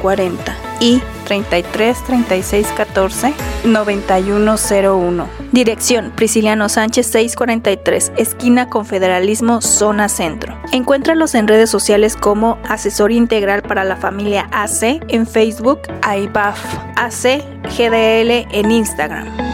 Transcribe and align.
40 0.00 0.56
y 0.80 1.02
33 1.26 2.04
36 2.04 2.66
14 2.76 3.34
9101. 3.64 5.28
Dirección 5.52 6.12
Prisciliano 6.14 6.68
Sánchez 6.68 7.06
643, 7.06 8.12
esquina 8.16 8.68
Confederalismo, 8.68 9.60
zona 9.60 10.08
centro. 10.08 10.58
Encuéntralos 10.72 11.34
en 11.34 11.48
redes 11.48 11.70
sociales 11.70 12.16
como 12.16 12.58
Asesor 12.68 13.12
Integral 13.12 13.62
para 13.62 13.84
la 13.84 13.96
Familia 13.96 14.48
AC 14.52 15.00
en 15.08 15.26
Facebook, 15.26 15.80
AIBAF 16.02 16.58
AC 16.96 17.42
GDL 17.76 18.46
en 18.52 18.70
Instagram. 18.70 19.45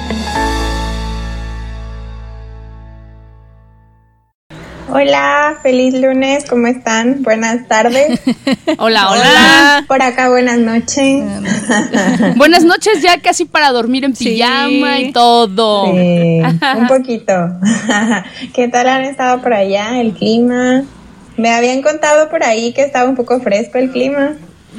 Hola, 4.94 5.58
feliz 5.62 5.94
lunes, 5.94 6.44
¿cómo 6.46 6.66
están? 6.66 7.22
Buenas 7.22 7.66
tardes. 7.66 8.20
Hola, 8.78 9.10
hola. 9.10 9.84
Por 9.88 10.02
acá, 10.02 10.28
buenas 10.28 10.58
noches. 10.58 11.24
Buenas 12.36 12.62
noches, 12.64 13.00
ya 13.00 13.18
casi 13.18 13.46
para 13.46 13.70
dormir 13.70 14.04
en 14.04 14.12
pijama 14.12 14.98
y 14.98 15.10
todo. 15.12 15.86
Sí, 15.86 16.42
un 16.76 16.86
poquito. 16.88 17.32
¿Qué 18.52 18.68
tal 18.68 18.86
han 18.86 19.04
estado 19.04 19.40
por 19.40 19.54
allá? 19.54 19.98
El 19.98 20.12
clima. 20.12 20.84
Me 21.38 21.54
habían 21.54 21.80
contado 21.80 22.28
por 22.28 22.44
ahí 22.44 22.74
que 22.74 22.82
estaba 22.82 23.08
un 23.08 23.16
poco 23.16 23.40
fresco 23.40 23.78
el 23.78 23.90
clima. 23.90 24.34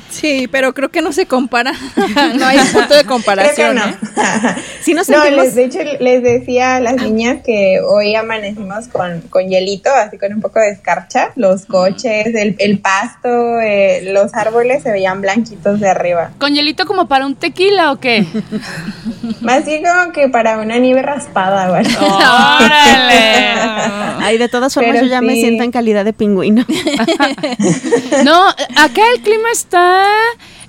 Sí, 0.10 0.48
pero 0.52 0.74
creo 0.74 0.90
que 0.90 1.02
no 1.02 1.12
se 1.12 1.26
compara. 1.26 1.74
no 2.36 2.46
hay 2.46 2.60
punto 2.72 2.94
de 2.94 3.04
comparación. 3.04 3.78
Creo 3.78 3.90
¿eh? 3.90 3.96
que 4.00 4.22
no. 4.22 4.56
Sí 4.84 4.94
nos 4.94 5.08
No, 5.10 5.22
sentimos- 5.22 5.46
les, 5.46 5.56
de 5.56 5.64
hecho 5.66 5.80
les 6.00 6.22
decía 6.24 6.76
a 6.76 6.80
las 6.82 6.96
niñas 6.96 7.38
que 7.44 7.80
hoy 7.82 8.16
amanecimos 8.16 8.88
con, 8.90 9.22
con 9.30 9.48
hielito, 9.48 9.90
así 9.94 10.18
con 10.18 10.34
un 10.34 10.42
poco 10.42 10.60
de 10.60 10.72
escarcha. 10.72 11.32
Los 11.36 11.66
coches, 11.66 12.28
el, 12.36 12.56
el 12.60 12.80
pasto, 12.80 13.60
eh, 13.62 14.02
los 14.12 14.34
árboles 14.34 14.84
se 14.84 14.92
veían 14.92 15.22
blanquitos 15.22 15.80
de 15.80 15.90
arriba. 15.90 16.32
¿Con 16.38 16.54
hielito 16.54 16.86
como 16.86 17.08
para 17.08 17.26
un 17.26 17.36
tequila 17.36 17.92
o 17.94 18.00
qué? 18.00 18.26
Más 19.42 19.66
bien 19.66 19.84
como 19.84 20.12
que 20.12 20.28
para 20.30 20.58
una 20.58 20.78
nieve 20.80 21.02
raspada, 21.02 21.70
güey. 21.70 21.86
¡Órale! 21.96 23.54
Ay, 24.22 24.38
de 24.38 24.50
todas 24.50 24.74
formas, 24.74 24.94
Pero 24.94 25.06
yo 25.06 25.10
ya 25.12 25.22
me 25.22 25.34
siento 25.36 25.64
en 25.64 25.72
calidad 25.72 26.04
de 26.06 26.14
pingüino. 26.14 26.66
No, 28.24 28.48
acá 28.48 29.02
el 29.16 29.22
clima 29.22 29.50
está. 29.52 29.83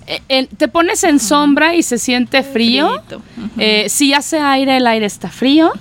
Eh, 0.06 0.46
te 0.56 0.68
pones 0.68 1.02
en 1.04 1.18
sombra 1.18 1.74
y 1.74 1.82
se 1.82 1.98
siente 1.98 2.42
frío. 2.42 3.00
Eh, 3.58 3.86
si 3.88 4.12
hace 4.14 4.38
aire, 4.40 4.76
el 4.76 4.86
aire 4.86 5.06
está 5.06 5.28
frío. 5.28 5.72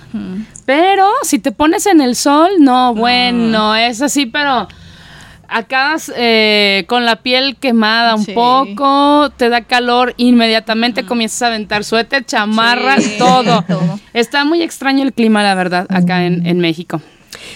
Pero 0.66 1.08
si 1.22 1.38
te 1.38 1.52
pones 1.52 1.86
en 1.86 2.00
el 2.00 2.16
sol, 2.16 2.50
no, 2.58 2.94
bueno, 2.94 3.74
es 3.76 4.00
así, 4.00 4.24
pero 4.26 4.66
acabas 5.46 6.10
eh, 6.16 6.84
con 6.88 7.04
la 7.04 7.16
piel 7.16 7.56
quemada 7.56 8.14
un 8.14 8.24
Sí. 8.24 8.32
poco, 8.32 9.30
te 9.36 9.50
da 9.50 9.60
calor, 9.60 10.14
inmediatamente 10.16 11.04
comienzas 11.04 11.42
a 11.42 11.46
aventar 11.48 11.84
suéter, 11.84 12.24
chamarra, 12.24 12.98
Sí, 12.98 13.16
todo. 13.18 13.62
todo. 13.68 14.00
Está 14.14 14.44
muy 14.46 14.62
extraño 14.62 15.02
el 15.02 15.12
clima, 15.12 15.42
la 15.42 15.54
verdad, 15.54 15.86
acá 15.90 16.24
en, 16.24 16.46
en 16.46 16.60
México. 16.60 17.02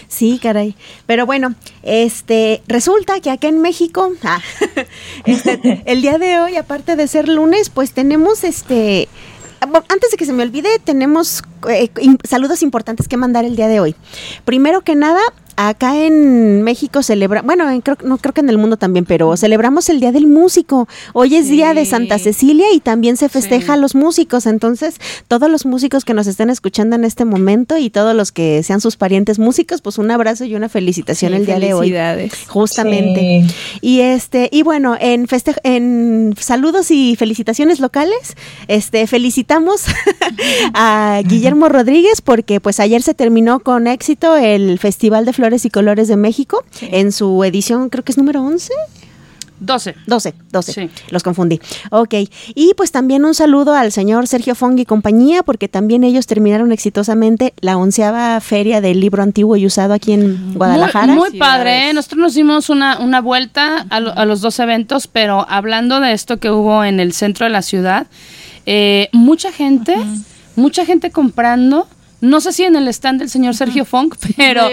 Sí, 0.09 0.39
caray. 0.43 0.75
Pero 1.07 1.27
bueno, 1.27 1.55
este, 1.83 2.63
resulta 2.67 3.21
que 3.21 3.31
acá 3.31 3.49
en 3.49 3.61
México, 3.61 4.13
ah, 4.23 4.41
este, 5.25 5.83
el 5.87 6.03
día 6.03 6.19
de 6.19 6.39
hoy, 6.41 6.57
aparte 6.57 6.97
de 6.97 7.09
ser 7.09 7.29
lunes, 7.29 7.71
pues 7.71 7.93
tenemos 7.93 8.45
este. 8.45 9.09
Antes 9.61 10.13
de 10.13 10.17
que 10.17 10.25
se 10.25 10.33
me 10.33 10.45
olvide, 10.45 10.79
tenemos 10.79 11.43
eh, 11.69 11.91
saludos 12.23 12.63
importantes 12.63 13.09
que 13.09 13.17
mandar 13.17 13.45
el 13.45 13.57
día 13.57 13.67
de 13.67 13.81
hoy. 13.81 13.97
Primero 14.45 14.83
que 14.83 14.95
nada, 14.95 15.21
acá 15.61 15.97
en 16.05 16.63
México 16.63 17.03
celebra, 17.03 17.43
bueno, 17.43 17.69
en- 17.69 17.81
creo, 17.81 17.97
no 18.05 18.17
creo 18.19 18.33
que 18.33 18.41
en 18.41 18.49
el 18.49 18.59
mundo 18.59 18.77
también, 18.77 19.05
pero 19.05 19.37
celebramos 19.37 19.89
el 19.89 19.99
Día 19.99 20.13
del 20.13 20.27
Músico. 20.29 20.87
Hoy 21.15 21.35
es 21.35 21.49
día 21.49 21.75
de 21.75 21.85
Santa 21.85 22.19
Cecilia 22.19 22.67
y 22.73 22.79
también 22.81 23.17
se 23.17 23.29
festeja 23.29 23.75
a 23.75 23.77
los 23.77 23.95
músicos. 23.97 24.47
Entonces, 24.47 24.97
todos 25.27 25.51
los 25.51 25.67
músicos 25.67 26.05
que 26.05 26.15
nos 26.15 26.27
estén 26.29 26.49
escuchando 26.49 26.95
en 26.95 27.05
este 27.05 27.25
momento 27.25 27.77
y 27.77 27.91
todos 27.91 28.15
los 28.15 28.31
que 28.31 28.63
sean 28.63 28.81
sus 28.81 28.97
parientes 28.97 29.39
músicos, 29.41 29.83
pues 29.83 29.99
un 29.99 30.11
abrazo 30.13 30.45
y 30.45 30.55
una 30.55 30.69
felicitación 30.69 31.35
el 31.35 31.45
día 31.45 31.59
de 31.59 31.75
hoy. 31.75 31.89
Justamente. 32.47 33.45
Y 33.81 34.01
este, 34.01 34.49
y 34.53 34.63
bueno, 34.63 34.97
en 35.01 35.27
feste 35.27 35.55
en 35.65 36.35
saludos 36.39 36.91
y 36.93 37.17
felicitaciones 37.17 37.81
locales, 37.81 38.37
este, 38.69 39.07
felicitamos 39.09 39.87
a 40.75 41.21
Guillermo 41.25 41.69
Rodríguez 41.69 42.21
porque 42.21 42.61
pues 42.61 42.79
ayer 42.81 43.03
se 43.03 43.15
terminó 43.15 43.61
con 43.61 43.87
éxito 43.87 44.37
el 44.37 44.79
Festival 44.79 45.25
de 45.25 45.33
Flores 45.33 45.48
y 45.65 45.71
Colores 45.71 46.09
de 46.09 46.17
México 46.17 46.65
en 46.81 47.13
su 47.13 47.43
edición, 47.45 47.89
creo 47.89 48.05
que 48.05 48.13
es 48.13 48.19
número 48.19 48.43
11. 48.43 48.73
12. 49.61 49.97
12, 50.07 50.35
12. 50.53 50.73
Sí. 50.73 50.89
Los 51.11 51.25
confundí. 51.25 51.61
Ok. 51.91 52.15
Y 52.55 52.75
pues 52.77 52.93
también 52.93 53.25
un 53.25 53.35
saludo 53.35 53.75
al 53.75 53.91
señor 53.91 54.29
Sergio 54.29 54.55
Fong 54.55 54.79
y 54.79 54.85
compañía, 54.85 55.43
porque 55.43 55.67
también 55.67 56.05
ellos 56.05 56.29
terminaron 56.29 56.71
exitosamente 56.71 57.55
la 57.61 57.77
onceava 57.77 58.41
feria 58.41 58.81
del 58.81 59.01
libro 59.01 59.21
antiguo 59.21 59.57
y 59.57 59.67
usado 59.67 59.95
aquí 59.95 60.13
en 60.13 60.55
Guadalajara. 60.55 61.13
Muy, 61.13 61.31
muy 61.31 61.39
padre, 61.41 61.91
¿eh? 61.91 61.93
Nosotros 61.93 62.21
nos 62.21 62.35
dimos 62.35 62.71
una, 62.71 63.01
una 63.01 63.21
vuelta 63.21 63.85
a, 63.91 63.99
lo- 63.99 64.17
a 64.17 64.25
los 64.27 64.43
dos 64.43 64.61
eventos, 64.61 65.09
pero 65.09 65.45
hablando 65.51 65.99
de 65.99 66.13
esto 66.13 66.37
que 66.37 66.53
hubo 66.53 66.85
en 66.85 67.01
el 67.01 67.13
centro 67.13 67.45
de 67.45 67.51
la 67.51 67.63
ciudad, 67.63 68.07
eh, 68.65 69.09
mucha 69.13 69.51
gente, 69.51 69.97
mucha 70.55 70.85
gente 70.87 71.11
comprando. 71.11 71.89
No 72.21 72.41
sé 72.41 72.53
si 72.53 72.65
en 72.65 72.75
el 72.75 72.89
stand 72.89 73.21
del 73.21 73.31
señor 73.31 73.55
Sergio 73.55 73.85
Funk, 73.85 74.17
pero, 74.37 74.67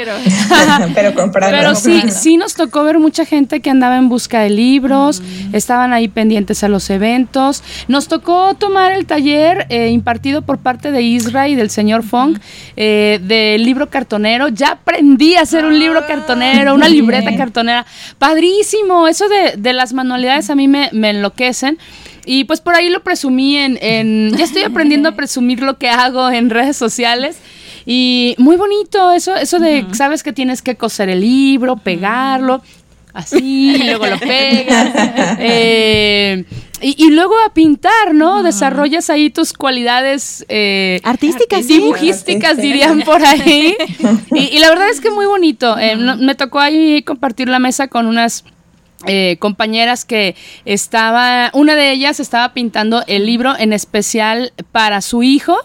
Pero 0.96 1.14
comprando. 1.14 1.56
pero 1.58 1.76
sí, 1.76 2.02
sí 2.10 2.38
nos 2.38 2.56
tocó 2.56 2.84
ver 2.84 2.98
mucha 2.98 3.24
gente 3.24 3.60
que 3.60 3.70
andaba 3.70 3.98
en 3.98 4.10
busca 4.10 4.42
de 4.42 4.50
libros, 4.50 5.22
estaban 5.54 5.94
ahí 5.94 6.08
pendientes 6.08 6.64
a 6.64 6.70
los 6.70 6.90
eventos. 6.90 7.64
Nos 7.88 8.08
tocó 8.08 8.56
tomar 8.56 8.94
el 8.94 9.06
taller 9.06 9.68
eh, 9.70 9.90
impartido 9.90 10.42
por 10.42 10.58
parte 10.58 10.92
de 10.92 11.04
Isra 11.04 11.48
y 11.48 11.54
del 11.56 11.70
señor 11.70 12.02
Funk 12.02 12.40
eh, 12.78 13.20
del 13.22 13.64
libro 13.64 13.92
cartonero. 13.92 14.48
Ya 14.48 14.72
aprendí 14.72 15.36
a 15.36 15.42
hacer 15.42 15.66
un 15.66 15.78
libro 15.78 16.06
cartonero, 16.08 16.74
una 16.74 16.90
libreta 16.90 17.36
cartonera. 17.36 17.86
Padrísimo, 18.18 19.08
eso 19.08 19.30
de, 19.30 19.54
de 19.58 19.74
las 19.74 19.94
manualidades 19.94 20.50
a 20.50 20.56
mí 20.56 20.68
me, 20.68 20.90
me 20.94 21.12
enloquecen. 21.12 21.78
Y 22.26 22.44
pues 22.46 22.60
por 22.62 22.76
ahí 22.76 22.90
lo 22.90 23.02
presumí 23.04 23.58
en, 23.58 23.78
en... 23.82 24.36
Ya 24.36 24.44
estoy 24.46 24.64
aprendiendo 24.64 25.10
a 25.10 25.12
presumir 25.14 25.62
lo 25.62 25.78
que 25.78 25.90
hago 25.90 26.30
en 26.32 26.50
redes 26.50 26.76
sociales. 26.78 27.38
Y 27.86 28.36
muy 28.40 28.56
bonito 28.56 29.12
eso, 29.12 29.36
eso 29.36 29.60
de, 29.60 29.86
sabes 29.94 30.24
que 30.24 30.34
tienes 30.34 30.62
que 30.64 30.76
coser 30.76 31.10
el 31.10 31.22
libro, 31.22 31.78
pegarlo. 31.78 32.62
así, 33.14 33.76
y 33.80 33.84
luego 33.84 34.08
lo 34.08 34.18
pegas. 34.20 34.92
eh, 35.40 36.46
y, 36.82 36.96
y 37.06 37.10
luego 37.12 37.34
a 37.48 37.54
pintar, 37.54 38.14
¿no? 38.14 38.44
Desarrollas 38.44 39.10
ahí 39.10 39.30
tus 39.30 39.54
cualidades 39.54 40.46
eh, 40.50 41.00
Artísticas, 41.04 41.66
sí. 41.66 41.74
dibujísticas, 41.78 42.58
dirían 42.58 43.02
por 43.02 43.24
ahí. 43.24 43.76
Y, 44.36 44.56
y 44.56 44.60
la 44.60 44.70
verdad 44.70 44.90
es 44.90 45.00
que 45.00 45.10
muy 45.12 45.26
bonito. 45.26 45.78
Eh, 45.78 45.96
no- 45.96 46.18
me 46.18 46.36
tocó 46.36 46.60
ahí 46.60 47.02
compartir 47.04 47.48
la 47.48 47.60
mesa 47.60 47.88
con 47.88 48.08
unas 48.08 48.44
eh, 49.08 49.38
compañeras 49.40 50.06
que 50.06 50.36
estaba, 50.80 51.52
una 51.54 51.76
de 51.76 51.92
ellas 51.92 52.20
estaba 52.20 52.54
pintando 52.54 53.04
el 53.08 53.26
libro 53.26 53.54
en 53.58 53.74
especial 53.74 54.52
para 54.72 55.02
su 55.02 55.24
hijo 55.24 55.58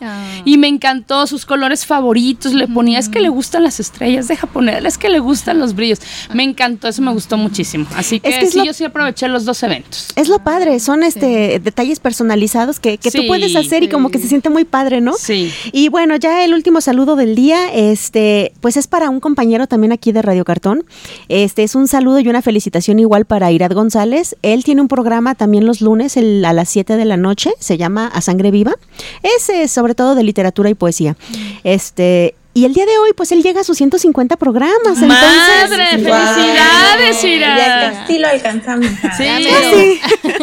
y 0.44 0.58
me 0.58 0.68
encantó 0.68 1.26
sus 1.26 1.46
colores 1.46 1.86
favoritos, 1.86 2.52
le 2.54 2.68
ponía, 2.68 2.98
es 2.98 3.08
que 3.08 3.20
le 3.20 3.28
gustan 3.28 3.62
las 3.64 3.80
estrellas, 3.80 4.28
deja 4.28 4.46
ponerle, 4.46 4.88
es 4.88 4.98
que 4.98 5.08
le 5.08 5.18
gustan 5.18 5.58
los 5.58 5.74
brillos, 5.74 6.00
me 6.34 6.42
encantó, 6.44 6.88
eso 6.88 7.02
me 7.02 7.12
gustó 7.12 7.36
muchísimo, 7.36 7.86
así 7.96 8.20
que, 8.20 8.28
Es 8.30 8.38
que 8.38 8.44
es 8.44 8.52
sí, 8.52 8.58
lo- 8.58 8.64
yo 8.66 8.72
sí 8.72 8.84
aproveché 8.84 9.26
los 9.28 9.44
dos 9.44 9.62
eventos. 9.62 10.08
Es 10.16 10.28
lo 10.28 10.38
padre, 10.40 10.78
son 10.80 11.02
este 11.02 11.58
detalles 11.60 12.00
personalizados 12.00 12.78
que, 12.80 12.98
que 12.98 13.10
tú 13.10 13.26
puedes 13.26 13.54
hacer 13.56 13.82
y 13.82 13.88
como 13.88 14.10
que 14.10 14.18
se 14.18 14.28
siente 14.28 14.50
muy 14.50 14.64
padre, 14.64 15.00
¿no? 15.00 15.14
Sí. 15.14 15.52
Y 15.72 15.88
bueno, 15.88 16.16
ya 16.16 16.44
el 16.44 16.54
último 16.54 16.80
saludo 16.80 17.16
del 17.16 17.34
día, 17.34 17.72
este, 17.72 18.52
pues 18.60 18.76
es 18.76 18.86
para 18.86 19.10
un 19.10 19.20
compañero 19.20 19.66
también 19.66 19.92
aquí 19.92 20.12
de 20.12 20.22
Radio 20.22 20.44
Cartón. 20.44 20.84
Este 21.28 21.62
es 21.62 21.74
un 21.74 21.88
saludo 21.88 22.20
y 22.20 22.28
una 22.28 22.42
felicitación 22.42 22.98
igual 22.98 23.19
para 23.26 23.50
Irad 23.52 23.72
González. 23.72 24.36
Él 24.42 24.64
tiene 24.64 24.80
un 24.80 24.88
programa 24.88 25.34
también 25.34 25.66
los 25.66 25.80
lunes 25.80 26.16
el- 26.16 26.44
a 26.44 26.52
las 26.52 26.68
7 26.68 26.96
de 26.96 27.04
la 27.04 27.16
noche, 27.16 27.52
se 27.58 27.76
llama 27.78 28.06
A 28.06 28.20
Sangre 28.20 28.50
Viva. 28.50 28.74
Es 29.22 29.48
eh, 29.48 29.68
sobre 29.68 29.94
todo 29.94 30.14
de 30.14 30.22
literatura 30.22 30.70
y 30.70 30.74
poesía. 30.74 31.16
Este, 31.64 32.34
y 32.52 32.64
el 32.64 32.74
día 32.74 32.84
de 32.84 32.98
hoy, 32.98 33.10
pues 33.16 33.30
él 33.32 33.42
llega 33.42 33.60
a 33.60 33.64
sus 33.64 33.76
150 33.76 34.36
programas. 34.36 34.76
entonces- 34.86 35.08
¡Madre! 35.08 36.02
Guau. 36.02 36.34
¡Felicidades, 36.34 37.22
Ya 37.22 37.28
Ira! 37.28 37.92
casi 38.00 38.18
lo 38.18 38.28
alcanzamos. 38.28 38.86
Sí. 39.16 39.24
Sí. 39.72 40.00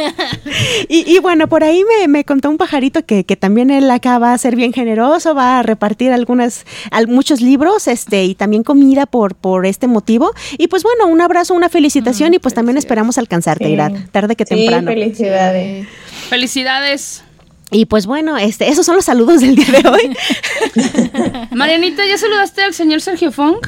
y, 0.90 1.16
y 1.16 1.20
bueno, 1.20 1.48
por 1.48 1.64
ahí 1.64 1.84
me, 1.84 2.08
me 2.08 2.24
contó 2.24 2.50
un 2.50 2.58
pajarito 2.58 3.06
que, 3.06 3.24
que 3.26 3.36
también 3.36 3.70
él 3.72 3.90
acá 3.92 4.20
va 4.20 4.34
a 4.34 4.38
ser 4.38 4.56
bien 4.56 4.74
generoso, 4.74 5.36
va 5.36 5.60
a 5.60 5.64
repartir 5.64 6.12
algunas, 6.12 6.66
al- 6.92 7.08
muchos 7.08 7.42
libros, 7.42 7.88
este, 7.88 8.24
y 8.26 8.36
también 8.36 8.64
comida 8.64 9.06
por, 9.06 9.36
por 9.36 9.66
este 9.66 9.88
motivo. 9.88 10.32
Y 10.58 10.68
pues 10.68 10.84
bueno, 10.84 11.08
un 11.08 11.22
abrazo, 11.22 11.54
una 11.54 11.70
felicitación, 11.70 12.34
y 12.34 12.40
pues 12.40 12.54
también 12.54 12.78
esperamos 12.78 13.18
alcanzarte, 13.18 13.66
Sí. 13.66 13.72
Irad, 13.74 13.92
tarde 14.12 14.36
que 14.36 14.46
Sí, 14.46 14.56
temprano. 14.56 14.88
felicidades. 14.92 15.88
Felicidades. 16.30 17.24
Y 17.72 17.86
pues 17.86 18.06
bueno, 18.06 18.38
este, 18.38 18.70
esos 18.70 18.86
son 18.86 18.96
los 18.96 19.06
saludos 19.06 19.42
del 19.42 19.56
día 19.56 19.66
de 19.82 19.90
hoy. 19.90 20.18
Marianita, 21.52 22.06
¿ya 22.06 22.18
saludaste 22.18 22.62
al 22.64 22.74
señor 22.74 23.02
Sergio 23.02 23.32
Funk? 23.32 23.68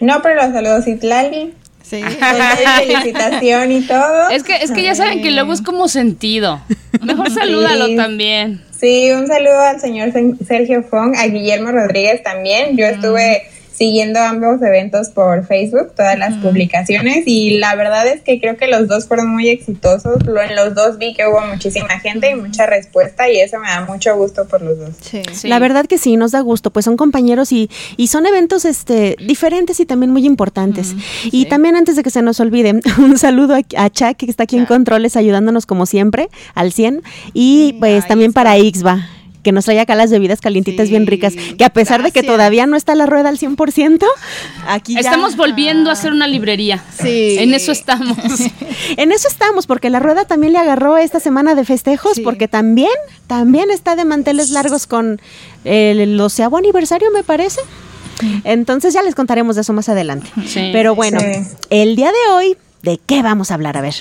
No, 0.00 0.20
pero 0.22 0.36
los 0.42 0.52
saludos 0.52 0.86
Itlali. 0.86 1.52
Sí. 1.82 2.02
Felicitación 2.02 3.70
y 3.72 3.82
todo. 3.82 4.30
Es 4.30 4.42
que, 4.42 4.56
es 4.56 4.70
que 4.72 4.82
ya 4.82 4.94
saben 4.94 5.22
que 5.22 5.30
luego 5.30 5.52
es 5.52 5.60
como 5.62 5.86
sentido. 5.88 6.60
Mejor 7.02 7.30
salúdalo 7.30 7.86
Sí. 7.86 7.96
también. 7.96 8.62
Sí, 8.78 9.10
un 9.12 9.26
saludo 9.28 9.60
al 9.60 9.80
señor 9.80 10.10
Sergio 10.46 10.82
Fong, 10.82 11.14
a 11.16 11.26
Guillermo 11.26 11.70
Rodríguez 11.72 12.22
también. 12.22 12.76
Yo 12.76 12.86
estuve 12.86 13.42
siguiendo 13.74 14.20
ambos 14.20 14.62
eventos 14.62 15.08
por 15.08 15.46
Facebook, 15.46 15.92
todas 15.96 16.18
las 16.18 16.34
publicaciones, 16.34 17.24
y 17.26 17.58
la 17.58 17.74
verdad 17.74 18.06
es 18.06 18.22
que 18.22 18.40
creo 18.40 18.56
que 18.56 18.68
los 18.68 18.88
dos 18.88 19.06
fueron 19.06 19.28
muy 19.28 19.48
exitosos. 19.48 20.24
Lo, 20.24 20.40
en 20.40 20.54
los 20.54 20.74
dos 20.74 20.98
vi 20.98 21.14
que 21.14 21.26
hubo 21.26 21.40
muchísima 21.40 21.98
gente 22.00 22.30
y 22.30 22.34
mucha 22.36 22.66
respuesta, 22.66 23.28
y 23.28 23.40
eso 23.40 23.58
me 23.58 23.68
da 23.68 23.84
mucho 23.84 24.16
gusto 24.16 24.46
por 24.46 24.62
los 24.62 24.78
dos. 24.78 24.90
Sí. 25.00 25.22
Sí. 25.32 25.48
La 25.48 25.58
verdad 25.58 25.86
que 25.86 25.98
sí, 25.98 26.16
nos 26.16 26.32
da 26.32 26.40
gusto, 26.40 26.70
pues 26.70 26.84
son 26.84 26.96
compañeros 26.96 27.52
y, 27.52 27.68
y 27.96 28.06
son 28.06 28.26
eventos 28.26 28.64
este, 28.64 29.16
diferentes 29.26 29.80
y 29.80 29.86
también 29.86 30.12
muy 30.12 30.24
importantes. 30.24 30.94
y 31.24 31.46
también 31.46 31.76
antes 31.76 31.96
de 31.96 32.02
que 32.02 32.10
se 32.10 32.22
nos 32.22 32.40
olvide, 32.40 32.80
un 32.98 33.18
saludo 33.18 33.54
a, 33.54 33.60
a 33.76 33.90
Chuck, 33.90 34.16
que 34.16 34.26
está 34.26 34.44
aquí 34.44 34.56
en 34.56 34.66
Controles 34.66 35.16
ayudándonos 35.16 35.66
como 35.66 35.86
siempre, 35.86 36.28
al 36.54 36.72
100. 36.72 37.02
Y 37.32 37.74
pues 37.80 38.06
también 38.06 38.30
Ixba. 38.30 38.40
para 38.40 38.58
Ixba 38.58 39.08
que 39.44 39.52
nos 39.52 39.66
trae 39.66 39.78
acá 39.78 39.94
las 39.94 40.10
bebidas 40.10 40.40
calientitas 40.40 40.86
Sí, 40.86 40.90
bien 40.90 41.06
ricas, 41.06 41.34
que 41.56 41.64
a 41.64 41.70
pesar 41.70 42.02
de 42.02 42.10
que 42.10 42.24
todavía 42.24 42.66
no 42.66 42.76
está 42.76 42.96
la 42.96 43.06
rueda 43.06 43.28
al 43.28 43.38
100%, 43.38 44.04
aquí 44.66 44.94
ya- 44.94 45.00
Estamos 45.00 45.36
volviendo 45.36 45.90
a 45.90 45.92
hacer 45.92 46.10
una 46.12 46.26
librería. 46.26 46.82
Sí. 47.00 47.36
En 47.38 47.54
eso 47.54 47.70
estamos. 47.70 48.16
En 48.96 49.12
eso 49.12 49.28
estamos, 49.28 49.66
porque 49.66 49.88
la 49.90 50.00
rueda 50.00 50.24
también 50.24 50.52
le 50.52 50.58
agarró 50.58 50.96
esta 50.98 51.20
semana 51.20 51.54
de 51.54 51.64
festejos, 51.64 52.14
Sí. 52.16 52.22
porque 52.22 52.48
también, 52.48 52.90
también 53.26 53.70
está 53.70 53.94
de 53.96 54.04
manteles 54.04 54.50
largos 54.50 54.86
con 54.86 55.20
el, 55.64 56.00
el 56.00 56.20
onceavo 56.20 56.56
aniversario, 56.58 57.10
me 57.12 57.22
parece. 57.22 57.60
Entonces 58.44 58.94
ya 58.94 59.02
les 59.02 59.14
contaremos 59.14 59.56
de 59.56 59.62
eso 59.62 59.72
más 59.72 59.88
adelante. 59.88 60.30
Sí. 60.46 60.70
Pero 60.72 60.94
bueno, 60.94 61.18
Sí. 61.20 61.42
el 61.70 61.96
día 61.96 62.08
de 62.10 62.32
hoy, 62.32 62.56
¿de 62.82 62.98
qué 63.04 63.22
vamos 63.22 63.50
a 63.50 63.54
hablar? 63.54 63.76
A 63.76 63.80
ver. 63.80 63.94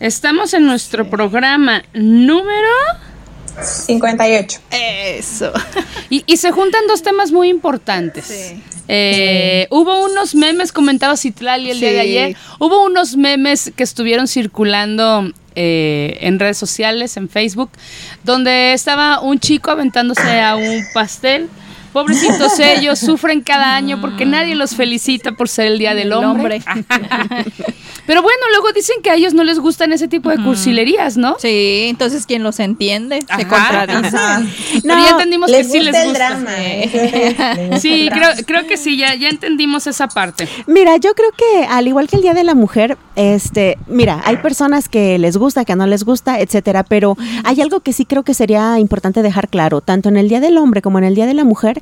Estamos 0.00 0.52
en 0.54 0.66
nuestro 0.66 1.08
programa 1.08 1.82
número... 1.94 2.68
58. 3.62 4.60
Eso. 4.70 5.52
Y, 6.10 6.22
y 6.26 6.36
se 6.36 6.50
juntan 6.50 6.86
dos 6.86 7.02
temas 7.02 7.32
muy 7.32 7.48
importantes. 7.48 8.26
Sí. 8.26 8.62
Eh, 8.88 9.66
Hubo 9.70 10.04
unos 10.04 10.34
memes, 10.34 10.72
comentaba 10.72 11.16
Citlali 11.16 11.70
el 11.70 11.80
día 11.80 11.92
de 11.92 12.00
ayer, 12.00 12.36
hubo 12.58 12.84
unos 12.84 13.16
memes 13.16 13.72
que 13.74 13.82
estuvieron 13.82 14.28
circulando 14.28 15.32
eh, 15.54 16.18
en 16.20 16.38
redes 16.38 16.58
sociales, 16.58 17.16
en 17.16 17.28
Facebook, 17.28 17.70
donde 18.24 18.74
estaba 18.74 19.20
un 19.20 19.38
chico 19.38 19.70
aventándose 19.70 20.40
a 20.40 20.56
un 20.56 20.84
pastel. 20.92 21.48
Pobrecitos 21.94 22.58
ellos, 22.60 22.98
sufren 22.98 23.40
cada 23.40 23.74
año 23.74 24.00
porque 24.02 24.26
nadie 24.26 24.54
los 24.54 24.76
felicita 24.76 25.32
por 25.32 25.48
ser 25.48 25.68
el 25.68 25.78
Día 25.78 25.94
del 25.94 26.08
El 26.08 26.12
Hombre. 26.12 26.60
Pero 28.06 28.20
bueno, 28.22 28.38
luego 28.50 28.70
dicen 28.72 28.96
que 29.02 29.08
a 29.08 29.14
ellos 29.14 29.32
no 29.32 29.44
les 29.44 29.58
gustan 29.58 29.90
ese 29.94 30.08
tipo 30.08 30.28
de 30.28 30.36
cursilerías, 30.36 31.16
¿no? 31.16 31.36
Sí, 31.38 31.86
entonces 31.88 32.26
quien 32.26 32.42
los 32.42 32.60
entiende 32.60 33.20
se 33.20 33.48
contradice. 33.48 34.14
Ajá. 34.14 34.42
Pero 34.82 34.94
No, 34.94 35.02
ya 35.02 35.10
entendimos 35.12 35.50
que 35.50 35.64
sí 35.64 35.78
gusta 35.78 35.90
les 35.92 35.94
el 36.02 36.08
gusta. 36.10 36.28
drama. 36.28 36.50
les 36.58 36.92
gusta 37.30 37.78
Sí, 37.80 38.02
el 38.02 38.10
creo, 38.10 38.28
drama. 38.28 38.42
creo 38.46 38.66
que 38.66 38.76
sí, 38.76 38.98
ya, 38.98 39.14
ya 39.14 39.30
entendimos 39.30 39.86
esa 39.86 40.06
parte. 40.08 40.46
Mira, 40.66 40.98
yo 40.98 41.14
creo 41.14 41.30
que 41.32 41.64
al 41.64 41.88
igual 41.88 42.06
que 42.08 42.16
el 42.16 42.22
Día 42.22 42.34
de 42.34 42.44
la 42.44 42.54
Mujer, 42.54 42.98
este, 43.16 43.78
mira, 43.86 44.20
hay 44.26 44.36
personas 44.36 44.90
que 44.90 45.18
les 45.18 45.38
gusta, 45.38 45.64
que 45.64 45.74
no 45.74 45.86
les 45.86 46.04
gusta, 46.04 46.40
etcétera, 46.40 46.82
pero 46.84 47.16
hay 47.44 47.62
algo 47.62 47.80
que 47.80 47.94
sí 47.94 48.04
creo 48.04 48.22
que 48.22 48.34
sería 48.34 48.78
importante 48.78 49.22
dejar 49.22 49.48
claro, 49.48 49.80
tanto 49.80 50.10
en 50.10 50.18
el 50.18 50.28
Día 50.28 50.40
del 50.40 50.58
Hombre 50.58 50.82
como 50.82 50.98
en 50.98 51.04
el 51.04 51.14
Día 51.14 51.24
de 51.24 51.32
la 51.34 51.44
Mujer. 51.44 51.80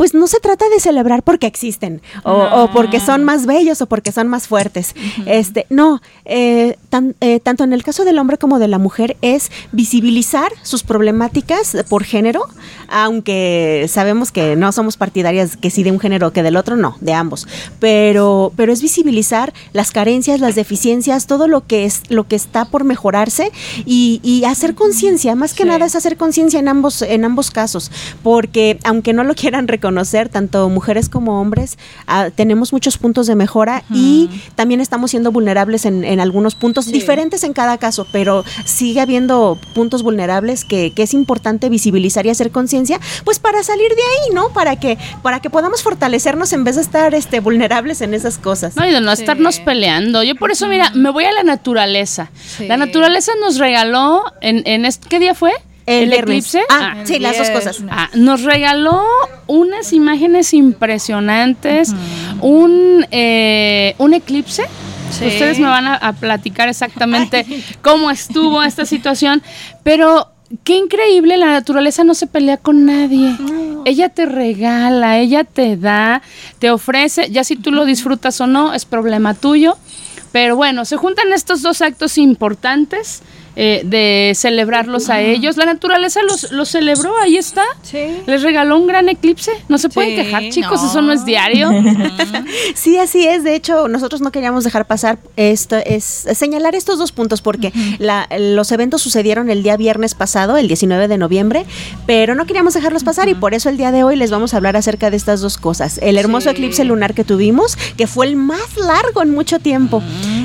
Pues 0.00 0.14
no 0.14 0.26
se 0.28 0.40
trata 0.40 0.64
de 0.70 0.80
celebrar 0.80 1.22
porque 1.22 1.46
existen 1.46 2.00
o, 2.24 2.32
o 2.32 2.70
porque 2.72 3.00
son 3.00 3.22
más 3.22 3.44
bellos 3.44 3.82
o 3.82 3.86
porque 3.86 4.12
son 4.12 4.28
más 4.28 4.48
fuertes. 4.48 4.94
Este, 5.26 5.66
no, 5.68 6.00
eh, 6.24 6.78
tan- 6.88 7.14
eh, 7.20 7.38
tanto 7.38 7.64
en 7.64 7.74
el 7.74 7.82
caso 7.82 8.06
del 8.06 8.18
hombre 8.18 8.38
como 8.38 8.58
de 8.58 8.66
la 8.66 8.78
mujer 8.78 9.18
es 9.20 9.50
visibilizar 9.72 10.50
sus 10.62 10.84
problemáticas 10.84 11.76
por 11.90 12.04
género, 12.04 12.44
aunque 12.88 13.84
sabemos 13.90 14.32
que 14.32 14.56
no 14.56 14.72
somos 14.72 14.96
partidarias 14.96 15.58
que 15.58 15.68
sí 15.68 15.82
de 15.82 15.90
un 15.92 16.00
género 16.00 16.32
que 16.32 16.42
del 16.42 16.56
otro, 16.56 16.76
no, 16.76 16.96
de 17.02 17.12
ambos. 17.12 17.46
Pero, 17.78 18.52
pero 18.56 18.72
es 18.72 18.80
visibilizar 18.80 19.52
las 19.74 19.90
carencias, 19.90 20.40
las 20.40 20.54
deficiencias, 20.54 21.26
todo 21.26 21.46
lo 21.46 21.66
que 21.66 21.84
es, 21.84 22.04
lo 22.08 22.26
que 22.26 22.36
está 22.36 22.64
por 22.64 22.84
mejorarse 22.84 23.52
y, 23.84 24.20
y 24.22 24.44
hacer 24.44 24.74
conciencia. 24.74 25.34
Más 25.34 25.52
que 25.52 25.64
Sí. 25.64 25.68
nada 25.68 25.84
es 25.84 25.94
hacer 25.94 26.16
conciencia 26.16 26.58
en 26.58 26.68
ambos, 26.68 27.02
en 27.02 27.26
ambos 27.26 27.50
casos. 27.50 27.90
Porque 28.22 28.78
aunque 28.84 29.12
no 29.12 29.24
lo 29.24 29.34
quieran 29.34 29.68
reconocer, 29.68 29.89
tanto 30.28 30.68
mujeres 30.68 31.08
como 31.08 31.40
hombres, 31.40 31.78
ah, 32.06 32.28
tenemos 32.34 32.72
muchos 32.72 32.98
puntos 32.98 33.26
de 33.26 33.34
mejora 33.34 33.82
y 33.92 34.28
también 34.54 34.80
estamos 34.80 35.10
siendo 35.10 35.32
vulnerables 35.32 35.84
en, 35.84 36.04
en 36.04 36.20
algunos 36.20 36.54
puntos, 36.54 36.84
Sí. 36.86 36.92
diferentes 36.92 37.44
en 37.44 37.52
cada 37.52 37.78
caso, 37.78 38.06
pero 38.12 38.44
sigue 38.64 39.00
habiendo 39.00 39.58
puntos 39.74 40.02
vulnerables 40.02 40.64
que, 40.64 40.92
que 40.94 41.02
es 41.02 41.14
importante 41.14 41.68
visibilizar 41.68 42.26
y 42.26 42.30
hacer 42.30 42.50
conciencia, 42.50 42.98
pues 43.24 43.38
para 43.38 43.62
salir 43.62 43.88
de 43.88 43.94
ahí, 44.02 44.34
¿no? 44.34 44.48
Para 44.50 44.76
que, 44.76 44.98
para 45.22 45.40
que 45.40 45.50
podamos 45.50 45.82
fortalecernos 45.82 46.52
en 46.52 46.64
vez 46.64 46.76
de 46.76 46.82
estar 46.82 47.14
este, 47.14 47.40
vulnerables 47.40 48.00
en 48.00 48.14
esas 48.14 48.38
cosas. 48.38 48.76
No, 48.76 48.86
y 48.86 48.90
de 48.92 49.00
no 49.00 49.14
Sí. 49.16 49.22
estarnos 49.22 49.58
peleando. 49.60 50.22
Yo 50.22 50.34
por 50.36 50.50
eso, 50.50 50.66
mira, 50.68 50.90
me 50.94 51.10
voy 51.10 51.24
a 51.24 51.32
la 51.32 51.42
naturaleza. 51.42 52.30
Sí. 52.56 52.66
La 52.66 52.76
naturaleza 52.76 53.32
nos 53.40 53.58
regaló, 53.58 54.22
en, 54.40 54.62
en 54.66 54.84
este, 54.84 55.08
¿qué 55.08 55.18
día 55.18 55.34
fue? 55.34 55.52
El 55.90 56.12
eclipse. 56.12 56.60
Ah, 56.70 56.94
Ah, 56.96 57.00
sí, 57.04 57.18
las 57.18 57.38
dos 57.38 57.50
cosas. 57.50 57.82
Ah, 57.90 58.08
nos 58.14 58.42
regaló 58.42 59.02
unas 59.46 59.92
imágenes 59.92 60.54
impresionantes, 60.54 61.92
un, 62.40 63.06
eh, 63.10 63.94
un 63.98 64.14
eclipse. 64.14 64.64
Sí. 65.10 65.26
Ustedes 65.26 65.58
me 65.58 65.66
van 65.66 65.86
a, 65.86 65.94
a 65.96 66.12
platicar 66.12 66.68
exactamente 66.68 67.44
cómo 67.82 68.10
estuvo 68.10 68.62
esta 68.62 68.86
situación, 68.86 69.42
pero 69.82 70.28
qué 70.64 70.76
increíble, 70.76 71.36
la 71.36 71.46
naturaleza 71.46 72.04
no 72.04 72.14
se 72.14 72.26
pelea 72.26 72.56
con 72.56 72.86
nadie. 72.86 73.36
Ella 73.86 74.08
te 74.08 74.26
regala, 74.26 75.18
ella 75.18 75.44
te 75.44 75.76
da, 75.76 76.22
te 76.58 76.70
ofrece, 76.70 77.30
ya 77.30 77.44
si 77.44 77.56
tú 77.56 77.72
lo 77.72 77.84
disfrutas 77.84 78.40
o 78.40 78.46
no, 78.46 78.72
es 78.74 78.84
problema 78.84 79.34
tuyo. 79.34 79.76
Pero 80.32 80.54
bueno, 80.54 80.84
se 80.84 80.96
juntan 80.96 81.32
estos 81.32 81.60
dos 81.62 81.82
actos 81.82 82.16
importantes 82.18 83.22
eh, 83.56 83.82
de 83.84 84.32
celebrarlos 84.34 85.10
a 85.10 85.20
ellos. 85.20 85.56
La 85.56 85.64
naturaleza 85.66 86.22
los, 86.22 86.50
los 86.52 86.68
celebró, 86.68 87.16
ahí 87.18 87.36
está. 87.36 87.64
Sí. 87.82 87.98
Les 88.26 88.42
regaló 88.42 88.78
un 88.78 88.86
gran 88.86 89.08
eclipse. 89.08 89.52
No 89.68 89.78
se 89.78 89.88
pueden 89.88 90.16
quejar, 90.16 90.48
chicos, 90.50 90.80
no. 90.82 90.88
eso 90.88 91.02
no 91.02 91.12
es 91.12 91.24
diario. 91.24 91.70
Sí, 92.74 92.98
así 92.98 93.26
es. 93.26 93.44
De 93.44 93.54
hecho, 93.54 93.88
nosotros 93.88 94.20
no 94.20 94.32
queríamos 94.32 94.64
dejar 94.64 94.86
pasar 94.86 95.18
esto, 95.36 95.76
es 95.84 96.04
señalar 96.34 96.74
estos 96.74 96.98
dos 96.98 97.12
puntos 97.12 97.42
porque 97.42 97.72
la- 97.98 98.28
los 98.38 98.72
eventos 98.72 99.02
sucedieron 99.02 99.50
el 99.50 99.62
día 99.62 99.76
viernes 99.76 100.14
pasado, 100.14 100.56
el 100.56 100.66
19 100.68 101.08
de 101.08 101.18
noviembre, 101.18 101.64
pero 102.06 102.34
no 102.34 102.46
queríamos 102.46 102.74
dejarlos 102.74 103.04
pasar 103.04 103.28
y 103.28 103.34
por 103.34 103.54
eso 103.54 103.68
el 103.68 103.76
día 103.76 103.92
de 103.92 104.04
hoy 104.04 104.16
les 104.16 104.30
vamos 104.30 104.54
a 104.54 104.56
hablar 104.56 104.76
acerca 104.76 105.10
de 105.10 105.16
estas 105.16 105.40
dos 105.40 105.58
cosas. 105.58 105.98
El 106.02 106.16
hermoso 106.18 106.50
Sí. 106.50 106.56
eclipse 106.56 106.84
lunar 106.84 107.14
que 107.14 107.24
tuvimos, 107.24 107.76
que 107.96 108.06
fue 108.06 108.26
el 108.26 108.36
más 108.36 108.76
largo 108.76 109.22
en 109.22 109.30
mucho 109.30 109.58
tiempo. 109.58 110.02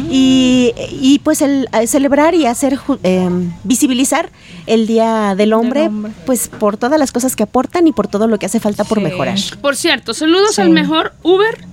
Y, 0.10 0.74
y, 1.02 1.20
pues 1.20 1.42
el 1.42 1.68
celebrar 1.88 2.36
y 2.36 2.46
hacer 2.46 2.80
eh, 3.04 3.30
visibilizar 3.64 4.30
el 4.68 4.88
Día 4.88 5.34
del 5.36 5.54
hombre, 5.54 5.88
hombre. 5.88 6.12
pues 6.26 6.48
por 6.48 6.78
todas 6.78 7.00
las 7.00 7.12
cosas 7.12 7.36
que 7.36 7.44
aportan 7.44 7.88
y 7.88 7.92
por 7.92 8.08
todo 8.08 8.28
lo 8.28 8.38
que 8.40 8.46
hace 8.46 8.60
falta 8.60 8.84
por 8.84 9.00
Sí. 9.00 9.04
mejorar. 9.04 9.38
Por 9.62 9.76
cierto, 9.76 10.14
saludos 10.14 10.60
al 10.60 10.70
mejor 10.70 11.14
Uber 11.24 11.66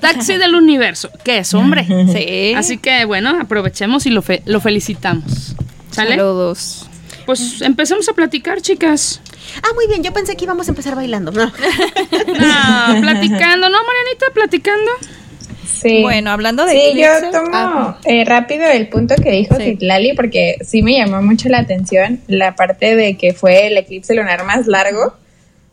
taxi 0.00 0.34
del 0.36 0.54
universo, 0.54 1.10
que 1.24 1.38
es 1.38 1.54
hombre. 1.54 1.86
Sí. 2.12 2.54
Así 2.54 2.78
que 2.78 3.04
bueno, 3.04 3.36
aprovechemos 3.40 4.06
y 4.06 4.10
lo, 4.10 4.22
fe- 4.22 4.42
lo 4.46 4.60
felicitamos. 4.60 5.54
¿Sale? 5.90 6.10
Saludos. 6.16 6.86
Pues 7.26 7.60
empecemos 7.60 8.08
a 8.08 8.12
platicar, 8.14 8.60
chicas. 8.62 9.20
Ah, 9.62 9.68
muy 9.74 9.86
bien, 9.86 10.02
yo 10.02 10.12
pensé 10.12 10.36
que 10.36 10.44
íbamos 10.44 10.68
a 10.68 10.70
empezar 10.70 10.94
bailando. 10.94 11.30
No. 11.32 11.44
No, 12.28 13.00
platicando, 13.00 13.68
¿no, 13.68 13.78
Marianita? 13.84 14.26
Platicando. 14.32 14.90
Sí. 15.80 16.02
Bueno, 16.02 16.30
hablando 16.30 16.64
de 16.64 16.72
Sí, 16.72 16.98
yo 17.00 17.30
tomo 17.30 17.48
Ah, 17.52 17.98
eh, 18.04 18.24
rápido 18.24 18.66
el 18.66 18.88
punto 18.88 19.14
que 19.16 19.30
dijo 19.30 19.56
Sí. 19.56 19.62
Citlali 19.64 20.14
porque 20.14 20.56
sí 20.62 20.82
me 20.82 20.96
llamó 20.96 21.22
mucho 21.22 21.48
la 21.48 21.58
atención 21.58 22.20
la 22.26 22.54
parte 22.56 22.96
de 22.96 23.16
que 23.16 23.32
fue 23.34 23.66
el 23.68 23.76
eclipse 23.76 24.14
lunar 24.14 24.44
más 24.44 24.66
largo 24.66 25.14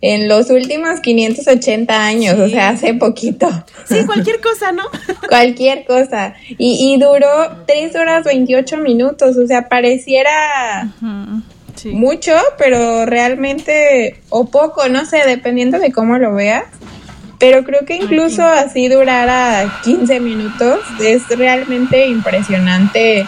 en 0.02 0.28
los 0.28 0.50
últimos 0.52 1.00
580 1.00 2.06
años, 2.06 2.38
o 2.38 2.48
sea, 2.48 2.70
hace 2.70 2.94
poquito. 2.94 3.50
Sí, 3.86 4.06
cualquier 4.06 4.40
cosa, 4.40 4.72
¿no? 4.72 4.84
Cualquier 5.30 5.86
cosa. 5.86 6.36
Y, 6.60 6.94
y 6.94 7.00
duró 7.00 7.64
3 7.66 7.96
horas 7.96 8.24
28 8.26 8.78
minutos, 8.78 9.36
o 9.38 9.48
sea, 9.48 9.68
pareciera 9.68 10.94
sí. 11.76 11.90
mucho, 11.90 12.34
pero 12.60 13.06
realmente, 13.08 14.18
o 14.30 14.46
poco, 14.46 14.88
no 14.90 15.06
sé, 15.06 15.22
dependiendo 15.26 15.80
de 15.80 15.92
cómo 15.92 16.18
lo 16.20 16.36
veas. 16.36 16.66
Pero 17.38 17.64
creo 17.64 17.86
que 17.86 17.96
incluso 17.96 18.46
así 18.46 18.88
durara 18.88 19.80
15 19.84 20.20
minutos 20.20 20.80
es 21.02 21.28
realmente 21.30 22.08
impresionante. 22.08 23.28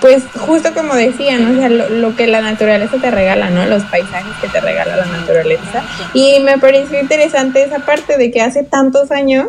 Pues 0.00 0.24
justo 0.34 0.74
como 0.74 0.94
decían, 0.94 1.54
o 1.54 1.58
sea, 1.58 1.68
lo, 1.68 1.88
lo 1.88 2.16
que 2.16 2.26
la 2.26 2.40
naturaleza 2.40 2.96
te 2.98 3.10
regala, 3.10 3.50
¿no? 3.50 3.64
Los 3.66 3.84
paisajes 3.84 4.32
que 4.40 4.48
te 4.48 4.60
regala 4.60 4.96
la 4.96 5.06
naturaleza. 5.06 5.84
Y 6.14 6.40
me 6.40 6.58
pareció 6.58 7.00
interesante 7.00 7.62
esa 7.62 7.80
parte 7.80 8.16
de 8.18 8.30
que 8.30 8.42
hace 8.42 8.64
tantos 8.64 9.10
años 9.12 9.48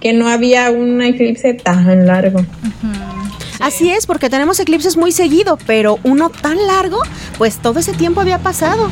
que 0.00 0.12
no 0.14 0.28
había 0.28 0.70
un 0.70 1.02
eclipse 1.02 1.54
tan 1.54 2.06
largo. 2.06 2.40
Así 3.60 3.90
es, 3.90 4.06
porque 4.06 4.30
tenemos 4.30 4.58
eclipses 4.58 4.96
muy 4.96 5.12
seguido, 5.12 5.58
pero 5.66 5.98
uno 6.02 6.30
tan 6.30 6.56
largo, 6.66 7.02
pues 7.36 7.58
todo 7.58 7.78
ese 7.78 7.92
tiempo 7.92 8.22
había 8.22 8.38
pasado. 8.38 8.88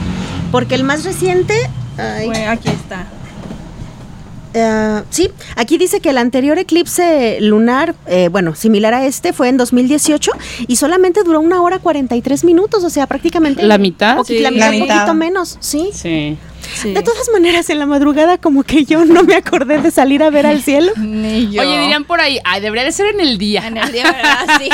Porque 0.52 0.74
el 0.74 0.84
más 0.84 1.04
reciente... 1.04 1.54
ay, 1.96 2.26
Bueno, 2.26 2.50
aquí 2.50 2.68
está. 2.68 3.06
Eh, 4.58 5.02
sí, 5.10 5.30
aquí 5.56 5.78
dice 5.78 6.00
que 6.00 6.10
el 6.10 6.18
anterior 6.18 6.58
eclipse 6.58 7.38
lunar, 7.40 7.94
eh, 8.06 8.28
bueno, 8.30 8.54
similar 8.54 8.94
a 8.94 9.06
este, 9.06 9.32
fue 9.32 9.48
en 9.48 9.56
2018 9.56 10.32
y 10.66 10.76
solamente 10.76 11.22
duró 11.24 11.40
una 11.40 11.62
hora 11.62 11.78
43 11.78 12.44
minutos, 12.44 12.84
o 12.84 12.90
sea, 12.90 13.06
prácticamente... 13.06 13.62
¿La 13.62 13.78
mitad? 13.78 14.22
Sí, 14.24 14.40
la 14.40 14.50
mitad, 14.50 14.66
la 14.66 14.72
mitad. 14.72 14.94
poquito 14.96 15.14
menos, 15.14 15.56
sí. 15.60 15.90
Sí. 15.92 16.36
Sí. 16.74 16.92
De 16.92 17.02
todas 17.02 17.28
maneras, 17.32 17.68
en 17.70 17.78
la 17.78 17.86
madrugada 17.86 18.38
como 18.38 18.62
que 18.62 18.84
yo 18.84 19.04
no 19.04 19.22
me 19.22 19.34
acordé 19.34 19.78
de 19.78 19.90
salir 19.90 20.22
a 20.22 20.30
ver 20.30 20.46
al 20.46 20.62
cielo. 20.62 20.92
Ni 20.98 21.50
yo. 21.50 21.62
Oye, 21.62 21.78
dirían 21.80 22.04
por 22.04 22.20
ahí, 22.20 22.38
ay, 22.44 22.60
debería 22.60 22.84
de 22.84 22.92
ser 22.92 23.06
en 23.14 23.20
el 23.20 23.38
día. 23.38 23.66
En 23.66 23.76
el 23.76 23.90
día, 23.92 24.04
¿verdad? 24.04 24.60
Sí. 24.60 24.68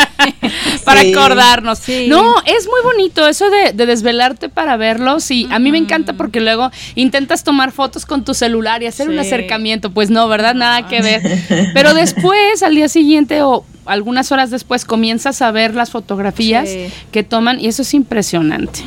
para 0.84 1.00
Sí. 1.02 1.12
acordarnos. 1.12 1.78
Sí. 1.78 2.06
No, 2.08 2.34
es 2.47 2.66
muy 2.66 2.80
bonito 2.82 3.26
eso 3.26 3.50
de, 3.50 3.73
de 3.73 3.86
desvelarte 3.86 4.49
para 4.49 4.76
verlos 4.76 5.30
y 5.30 5.49
a 5.50 5.58
mí 5.58 5.71
me 5.73 5.78
encanta 5.78 6.12
porque 6.14 6.40
luego 6.40 6.71
intentas 6.95 7.45
tomar 7.45 7.73
fotos 7.73 8.06
con 8.06 8.25
tu 8.25 8.34
celular 8.34 8.82
y 8.82 8.86
hacer 8.86 9.08
un 9.08 9.19
acercamiento. 9.19 9.90
Pues 9.92 10.10
no, 10.10 10.28
¿verdad? 10.28 10.54
Nada 10.54 10.86
que 10.88 11.00
ver. 11.02 11.23
Pero 11.75 11.95
después, 11.95 12.62
al 12.62 12.75
día 12.75 12.88
siguiente 12.88 13.42
o 13.42 13.64
algunas 13.86 14.32
horas 14.32 14.50
después, 14.50 14.84
comienzas 14.84 15.42
a 15.42 15.50
ver 15.50 15.75
las 15.75 15.90
fotografías 15.90 16.68
Sí. 16.68 16.86
que 17.12 17.23
toman 17.23 17.60
y 17.60 17.66
eso 17.68 17.82
es 17.82 17.94
impresionante. 17.94 18.80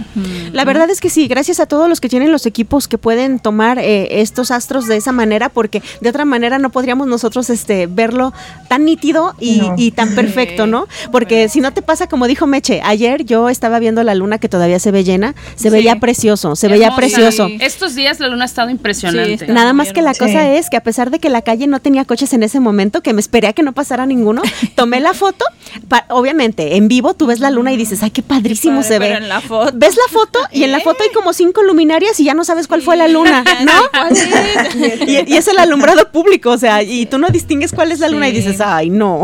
La 0.53 0.65
verdad 0.65 0.89
es 0.89 0.99
que 0.99 1.09
sí, 1.09 1.27
gracias 1.27 1.59
a 1.59 1.65
todos 1.65 1.87
los 1.89 1.99
que 2.01 2.09
tienen 2.09 2.31
los 2.31 2.45
equipos 2.45 2.87
que 2.87 2.97
pueden 2.97 3.39
tomar 3.39 3.77
eh, 3.79 4.21
estos 4.21 4.51
astros 4.51 4.87
de 4.87 4.97
esa 4.97 5.11
manera, 5.11 5.49
porque 5.49 5.81
de 6.01 6.09
otra 6.09 6.25
manera 6.25 6.57
no 6.59 6.69
podríamos 6.71 7.07
nosotros 7.07 7.49
este 7.49 7.87
verlo 7.87 8.33
tan 8.67 8.85
nítido 8.85 9.35
y, 9.39 9.57
No. 9.61 9.75
y 9.77 9.91
tan 9.91 10.15
perfecto, 10.15 10.65
¿no? 10.67 10.87
Porque 11.11 11.49
si 11.49 11.61
no 11.61 11.71
te 11.73 11.81
pasa 11.81 12.07
como 12.07 12.27
dijo 12.27 12.47
Meche, 12.47 12.81
ayer 12.83 13.23
yo 13.25 13.49
estaba 13.49 13.79
viendo 13.79 14.03
la 14.03 14.15
luna 14.15 14.37
que 14.37 14.49
todavía 14.49 14.79
se 14.79 14.91
ve 14.91 15.03
llena, 15.03 15.35
se 15.55 15.63
Sí. 15.63 15.69
veía 15.69 15.99
precioso, 15.99 16.55
se 16.55 16.67
veía 16.67 16.95
precioso. 16.95 17.47
Estos 17.59 17.95
días 17.95 18.19
la 18.19 18.27
luna 18.27 18.43
ha 18.43 18.45
estado 18.45 18.69
impresionante. 18.69 19.47
Nada 19.47 19.73
más 19.73 19.93
que 19.93 20.01
la 20.01 20.13
Sí. 20.13 20.19
cosa 20.19 20.49
es 20.51 20.69
que 20.69 20.77
a 20.77 20.81
pesar 20.83 21.11
de 21.11 21.19
que 21.19 21.29
la 21.29 21.41
calle 21.41 21.67
no 21.67 21.79
tenía 21.79 22.05
coches 22.05 22.33
en 22.33 22.43
ese 22.43 22.59
momento, 22.59 23.01
que 23.01 23.13
me 23.13 23.19
esperé 23.21 23.47
a 23.47 23.53
que 23.53 23.63
no 23.63 23.73
pasara 23.73 24.05
ninguno, 24.05 24.41
tomé 24.87 24.99
la 25.01 25.13
foto. 25.13 25.45
pa- 25.89 26.05
obviamente, 26.09 26.75
en 26.77 26.87
vivo 26.87 27.13
tú 27.13 27.27
ves 27.27 27.39
la 27.39 27.51
luna 27.51 27.71
y 27.73 27.77
dices, 27.77 28.01
ay, 28.01 28.09
qué 28.11 28.21
padrísimo 28.23 28.77
padre, 28.81 28.87
se 28.87 28.99
ve. 28.99 29.11
en 29.13 29.29
la 29.29 29.41
foto. 29.41 29.71
Ves 29.75 29.95
la 29.97 30.11
foto 30.11 30.39
y 30.51 30.63
en 30.63 30.71
la 30.71 30.79
foto 30.79 31.03
hay 31.03 31.09
como 31.13 31.33
cinco 31.33 31.61
luminarias 31.63 32.19
y 32.19 32.23
ya 32.23 32.33
no 32.33 32.43
sabes 32.45 32.67
cuál 32.67 32.81
fue 32.81 32.95
la 32.95 33.07
luna, 33.07 33.43
¿no? 33.65 33.71
y, 35.07 35.31
y 35.33 35.37
es 35.37 35.47
el 35.47 35.57
alumbrado 35.59 36.11
público, 36.11 36.51
o 36.51 36.57
sea, 36.57 36.81
y 36.83 37.05
tú 37.05 37.17
no 37.17 37.27
distingues 37.29 37.71
cuál 37.73 37.91
es 37.91 37.99
la 37.99 38.09
luna 38.09 38.29
y 38.29 38.31
dices, 38.31 38.61
ay, 38.61 38.89
no. 38.89 39.23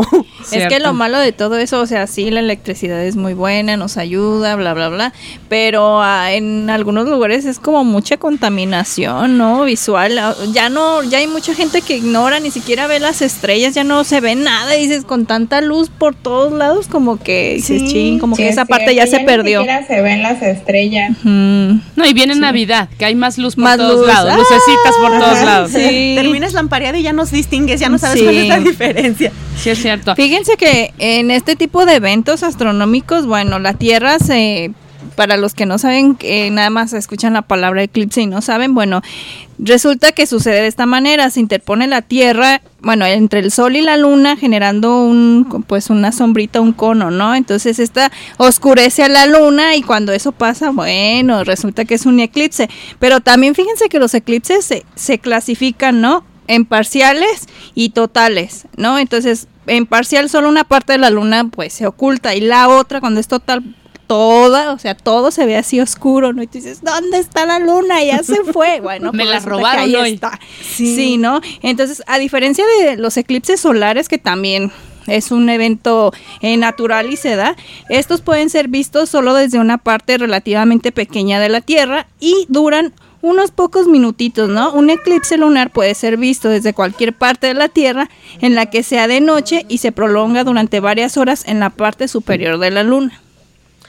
Es 0.52 0.68
que 0.68 0.78
lo 0.80 0.92
malo 0.92 1.18
de 1.18 1.32
todo 1.32 1.56
eso, 1.56 1.80
o 1.80 1.86
sea, 1.86 2.06
sí, 2.06 2.30
la 2.30 2.40
electricidad 2.40 3.02
es 3.04 3.16
muy 3.16 3.34
buena, 3.34 3.76
nos 3.76 3.96
ayuda, 3.96 4.54
bla, 4.56 4.74
bla, 4.74 4.88
bla, 4.90 5.12
pero 5.48 6.00
ah, 6.02 6.32
en 6.32 6.68
algunos 6.70 7.08
lugares 7.08 7.44
es 7.46 7.58
como 7.58 7.84
mucha 7.84 8.16
contaminación, 8.18 9.38
¿no? 9.38 9.64
Visual. 9.64 10.18
Ah, 10.18 10.34
Ya 10.52 10.68
no, 10.68 11.02
ya 11.02 11.18
hay 11.18 11.26
mucha 11.26 11.54
gente 11.54 11.80
que 11.82 11.96
ignora, 11.96 12.40
ni 12.40 12.50
siquiera 12.50 12.86
ve 12.86 13.00
las 13.00 13.22
estrellas, 13.22 13.74
ya 13.74 13.84
no 13.84 14.04
se 14.04 14.20
ve 14.20 14.34
nada, 14.34 14.76
y 14.76 14.86
dices, 14.86 15.04
con 15.04 15.26
tanta 15.26 15.53
luz 15.60 15.90
por 15.90 16.14
todos 16.14 16.52
lados, 16.52 16.86
como 16.88 17.16
que 17.18 17.54
dices, 17.54 17.82
Sí, 17.82 17.88
ching, 17.88 18.18
como 18.18 18.36
Sí, 18.36 18.42
que 18.42 18.48
es 18.48 18.52
esa 18.54 18.64
parte 18.64 18.94
ya 18.94 19.06
se 19.06 19.20
ni 19.20 19.24
perdió. 19.24 19.60
siquiera 19.60 19.86
se 19.86 20.00
ven 20.02 20.22
las 20.22 20.42
estrellas. 20.42 21.12
Mm, 21.22 21.78
No, 21.96 22.06
y 22.06 22.12
viene 22.12 22.34
Navidad, 22.34 22.88
que 22.98 23.04
hay 23.04 23.14
más 23.14 23.38
luz 23.38 23.54
por 23.54 23.64
Más 23.64 23.76
todos 23.76 23.98
luz. 24.00 24.06
lados, 24.06 24.32
Ah, 24.32 24.36
lucecitas 24.36 24.94
por 25.00 25.10
todos 25.18 25.36
Ajá, 25.38 25.44
lados. 25.44 25.70
Sí. 25.70 26.12
Terminas 26.16 26.52
lampareado 26.52 26.96
y 26.98 27.02
ya 27.02 27.12
no 27.12 27.24
distingues, 27.24 27.80
ya 27.80 27.88
no 27.88 27.98
sabes 27.98 28.18
Sí. 28.18 28.24
cuál 28.24 28.36
es 28.36 28.48
la 28.48 28.58
diferencia. 28.60 29.32
Sí, 29.56 29.70
es 29.70 29.78
cierto. 29.80 30.14
Fíjense 30.16 30.56
que 30.56 30.92
en 30.98 31.30
este 31.30 31.56
tipo 31.56 31.86
de 31.86 31.94
eventos 31.96 32.42
astronómicos, 32.42 33.26
bueno, 33.26 33.58
la 33.58 33.74
Tierra 33.74 34.18
se, 34.18 34.72
para 35.14 35.36
los 35.36 35.54
que 35.54 35.66
no 35.66 35.78
saben, 35.78 36.14
que 36.16 36.50
nada 36.50 36.70
más 36.70 36.92
escuchan 36.92 37.32
la 37.32 37.42
palabra 37.42 37.82
eclipse 37.82 38.20
y 38.20 38.26
no 38.26 38.42
saben, 38.42 38.74
bueno, 38.74 39.02
resulta 39.58 40.12
que 40.12 40.26
sucede 40.26 40.62
de 40.62 40.66
esta 40.66 40.86
manera, 40.86 41.30
se 41.30 41.40
interpone 41.40 41.86
la 41.86 42.02
Tierra, 42.02 42.60
bueno, 42.80 43.06
entre 43.06 43.40
el 43.40 43.50
Sol 43.50 43.76
y 43.76 43.80
la 43.80 43.96
Luna, 43.96 44.36
generando 44.36 45.02
un, 45.02 45.64
pues 45.66 45.90
una 45.90 46.12
sombrita, 46.12 46.60
un 46.60 46.72
cono, 46.72 47.10
¿no? 47.10 47.34
Entonces 47.34 47.78
esta 47.78 48.10
oscurece 48.36 49.02
a 49.02 49.08
la 49.08 49.26
Luna 49.26 49.76
y 49.76 49.82
cuando 49.82 50.12
eso 50.12 50.32
pasa, 50.32 50.70
bueno, 50.70 51.44
resulta 51.44 51.84
que 51.84 51.94
es 51.94 52.06
un 52.06 52.20
eclipse. 52.20 52.68
Pero 52.98 53.20
también 53.20 53.54
fíjense 53.54 53.88
que 53.88 53.98
los 53.98 54.14
eclipses 54.14 54.64
se, 54.64 54.84
se 54.94 55.18
clasifican, 55.18 56.00
¿no? 56.00 56.24
En 56.46 56.66
parciales 56.66 57.46
y 57.74 57.90
totales, 57.90 58.66
¿no? 58.76 58.98
Entonces, 58.98 59.48
en 59.66 59.86
parcial 59.86 60.28
solo 60.28 60.48
una 60.48 60.64
parte 60.64 60.92
de 60.92 60.98
la 60.98 61.10
luna 61.10 61.48
pues 61.50 61.72
se 61.72 61.86
oculta 61.86 62.34
y 62.34 62.40
la 62.40 62.68
otra 62.68 63.00
cuando 63.00 63.20
es 63.20 63.28
total 63.28 63.74
toda, 64.06 64.72
o 64.72 64.78
sea, 64.78 64.94
todo 64.94 65.30
se 65.30 65.46
ve 65.46 65.56
así 65.56 65.80
oscuro, 65.80 66.32
¿no? 66.32 66.42
Y 66.42 66.46
tú 66.46 66.58
dices, 66.58 66.82
¿dónde 66.82 67.18
está 67.18 67.46
la 67.46 67.58
luna? 67.58 68.02
Ya 68.02 68.22
se 68.22 68.44
fue. 68.52 68.80
Bueno, 68.80 69.12
Me 69.12 69.24
la 69.24 69.40
robaron 69.40 69.84
ahí 69.84 69.94
hoy. 69.94 70.12
está. 70.14 70.38
Sí. 70.62 71.16
¿no? 71.18 71.40
Entonces, 71.62 72.02
a 72.06 72.18
diferencia 72.18 72.64
de 72.80 72.96
los 72.96 73.16
eclipses 73.16 73.60
solares, 73.60 74.08
que 74.08 74.18
también 74.18 74.72
es 75.06 75.30
un 75.30 75.48
evento 75.48 76.12
eh, 76.40 76.56
natural 76.56 77.12
y 77.12 77.16
se 77.16 77.36
da, 77.36 77.56
estos 77.88 78.20
pueden 78.22 78.48
ser 78.50 78.68
vistos 78.68 79.10
solo 79.10 79.34
desde 79.34 79.58
una 79.58 79.78
parte 79.78 80.16
relativamente 80.18 80.92
pequeña 80.92 81.40
de 81.40 81.48
la 81.50 81.60
Tierra 81.60 82.06
y 82.20 82.46
duran 82.48 82.94
unos 83.20 83.50
pocos 83.52 83.86
minutitos, 83.86 84.50
¿no? 84.50 84.72
Un 84.72 84.90
eclipse 84.90 85.38
lunar 85.38 85.70
puede 85.70 85.94
ser 85.94 86.18
visto 86.18 86.50
desde 86.50 86.74
cualquier 86.74 87.14
parte 87.14 87.46
de 87.46 87.54
la 87.54 87.68
Tierra 87.68 88.10
en 88.40 88.54
la 88.54 88.66
que 88.66 88.82
sea 88.82 89.08
de 89.08 89.20
noche 89.22 89.64
y 89.68 89.78
se 89.78 89.92
prolonga 89.92 90.44
durante 90.44 90.80
varias 90.80 91.16
horas 91.16 91.44
en 91.46 91.58
la 91.58 91.70
parte 91.70 92.06
superior 92.06 92.58
de 92.58 92.70
la 92.70 92.82
Luna. 92.82 93.20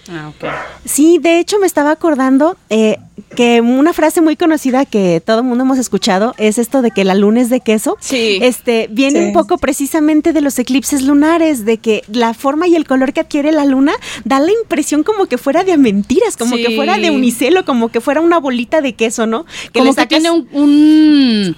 Ah, 0.09 0.29
ok. 0.29 0.45
Sí, 0.85 1.17
de 1.19 1.39
hecho 1.39 1.57
me 1.59 1.65
estaba 1.65 1.89
acordando 1.91 2.57
eh, 2.69 2.97
que 3.35 3.59
una 3.61 3.91
frase 3.91 4.21
muy 4.21 4.35
conocida 4.35 4.85
que 4.85 5.19
todo 5.25 5.39
el 5.39 5.45
mundo 5.45 5.63
hemos 5.63 5.79
escuchado 5.79 6.35
es 6.37 6.59
esto 6.59 6.81
de 6.83 6.91
que 6.91 7.03
la 7.03 7.15
luna 7.15 7.41
es 7.41 7.49
de 7.49 7.59
queso. 7.59 7.97
Sí. 8.01 8.37
Este 8.41 8.87
viene 8.91 9.19
Sí. 9.19 9.25
un 9.25 9.33
poco 9.33 9.57
precisamente 9.57 10.31
de 10.31 10.41
los 10.41 10.59
eclipses 10.59 11.01
lunares, 11.01 11.65
de 11.65 11.77
que 11.79 12.03
la 12.11 12.33
forma 12.35 12.67
y 12.67 12.75
el 12.75 12.85
color 12.85 13.13
que 13.13 13.21
adquiere 13.21 13.51
la 13.51 13.65
luna 13.65 13.93
da 14.25 14.39
la 14.39 14.51
impresión 14.51 15.01
como 15.03 15.25
que 15.25 15.39
fuera 15.39 15.63
de 15.63 15.75
mentiras, 15.77 16.37
como 16.37 16.55
Sí. 16.55 16.63
que 16.63 16.75
fuera 16.75 16.97
de 16.97 17.09
unicelo, 17.09 17.65
como 17.65 17.89
que 17.89 17.99
fuera 17.99 18.21
una 18.21 18.37
bolita 18.39 18.81
de 18.81 18.93
queso, 18.93 19.25
¿no? 19.25 19.45
Como 19.73 19.85
le 19.85 19.95
que 19.95 20.05
tiene 20.05 20.29
un, 20.29 20.47
un- 20.51 21.55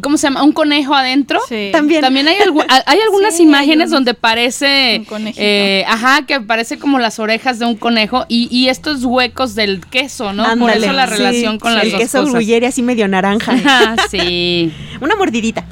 ¿cómo 0.00 0.16
se 0.16 0.26
llama? 0.28 0.42
Un 0.42 0.52
conejo 0.52 0.94
adentro. 0.94 1.40
Sí. 1.48 1.70
También. 1.72 2.00
También 2.00 2.28
hay, 2.28 2.36
algu- 2.38 2.64
hay 2.86 2.98
algunas 3.04 3.34
Sí, 3.36 3.42
hay 3.42 3.48
imágenes 3.48 3.90
donde 3.90 4.14
parece, 4.14 5.04
Un 5.10 5.32
eh, 5.36 5.84
ajá, 5.88 6.22
que 6.26 6.40
parece 6.40 6.78
como 6.78 6.98
las 6.98 7.18
orejas 7.18 7.58
de 7.58 7.66
un 7.66 7.76
conejo 7.76 8.24
y, 8.28 8.48
y 8.50 8.68
estos 8.68 9.04
huecos 9.04 9.54
del 9.54 9.84
queso, 9.86 10.32
¿no? 10.32 10.42
Por 10.44 10.52
Ándale, 10.52 10.86
eso 10.86 10.92
la 10.92 11.06
sí, 11.06 11.12
relación 11.14 11.58
con 11.58 11.72
sí, 11.72 11.76
las 11.76 11.84
el 11.86 11.92
dos 11.92 12.00
queso 12.00 12.18
cosas. 12.18 12.32
gruyere 12.34 12.66
así 12.66 12.82
medio 12.82 13.06
naranja. 13.08 13.52
Ajá, 13.52 13.96
sí. 14.10 14.72
una 15.00 15.16
mordidita. 15.16 15.64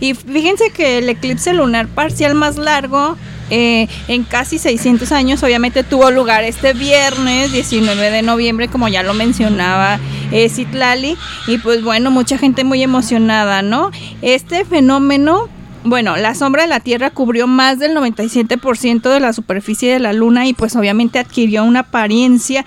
Y 0.00 0.14
fíjense 0.14 0.70
que 0.70 0.98
el 0.98 1.08
eclipse 1.08 1.54
lunar 1.54 1.86
parcial 1.88 2.34
más 2.34 2.56
largo 2.58 3.16
eh, 3.50 3.88
en 4.08 4.24
casi 4.24 4.58
600 4.58 5.12
años 5.12 5.42
obviamente 5.42 5.82
tuvo 5.84 6.10
lugar 6.10 6.44
este 6.44 6.72
viernes 6.72 7.52
19 7.52 8.10
de 8.10 8.22
noviembre, 8.22 8.68
como 8.68 8.88
ya 8.88 9.02
lo 9.02 9.14
mencionaba 9.14 9.98
eh, 10.32 10.48
Citlali. 10.48 11.16
Y 11.46 11.58
pues 11.58 11.82
bueno, 11.82 12.10
mucha 12.10 12.38
gente 12.38 12.64
muy 12.64 12.82
emocionada, 12.82 13.62
¿no? 13.62 13.90
Este 14.22 14.64
fenómeno... 14.64 15.48
Bueno, 15.86 16.16
la 16.16 16.34
sombra 16.34 16.62
de 16.62 16.68
la 16.68 16.80
Tierra 16.80 17.10
cubrió 17.10 17.46
más 17.46 17.78
del 17.78 17.94
97% 17.94 19.02
de 19.02 19.20
la 19.20 19.34
superficie 19.34 19.92
de 19.92 19.98
la 19.98 20.14
Luna 20.14 20.46
y 20.46 20.54
pues 20.54 20.76
obviamente 20.76 21.18
adquirió 21.18 21.62
una 21.62 21.80
apariencia 21.80 22.64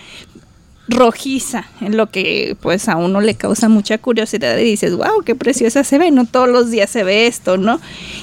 rojiza, 0.88 1.66
en 1.82 1.98
lo 1.98 2.10
que 2.10 2.56
pues 2.62 2.88
a 2.88 2.96
uno 2.96 3.20
le 3.20 3.36
causa 3.36 3.68
mucha 3.68 3.98
curiosidad 3.98 4.58
y 4.58 4.64
dices, 4.64 4.96
wow, 4.96 5.22
qué 5.26 5.36
preciosa 5.36 5.84
se 5.84 5.98
ve, 5.98 6.12
no 6.12 6.26
todos 6.26 6.48
los 6.50 6.72
días 6.72 6.90
se 6.90 7.04
ve 7.04 7.28
esto, 7.28 7.58
¿no? 7.58 7.80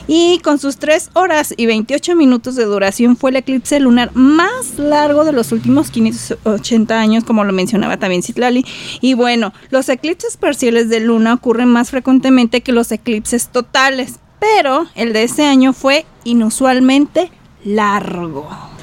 Y 0.06 0.38
con 0.42 0.58
sus 0.58 0.78
3 0.78 1.10
horas 1.14 1.54
y 1.56 1.66
28 1.66 2.16
minutos 2.16 2.56
de 2.56 2.64
duración 2.64 3.16
fue 3.16 3.30
el 3.30 3.36
eclipse 3.36 3.80
lunar 3.80 4.10
más 4.14 4.78
largo 4.78 5.24
de 5.24 5.32
los 5.32 5.52
últimos 5.52 5.90
580 5.90 6.98
años, 6.98 7.24
como 7.24 7.44
lo 7.44 7.52
mencionaba 7.52 7.98
también 7.98 8.22
Citlali. 8.22 8.64
Y 9.00 9.14
bueno, 9.14 9.52
los 9.70 9.88
eclipses 9.88 10.36
parciales 10.36 10.88
de 10.88 11.00
luna 11.00 11.34
ocurren 11.34 11.68
más 11.68 11.90
frecuentemente 11.90 12.62
que 12.62 12.72
los 12.72 12.90
eclipses 12.92 13.48
totales, 13.48 14.20
pero 14.40 14.86
el 14.94 15.12
de 15.12 15.24
este 15.24 15.44
año 15.44 15.72
fue 15.72 16.06
inusualmente 16.24 17.30
largo. 17.64 18.73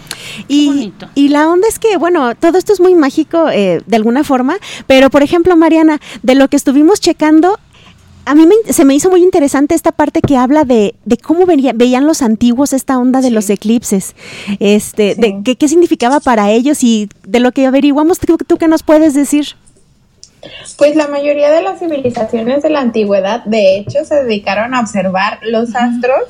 Y, 0.47 0.93
la 1.29 1.49
onda 1.49 1.67
es 1.67 1.79
que, 1.79 1.97
bueno, 1.97 2.36
todo 2.36 2.57
esto 2.57 2.73
es 2.73 2.79
muy 2.79 2.95
mágico 2.95 3.49
eh, 3.49 3.81
de 3.86 3.95
alguna 3.95 4.23
forma, 4.23 4.57
pero 4.88 5.10
por 5.10 5.23
ejemplo, 5.23 5.55
Mariana, 5.55 5.99
de 6.23 6.36
lo 6.36 6.47
que 6.49 6.57
estuvimos 6.57 6.99
checando, 6.99 7.60
a 8.25 8.36
mí 8.36 8.45
me- 8.45 8.71
se 8.73 8.86
me 8.86 8.93
hizo 8.93 9.10
muy 9.10 9.23
interesante 9.23 9.73
esta 9.73 9.91
parte 9.91 10.21
que 10.21 10.38
habla 10.38 10.63
de, 10.63 10.93
de 11.05 11.17
cómo 11.17 11.45
veían 11.47 12.05
los 12.05 12.21
antiguos 12.21 12.71
esta 12.73 12.99
onda 12.99 13.21
de 13.21 13.31
los 13.31 13.49
eclipses, 13.49 14.15
este, 14.60 15.15
Sí. 15.15 15.21
de 15.21 15.41
qué, 15.43 15.55
qué 15.55 15.67
significaba 15.67 16.19
para 16.19 16.51
ellos 16.51 16.84
y 16.84 17.10
de 17.25 17.39
lo 17.39 17.51
que 17.51 17.65
averiguamos, 17.65 18.19
¿tú, 18.19 18.38
tú 18.45 18.57
qué 18.57 18.67
nos 18.67 18.84
puedes 18.84 19.13
decir? 19.13 19.47
Pues 20.77 20.95
la 20.95 21.07
mayoría 21.07 21.51
de 21.51 21.62
las 21.62 21.79
civilizaciones 21.79 22.63
de 22.63 22.69
la 22.71 22.79
antigüedad, 22.81 23.43
de 23.45 23.77
hecho, 23.77 24.03
se 24.05 24.15
dedicaron 24.23 24.73
a 24.73 24.79
observar 24.81 25.39
los 25.43 25.75
astros. 25.75 26.21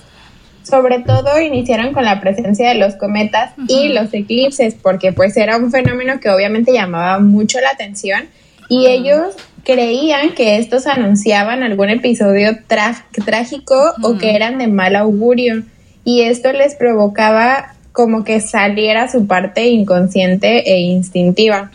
Sobre 0.63 1.00
todo 1.00 1.39
iniciaron 1.41 1.93
con 1.93 2.06
la 2.06 2.19
presencia 2.21 2.69
de 2.69 2.76
los 2.76 2.95
cometas 2.95 3.54
y 3.67 3.89
los 3.89 4.13
eclipses, 4.13 4.76
porque 4.76 5.12
pues 5.12 5.36
era 5.38 5.58
un 5.58 5.71
fenómeno 5.71 6.19
que 6.19 6.30
obviamente 6.30 6.71
llamaba 6.71 7.19
mucho 7.19 7.60
la 7.60 7.69
atención 7.69 8.26
y 8.69 8.86
ellos 8.88 9.34
creían 9.63 10.34
que 10.34 10.58
estos 10.58 10.88
anunciaban 10.88 11.63
algún 11.63 11.89
episodio 11.89 12.58
trágico 12.67 13.93
o 14.02 14.17
que 14.17 14.36
eran 14.36 14.58
de 14.58 14.67
mal 14.67 14.95
augurio. 14.95 15.63
Y 16.04 16.21
esto 16.21 16.52
les 16.52 16.76
provocaba 16.76 17.74
como 17.91 18.24
que 18.24 18.39
saliera 18.39 19.12
su 19.12 19.28
parte 19.28 19.67
inconsciente 19.67 20.71
e 20.71 20.80
instintiva. 20.80 21.69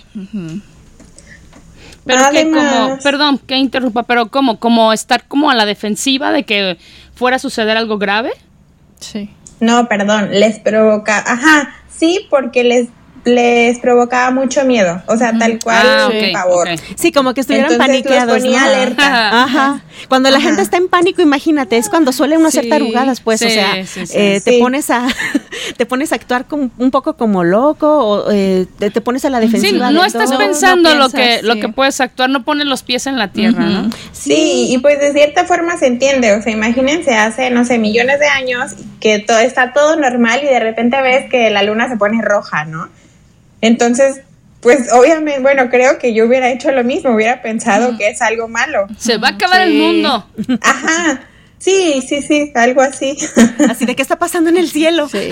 Pero 2.05 2.23
que 2.33 2.45
como, 2.45 2.61
Además- 2.61 3.03
perdón, 3.03 3.39
que 3.47 3.57
interrumpa, 3.57 4.05
pero 4.05 4.29
como, 4.29 4.59
como 4.59 4.93
estar 4.93 5.25
como 5.25 5.51
a 5.51 5.55
la 5.55 5.67
defensiva 5.67 6.31
de 6.33 6.45
que 6.45 6.79
fuera 7.15 7.37
a 7.37 7.41
suceder 7.41 7.77
algo 7.77 7.99
grave. 7.99 8.31
Sí. 9.01 9.31
No, 9.61 9.89
perdón, 9.89 10.31
les 10.33 10.59
provoca, 10.59 11.19
ajá, 11.19 11.75
sí, 11.89 12.27
porque 12.31 12.63
les 12.65 12.89
les 13.27 13.79
provocaba 13.81 14.31
mucho 14.31 14.65
miedo, 14.65 15.03
o 15.07 15.17
sea, 15.17 15.37
tal 15.37 15.59
cual 15.59 15.85
Ah, 15.85 16.09
un 16.11 16.17
ok, 16.17 16.33
pavor. 16.33 16.69
Sí, 16.95 17.11
como 17.11 17.35
que 17.35 17.41
estuvieran 17.43 17.73
Entonces 17.73 17.95
los 17.97 18.03
paniqueados. 18.05 18.39
ponía 18.43 18.61
¿no? 18.61 18.67
alerta. 18.69 19.43
Ajá. 19.43 19.81
Cuando 20.09 20.31
la 20.31 20.41
gente 20.41 20.63
está 20.63 20.77
en 20.77 20.87
pánico, 20.89 21.23
imagínate, 21.23 21.77
es 21.77 21.89
cuando 21.89 22.13
suele 22.13 22.39
uno 22.39 22.47
hacer 22.49 22.63
Sí, 22.65 22.71
tarugadas, 22.71 23.21
pues, 23.21 23.43
o 23.43 23.47
sí, 23.49 23.51
sea, 23.55 23.85
sí, 23.85 24.07
sí. 24.07 24.13
eh, 24.17 24.41
te 24.45 24.53
Sí. 24.53 24.59
pones 24.61 24.91
a 24.91 25.07
te 25.77 25.87
pones 25.87 26.13
a 26.13 26.15
actuar 26.15 26.47
como- 26.47 26.71
un 26.79 26.91
poco 26.93 27.17
como 27.17 27.43
loco 27.43 27.99
o 27.99 28.31
eh, 28.31 28.67
te, 28.79 28.91
te 28.91 29.01
pones 29.01 29.25
a 29.25 29.31
la 29.31 29.41
Sí, 29.41 29.47
defensiva. 29.47 29.91
no 29.91 30.03
de 30.03 30.07
estás 30.07 30.31
todo. 30.31 30.39
pensando 30.39 30.91
no 30.95 31.01
lo 31.01 31.11
que 31.11 31.41
lo 31.43 31.55
sí. 31.55 31.61
que 31.61 31.69
puedes 31.69 32.01
actuar, 32.01 32.31
no 32.31 32.45
pones 32.45 32.67
los 32.67 32.85
pies 32.85 33.07
en 33.09 33.19
la 33.19 33.33
tierra, 33.33 33.65
¿no? 33.65 33.91
Sí, 34.13 34.69
y 34.71 34.79
pues 34.79 35.01
de 35.01 35.13
cierta 35.13 35.45
forma 35.47 35.77
se 35.79 35.87
entiende, 35.89 36.33
o 36.35 36.43
sea, 36.43 36.53
imagínense 36.53 37.15
hace, 37.17 37.51
no 37.51 37.65
sé, 37.65 37.79
millones 37.79 38.21
de 38.21 38.27
años 38.29 38.73
que 39.01 39.19
todo 39.19 39.39
está 39.39 39.73
todo 39.73 39.97
normal 39.97 40.41
y 40.45 40.47
de 40.47 40.61
repente 40.61 41.01
ves 41.03 41.29
que 41.29 41.51
la 41.51 41.63
luna 41.65 41.89
se 41.89 41.97
pone 41.97 42.23
roja, 42.23 42.65
¿no? 42.65 42.89
Entonces, 43.67 44.21
pues 44.61 44.93
obviamente, 44.93 45.41
bueno, 45.41 45.69
creo 45.71 45.99
que 45.99 46.15
yo 46.15 46.27
hubiera 46.27 46.51
hecho 46.51 46.71
lo 46.73 46.83
mismo, 46.85 47.11
hubiera 47.15 47.43
pensado 47.43 47.97
que 47.99 48.09
es 48.09 48.23
algo 48.23 48.49
malo. 48.49 48.87
Se 48.99 49.19
va 49.19 49.29
a 49.29 49.31
acabar 49.33 49.63
el 49.63 49.75
mundo. 49.75 50.27
Ajá, 50.63 51.21
sí, 51.59 52.03
sí, 52.07 52.23
sí, 52.23 52.53
algo 52.55 52.81
así. 52.81 53.17
Así 53.69 53.87
de 53.87 53.95
qué 53.95 54.03
está 54.03 54.19
pasando 54.19 54.51
en 54.51 54.57
el 54.57 54.69
cielo. 54.69 55.09
Sí. 55.09 55.31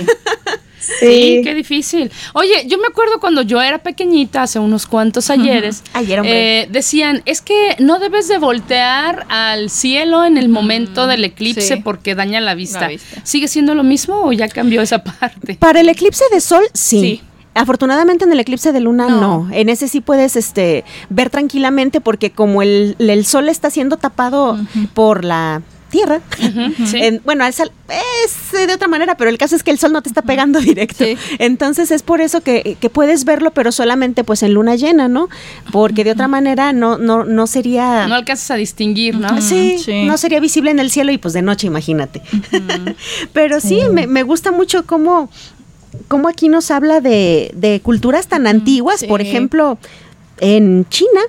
Sí, 1.00 1.40
qué 1.42 1.54
difícil. 1.54 2.12
Oye, 2.34 2.66
yo 2.66 2.76
me 2.76 2.86
acuerdo 2.86 3.18
cuando 3.18 3.40
yo 3.40 3.62
era 3.62 3.78
pequeñita, 3.78 4.42
hace 4.42 4.58
unos 4.58 4.86
cuantos 4.86 5.30
ayeres, 5.30 5.82
Ayer, 5.94 6.20
hombre. 6.20 6.60
eh, 6.60 6.68
decían, 6.70 7.22
es 7.24 7.40
que 7.40 7.74
no 7.78 7.98
debes 7.98 8.28
de 8.28 8.36
voltear 8.36 9.24
al 9.30 9.70
cielo 9.70 10.26
en 10.26 10.36
el 10.36 10.50
momento 10.50 11.06
del 11.06 11.24
eclipse 11.24 11.76
sí. 11.76 11.80
porque 11.82 12.14
daña 12.14 12.40
la 12.42 12.54
vista. 12.54 12.82
La 12.82 12.88
vista. 12.88 13.22
¿Sigue 13.24 13.48
siendo 13.48 13.74
lo 13.74 13.82
mismo 13.82 14.24
o 14.26 14.32
ya 14.32 14.46
cambió 14.48 14.82
esa 14.82 15.02
parte? 15.04 15.54
Para 15.54 15.80
el 15.80 15.88
eclipse 15.88 16.24
de 16.30 16.42
sol, 16.42 16.64
sí. 16.74 17.22
Afortunadamente 17.54 18.24
en 18.24 18.32
el 18.32 18.40
eclipse 18.40 18.72
de 18.72 18.80
luna 18.80 19.08
No. 19.08 19.20
no. 19.46 19.48
En 19.52 19.68
ese 19.68 19.88
sí 19.88 20.00
puedes 20.00 20.36
este 20.36 20.84
ver 21.10 21.30
tranquilamente 21.30 22.00
porque 22.00 22.30
como 22.30 22.62
el, 22.62 22.96
el 22.98 23.24
sol 23.26 23.48
está 23.48 23.70
siendo 23.70 23.96
tapado 23.96 24.58
por 24.94 25.24
la 25.24 25.62
tierra. 25.90 26.20
Ujú, 26.40 26.86
sí. 26.86 26.98
en- 27.00 27.20
bueno, 27.24 27.44
al 27.44 27.52
sal- 27.52 27.70
es 28.24 28.54
eh, 28.58 28.66
de 28.66 28.74
otra 28.74 28.88
manera, 28.88 29.16
pero 29.16 29.30
el 29.30 29.38
caso 29.38 29.54
es 29.54 29.62
que 29.62 29.70
el 29.70 29.78
sol 29.78 29.92
no 29.92 30.02
te 30.02 30.08
está 30.08 30.22
pegando 30.22 30.58
directo. 30.60 31.04
Sí. 31.04 31.16
Entonces 31.38 31.92
es 31.92 32.02
por 32.02 32.20
eso 32.20 32.40
que, 32.40 32.76
que 32.80 32.90
puedes 32.90 33.24
verlo, 33.24 33.52
pero 33.52 33.70
solamente 33.70 34.24
pues 34.24 34.42
en 34.42 34.54
luna 34.54 34.74
llena, 34.74 35.06
¿no? 35.06 35.28
Porque 35.70 36.02
de 36.02 36.10
otra 36.12 36.26
manera 36.26 36.72
no, 36.72 36.98
no, 36.98 37.22
no 37.22 37.46
sería. 37.46 38.08
No 38.08 38.16
alcanzas 38.16 38.50
a 38.50 38.54
distinguir, 38.56 39.16
¿no? 39.18 39.40
Sí, 39.40 39.76
sí. 39.78 40.02
no 40.04 40.18
sería 40.18 40.40
visible 40.40 40.72
en 40.72 40.80
el 40.80 40.90
cielo 40.90 41.12
y 41.12 41.18
pues 41.18 41.32
de 41.34 41.42
noche, 41.42 41.68
imagínate. 41.68 42.22
Pero 43.32 43.60
sí, 43.60 43.80
Me, 43.92 44.06
me 44.08 44.22
gusta 44.24 44.50
mucho 44.50 44.86
cómo, 44.86 45.30
cómo 46.08 46.28
aquí 46.28 46.48
nos 46.48 46.70
habla 46.70 47.00
de, 47.00 47.50
de 47.54 47.80
culturas 47.80 48.28
tan 48.28 48.46
antiguas. 48.46 49.00
sí. 49.00 49.06
Por 49.06 49.20
ejemplo, 49.20 49.78
en 50.40 50.86
China. 50.88 51.20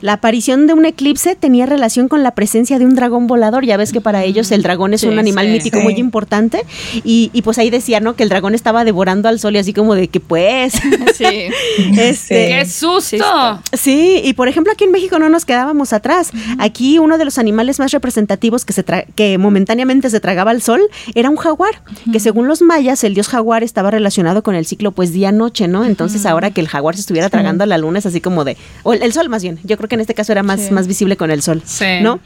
La 0.00 0.14
aparición 0.14 0.66
de 0.66 0.74
un 0.74 0.84
eclipse 0.84 1.34
tenía 1.36 1.66
relación 1.66 2.08
con 2.08 2.22
la 2.22 2.32
presencia 2.34 2.78
de 2.78 2.84
un 2.86 2.94
dragón 2.94 3.26
volador. 3.26 3.64
Ya 3.64 3.76
ves 3.76 3.92
que 3.92 4.00
para 4.00 4.24
ellos 4.24 4.50
el 4.52 4.62
dragón 4.62 4.94
es 4.94 5.02
Sí, 5.02 5.08
un 5.08 5.18
animal 5.18 5.46
sí. 5.46 5.52
mítico 5.52 5.78
Sí. 5.78 5.84
muy 5.84 5.94
importante. 5.94 6.62
Y, 7.04 7.30
y 7.32 7.42
pues 7.42 7.58
ahí 7.58 7.70
decía, 7.70 8.00
¿no? 8.00 8.14
Que 8.16 8.22
el 8.22 8.28
dragón 8.28 8.54
estaba 8.54 8.84
devorando 8.84 9.28
al 9.28 9.38
sol 9.38 9.56
y 9.56 9.58
así 9.58 9.72
como 9.72 9.94
de 9.94 10.08
que 10.08 10.20
pues. 10.20 10.74
Sí. 11.16 11.24
este, 11.98 12.48
¡Qué 12.48 12.66
susto! 12.66 13.60
Sí, 13.72 14.20
y 14.24 14.32
por 14.34 14.48
ejemplo 14.48 14.72
aquí 14.72 14.84
en 14.84 14.90
México 14.92 15.18
no 15.18 15.28
nos 15.28 15.44
quedábamos 15.44 15.92
atrás. 15.92 16.30
Aquí 16.58 16.98
uno 16.98 17.18
de 17.18 17.24
los 17.24 17.38
animales 17.38 17.78
más 17.78 17.92
representativos 17.92 18.64
que, 18.64 18.72
se 18.72 18.84
tra- 18.84 19.04
que 19.14 19.36
momentáneamente 19.38 20.08
se 20.10 20.20
tragaba 20.20 20.50
al 20.50 20.62
sol 20.62 20.80
era 21.14 21.28
un 21.30 21.36
jaguar, 21.36 21.82
que 22.12 22.20
según 22.20 22.48
los 22.48 22.62
mayas 22.62 23.04
el 23.04 23.14
dios 23.14 23.28
jaguar 23.28 23.62
estaba 23.62 23.90
relacionado 23.90 24.42
con 24.42 24.54
el 24.54 24.64
ciclo 24.66 24.92
pues 24.92 25.12
día-noche, 25.12 25.68
¿no? 25.68 25.84
Entonces 25.84 26.24
ahora 26.26 26.50
que 26.50 26.60
el 26.60 26.68
jaguar 26.68 26.94
se 26.94 27.02
estuviera 27.02 27.28
tragando 27.28 27.64
a 27.64 27.66
la 27.66 27.78
luna 27.78 27.98
es 27.98 28.06
así 28.06 28.20
como 28.20 28.44
de, 28.44 28.56
o 28.82 28.92
el, 28.92 29.02
el 29.02 29.12
sol 29.12 29.28
más 29.28 29.42
bien, 29.42 29.58
yo 29.64 29.76
creo 29.76 29.88
que 29.90 29.96
en 29.96 30.00
este 30.00 30.14
caso 30.14 30.32
era 30.32 30.42
más, 30.42 30.60
Sí. 30.60 30.72
más 30.72 30.86
visible 30.86 31.18
con 31.18 31.30
el 31.30 31.42
sol, 31.42 31.60
Sí. 31.66 31.84
¿no? 32.00 32.20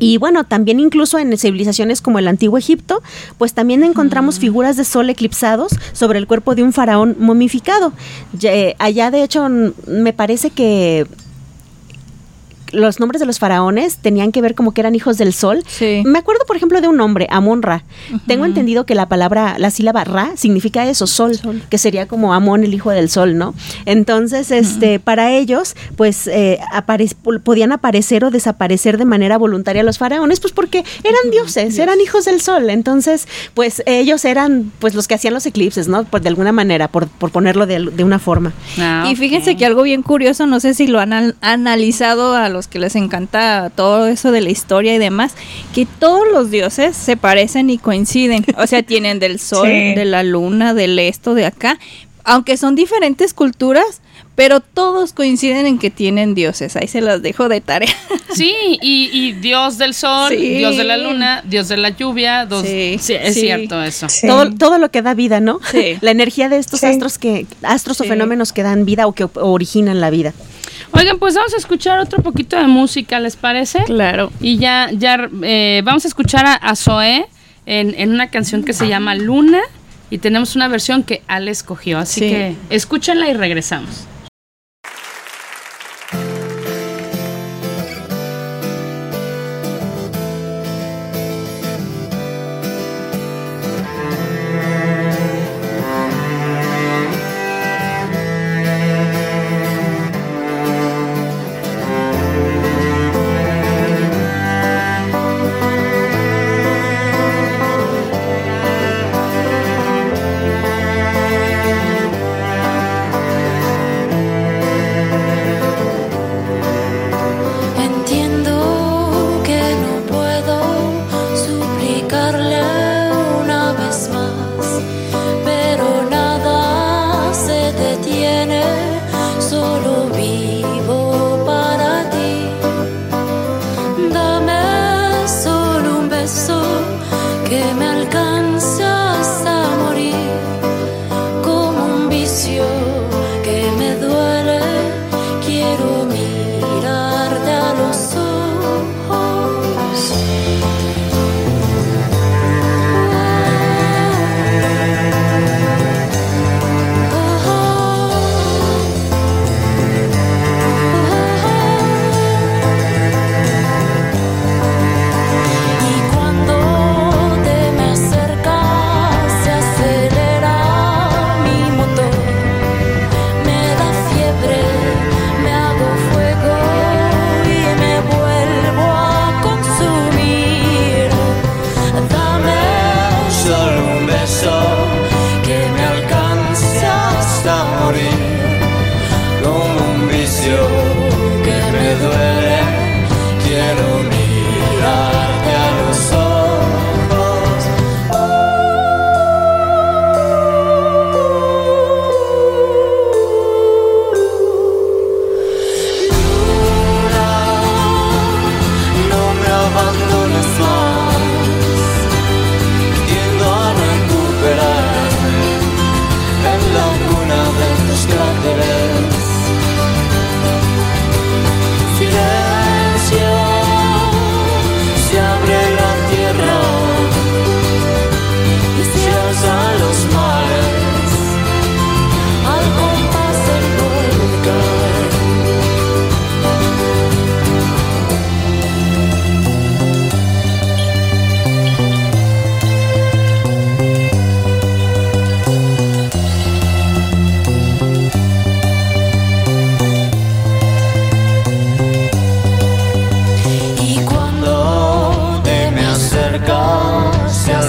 Y 0.00 0.16
bueno, 0.16 0.44
también 0.44 0.78
incluso 0.78 1.18
en 1.18 1.36
civilizaciones 1.36 2.00
como 2.00 2.20
el 2.20 2.28
antiguo 2.28 2.56
Egipto, 2.56 3.02
pues 3.36 3.52
también 3.52 3.82
encontramos 3.82 4.38
figuras 4.38 4.76
de 4.76 4.84
sol 4.84 5.10
eclipsados 5.10 5.72
sobre 5.92 6.18
el 6.20 6.26
cuerpo 6.28 6.54
de 6.54 6.62
un 6.62 6.72
faraón 6.72 7.16
momificado. 7.18 7.92
Ya, 8.32 8.52
allá 8.78 9.10
de 9.10 9.24
hecho 9.24 9.48
me 9.88 10.12
parece 10.12 10.50
que 10.50 11.06
los 12.72 13.00
nombres 13.00 13.20
de 13.20 13.26
los 13.26 13.38
faraones 13.38 13.96
tenían 13.98 14.32
que 14.32 14.40
ver 14.40 14.54
como 14.54 14.72
que 14.72 14.80
eran 14.80 14.94
hijos 14.94 15.18
del 15.18 15.32
sol. 15.32 15.62
Sí. 15.66 16.02
Me 16.04 16.18
acuerdo, 16.18 16.44
por 16.46 16.56
ejemplo, 16.56 16.80
de 16.80 16.88
un 16.88 16.96
nombre, 16.96 17.26
Amón 17.30 17.62
Ra. 17.62 17.84
Tengo 18.26 18.44
entendido 18.44 18.84
que 18.86 18.94
la 18.94 19.08
palabra, 19.08 19.56
la 19.58 19.70
sílaba 19.70 20.04
Ra 20.04 20.32
significa 20.36 20.86
eso, 20.88 21.06
sol, 21.06 21.38
que 21.70 21.78
sería 21.78 22.06
como 22.08 22.34
Amón, 22.34 22.64
el 22.64 22.74
hijo 22.74 22.90
del 22.90 23.08
sol, 23.10 23.36
¿no? 23.38 23.54
Entonces, 23.86 24.50
este, 24.50 24.98
para 25.00 25.32
ellos, 25.32 25.74
pues 25.96 26.26
eh, 26.26 26.58
apare- 26.72 27.14
podían 27.42 27.72
aparecer 27.72 28.24
o 28.24 28.30
desaparecer 28.30 28.98
de 28.98 29.04
manera 29.04 29.38
voluntaria 29.38 29.82
los 29.82 29.98
faraones, 29.98 30.40
pues 30.40 30.52
porque 30.52 30.84
eran 31.04 31.30
dioses, 31.30 31.78
eran 31.78 32.00
hijos 32.00 32.24
del 32.24 32.40
sol. 32.40 32.70
Entonces, 32.70 33.26
pues 33.54 33.82
ellos 33.86 34.24
eran 34.24 34.70
pues 34.78 34.94
los 34.94 35.08
que 35.08 35.14
hacían 35.14 35.34
los 35.34 35.46
eclipses, 35.46 35.88
¿no? 35.88 36.04
Por, 36.04 36.20
de 36.20 36.28
alguna 36.28 36.52
manera, 36.52 36.88
por, 36.88 37.08
por 37.08 37.30
ponerlo 37.30 37.66
de, 37.66 37.78
de 37.90 38.04
una 38.04 38.18
forma. 38.18 38.52
Ah, 38.78 39.06
Y 39.10 39.16
fíjense 39.16 39.56
que 39.56 39.64
algo 39.64 39.82
bien 39.82 40.02
curioso, 40.02 40.46
no 40.46 40.60
sé 40.60 40.74
si 40.74 40.86
lo 40.86 40.98
han 41.00 41.12
al- 41.12 41.36
analizado 41.40 42.34
a 42.34 42.48
los 42.48 42.57
que 42.66 42.78
les 42.80 42.96
encanta 42.96 43.70
todo 43.74 44.08
eso 44.08 44.32
de 44.32 44.40
la 44.40 44.50
historia 44.50 44.94
y 44.94 44.98
demás, 44.98 45.34
que 45.74 45.86
todos 45.86 46.22
los 46.32 46.50
dioses 46.50 46.96
se 46.96 47.16
parecen 47.16 47.70
y 47.70 47.78
coinciden. 47.78 48.44
O 48.56 48.66
sea, 48.66 48.82
tienen 48.82 49.20
del 49.20 49.38
sol, 49.38 49.68
Sí. 49.68 49.94
de 49.94 50.04
la 50.04 50.22
luna, 50.24 50.74
del 50.74 50.98
esto, 50.98 51.34
de 51.34 51.46
acá. 51.46 51.78
Aunque 52.24 52.56
son 52.58 52.74
diferentes 52.74 53.32
culturas, 53.32 54.02
pero 54.34 54.60
todos 54.60 55.12
coinciden 55.14 55.66
en 55.66 55.78
que 55.78 55.90
tienen 55.90 56.34
dioses. 56.34 56.76
Ahí 56.76 56.86
se 56.86 57.00
las 57.00 57.22
dejo 57.22 57.48
de 57.48 57.60
tarea. 57.60 57.94
Sí, 58.34 58.54
y, 58.82 59.08
y 59.10 59.32
Dios 59.32 59.78
del 59.78 59.94
sol, 59.94 60.28
Sí. 60.30 60.58
Dios 60.58 60.76
de 60.76 60.84
la 60.84 60.98
luna, 60.98 61.42
Dios 61.46 61.66
de 61.68 61.78
la 61.78 61.88
lluvia, 61.88 62.44
dos- 62.44 62.64
Sí, 62.66 62.96
sí, 63.00 63.14
es 63.14 63.34
sí. 63.34 63.40
cierto 63.40 63.82
eso. 63.82 64.08
Sí. 64.10 64.26
Todo, 64.28 64.52
todo 64.54 64.76
lo 64.78 64.90
que 64.90 65.00
da 65.00 65.14
vida, 65.14 65.40
¿no? 65.40 65.58
Sí. 65.72 65.96
La 66.02 66.10
energía 66.10 66.50
de 66.50 66.58
estos 66.58 66.80
Sí. 66.80 66.86
astros 66.86 67.16
que 67.18 67.46
astros 67.62 68.00
o 68.02 68.04
fenómenos 68.04 68.52
que 68.52 68.62
dan 68.62 68.84
vida 68.84 69.06
o 69.06 69.12
que 69.12 69.26
originan 69.34 70.00
la 70.02 70.10
vida. 70.10 70.34
Oigan, 70.92 71.18
pues 71.18 71.34
vamos 71.34 71.54
a 71.54 71.56
escuchar 71.58 71.98
otro 72.00 72.22
poquito 72.22 72.56
de 72.56 72.66
música, 72.66 73.20
¿les 73.20 73.36
parece? 73.36 73.84
Claro. 73.84 74.32
Y 74.40 74.58
ya, 74.58 74.88
ya 74.92 75.28
eh, 75.42 75.82
vamos 75.84 76.04
a 76.04 76.08
escuchar 76.08 76.46
a, 76.46 76.54
a 76.54 76.74
Zoé 76.76 77.26
en, 77.66 77.94
en 77.98 78.10
una 78.12 78.28
canción 78.30 78.64
que 78.64 78.72
se 78.72 78.88
llama 78.88 79.14
Luna 79.14 79.60
y 80.10 80.18
tenemos 80.18 80.56
una 80.56 80.68
versión 80.68 81.02
que 81.02 81.22
Ale 81.28 81.50
escogió, 81.50 81.98
así 81.98 82.20
Sí. 82.20 82.28
que 82.30 82.56
escúchenla 82.70 83.28
y 83.28 83.34
regresamos. 83.34 84.06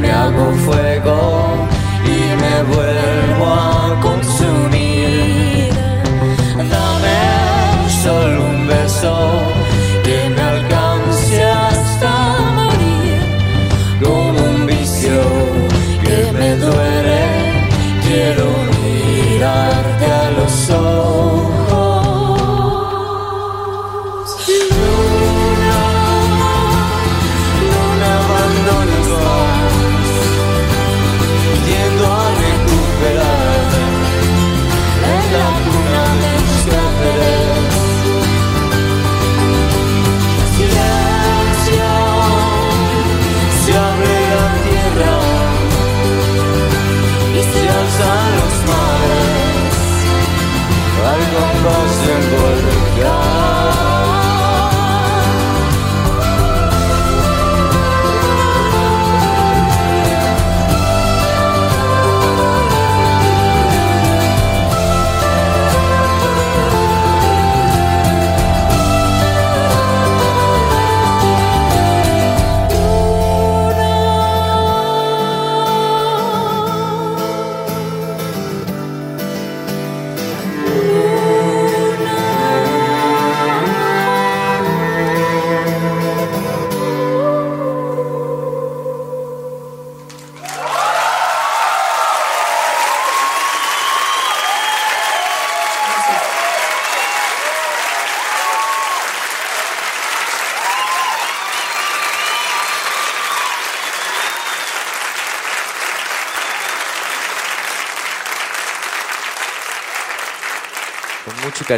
me 0.00 0.10
hago 0.10 0.52
fuego 0.66 1.18
y 2.04 2.18
me 2.42 2.62
vuelvo 2.74 3.46
a 3.46 3.77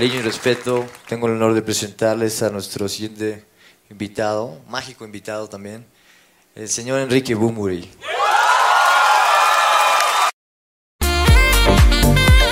cariño 0.00 0.20
y 0.20 0.22
respeto, 0.22 0.86
tengo 1.06 1.26
el 1.26 1.34
honor 1.34 1.52
de 1.52 1.60
presentarles 1.60 2.42
a 2.42 2.48
nuestro 2.48 2.88
siguiente 2.88 3.44
invitado, 3.90 4.58
mágico 4.66 5.04
invitado 5.04 5.46
también, 5.46 5.84
el 6.54 6.70
señor 6.70 7.00
Enrique 7.00 7.34
Bumuri. 7.34 7.86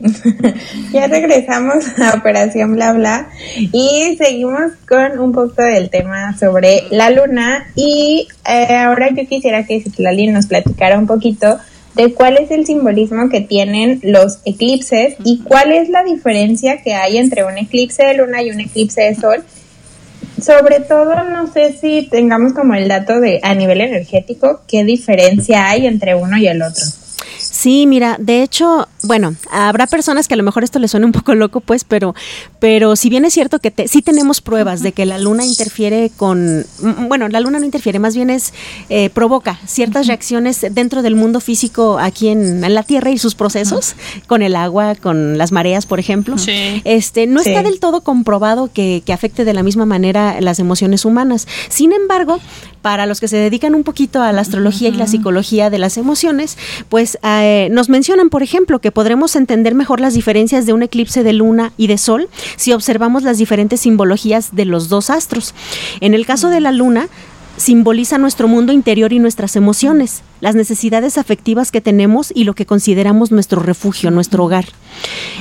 ya 0.92 1.08
regresamos 1.08 1.84
a 1.98 2.14
Operación 2.14 2.74
Bla 2.74 2.92
Bla 2.92 3.30
y 3.56 4.16
seguimos 4.16 4.72
con 4.88 5.18
un 5.18 5.32
poco 5.32 5.62
del 5.62 5.90
tema 5.90 6.38
sobre 6.38 6.84
la 6.90 7.10
luna 7.10 7.66
y 7.74 8.28
eh, 8.48 8.76
ahora 8.76 9.08
yo 9.10 9.26
quisiera 9.26 9.66
que 9.66 9.80
Citlali 9.80 10.28
nos 10.28 10.46
platicara 10.46 10.98
un 10.98 11.08
poquito 11.08 11.58
de 11.96 12.14
cuál 12.14 12.36
es 12.36 12.52
el 12.52 12.64
simbolismo 12.64 13.28
que 13.28 13.40
tienen 13.40 13.98
los 14.04 14.38
eclipses 14.44 15.16
y 15.24 15.40
cuál 15.40 15.72
es 15.72 15.88
la 15.88 16.04
diferencia 16.04 16.80
que 16.80 16.94
hay 16.94 17.18
entre 17.18 17.44
un 17.44 17.58
eclipse 17.58 18.04
de 18.04 18.14
luna 18.14 18.40
y 18.40 18.50
un 18.50 18.60
eclipse 18.60 19.00
de 19.02 19.16
sol. 19.16 19.44
Sobre 20.40 20.78
todo, 20.78 21.24
no 21.24 21.52
sé 21.52 21.72
si 21.72 22.06
tengamos 22.08 22.52
como 22.52 22.74
el 22.74 22.86
dato 22.86 23.20
de 23.20 23.40
a 23.42 23.52
nivel 23.56 23.80
energético, 23.80 24.60
qué 24.68 24.84
diferencia 24.84 25.68
hay 25.68 25.88
entre 25.88 26.14
uno 26.14 26.38
y 26.38 26.46
el 26.46 26.62
otro. 26.62 26.84
Sí, 27.50 27.86
mira, 27.86 28.16
de 28.18 28.42
hecho, 28.42 28.86
bueno, 29.02 29.34
habrá 29.50 29.86
personas 29.86 30.28
que 30.28 30.34
a 30.34 30.36
lo 30.36 30.42
mejor 30.42 30.64
esto 30.64 30.78
les 30.78 30.90
suene 30.90 31.06
un 31.06 31.12
poco 31.12 31.34
loco, 31.34 31.60
pues, 31.60 31.84
pero, 31.84 32.14
pero 32.60 32.94
si 32.96 33.08
bien 33.08 33.24
es 33.24 33.32
cierto 33.32 33.58
que 33.58 33.70
te, 33.70 33.88
sí 33.88 34.02
tenemos 34.02 34.40
pruebas 34.40 34.82
de 34.82 34.92
que 34.92 35.06
la 35.06 35.18
luna 35.18 35.44
interfiere 35.44 36.10
con, 36.16 36.60
mm, 36.80 37.08
bueno, 37.08 37.28
la 37.28 37.40
luna 37.40 37.58
no 37.58 37.64
interfiere, 37.64 37.98
más 37.98 38.14
bien 38.14 38.30
es 38.30 38.52
eh, 38.90 39.10
provoca 39.10 39.58
ciertas 39.66 40.06
reacciones 40.06 40.64
dentro 40.70 41.02
del 41.02 41.16
mundo 41.16 41.40
físico 41.40 41.98
aquí 41.98 42.28
en, 42.28 42.62
en 42.64 42.74
la 42.74 42.82
Tierra 42.82 43.10
y 43.10 43.18
sus 43.18 43.34
procesos, 43.34 43.94
con 44.26 44.42
el 44.42 44.54
agua, 44.56 44.94
con 44.94 45.38
las 45.38 45.52
mareas, 45.52 45.86
por 45.86 45.98
ejemplo. 46.00 46.38
Sí. 46.38 46.82
Este, 46.84 47.26
no 47.26 47.42
Sí. 47.42 47.50
está 47.50 47.62
del 47.62 47.80
todo 47.80 48.02
comprobado 48.02 48.70
que, 48.72 49.02
que 49.06 49.12
afecte 49.12 49.44
de 49.44 49.54
la 49.54 49.62
misma 49.62 49.86
manera 49.86 50.40
las 50.40 50.58
emociones 50.58 51.04
humanas. 51.04 51.46
Sin 51.68 51.92
embargo, 51.92 52.40
para 52.80 53.06
los 53.06 53.20
que 53.20 53.28
se 53.28 53.36
dedican 53.36 53.74
un 53.74 53.84
poquito 53.84 54.22
a 54.22 54.32
la 54.32 54.40
astrología 54.40 54.88
y 54.88 54.92
la 54.92 55.06
psicología 55.06 55.70
de 55.70 55.78
las 55.78 55.96
emociones, 55.96 56.56
pues 56.88 57.18
eh, 57.22 57.68
nos 57.70 57.88
mencionan, 57.88 58.30
por 58.30 58.42
ejemplo, 58.42 58.78
que 58.78 58.92
podremos 58.92 59.36
entender 59.36 59.74
mejor 59.74 60.00
las 60.00 60.14
diferencias 60.14 60.66
de 60.66 60.72
un 60.72 60.82
eclipse 60.82 61.22
de 61.22 61.32
luna 61.32 61.72
y 61.76 61.86
de 61.86 61.98
sol 61.98 62.28
si 62.56 62.72
observamos 62.72 63.22
las 63.22 63.38
diferentes 63.38 63.80
simbologías 63.80 64.54
de 64.54 64.64
los 64.64 64.88
dos 64.88 65.10
astros. 65.10 65.54
En 66.00 66.14
el 66.14 66.26
caso 66.26 66.48
de 66.48 66.60
la 66.60 66.72
luna, 66.72 67.08
simboliza 67.58 68.18
nuestro 68.18 68.48
mundo 68.48 68.72
interior 68.72 69.12
y 69.12 69.18
nuestras 69.18 69.56
emociones, 69.56 70.22
las 70.40 70.54
necesidades 70.54 71.18
afectivas 71.18 71.70
que 71.70 71.80
tenemos 71.80 72.32
y 72.34 72.44
lo 72.44 72.54
que 72.54 72.66
consideramos 72.66 73.32
nuestro 73.32 73.60
refugio, 73.60 74.10
nuestro 74.10 74.44
hogar. 74.44 74.66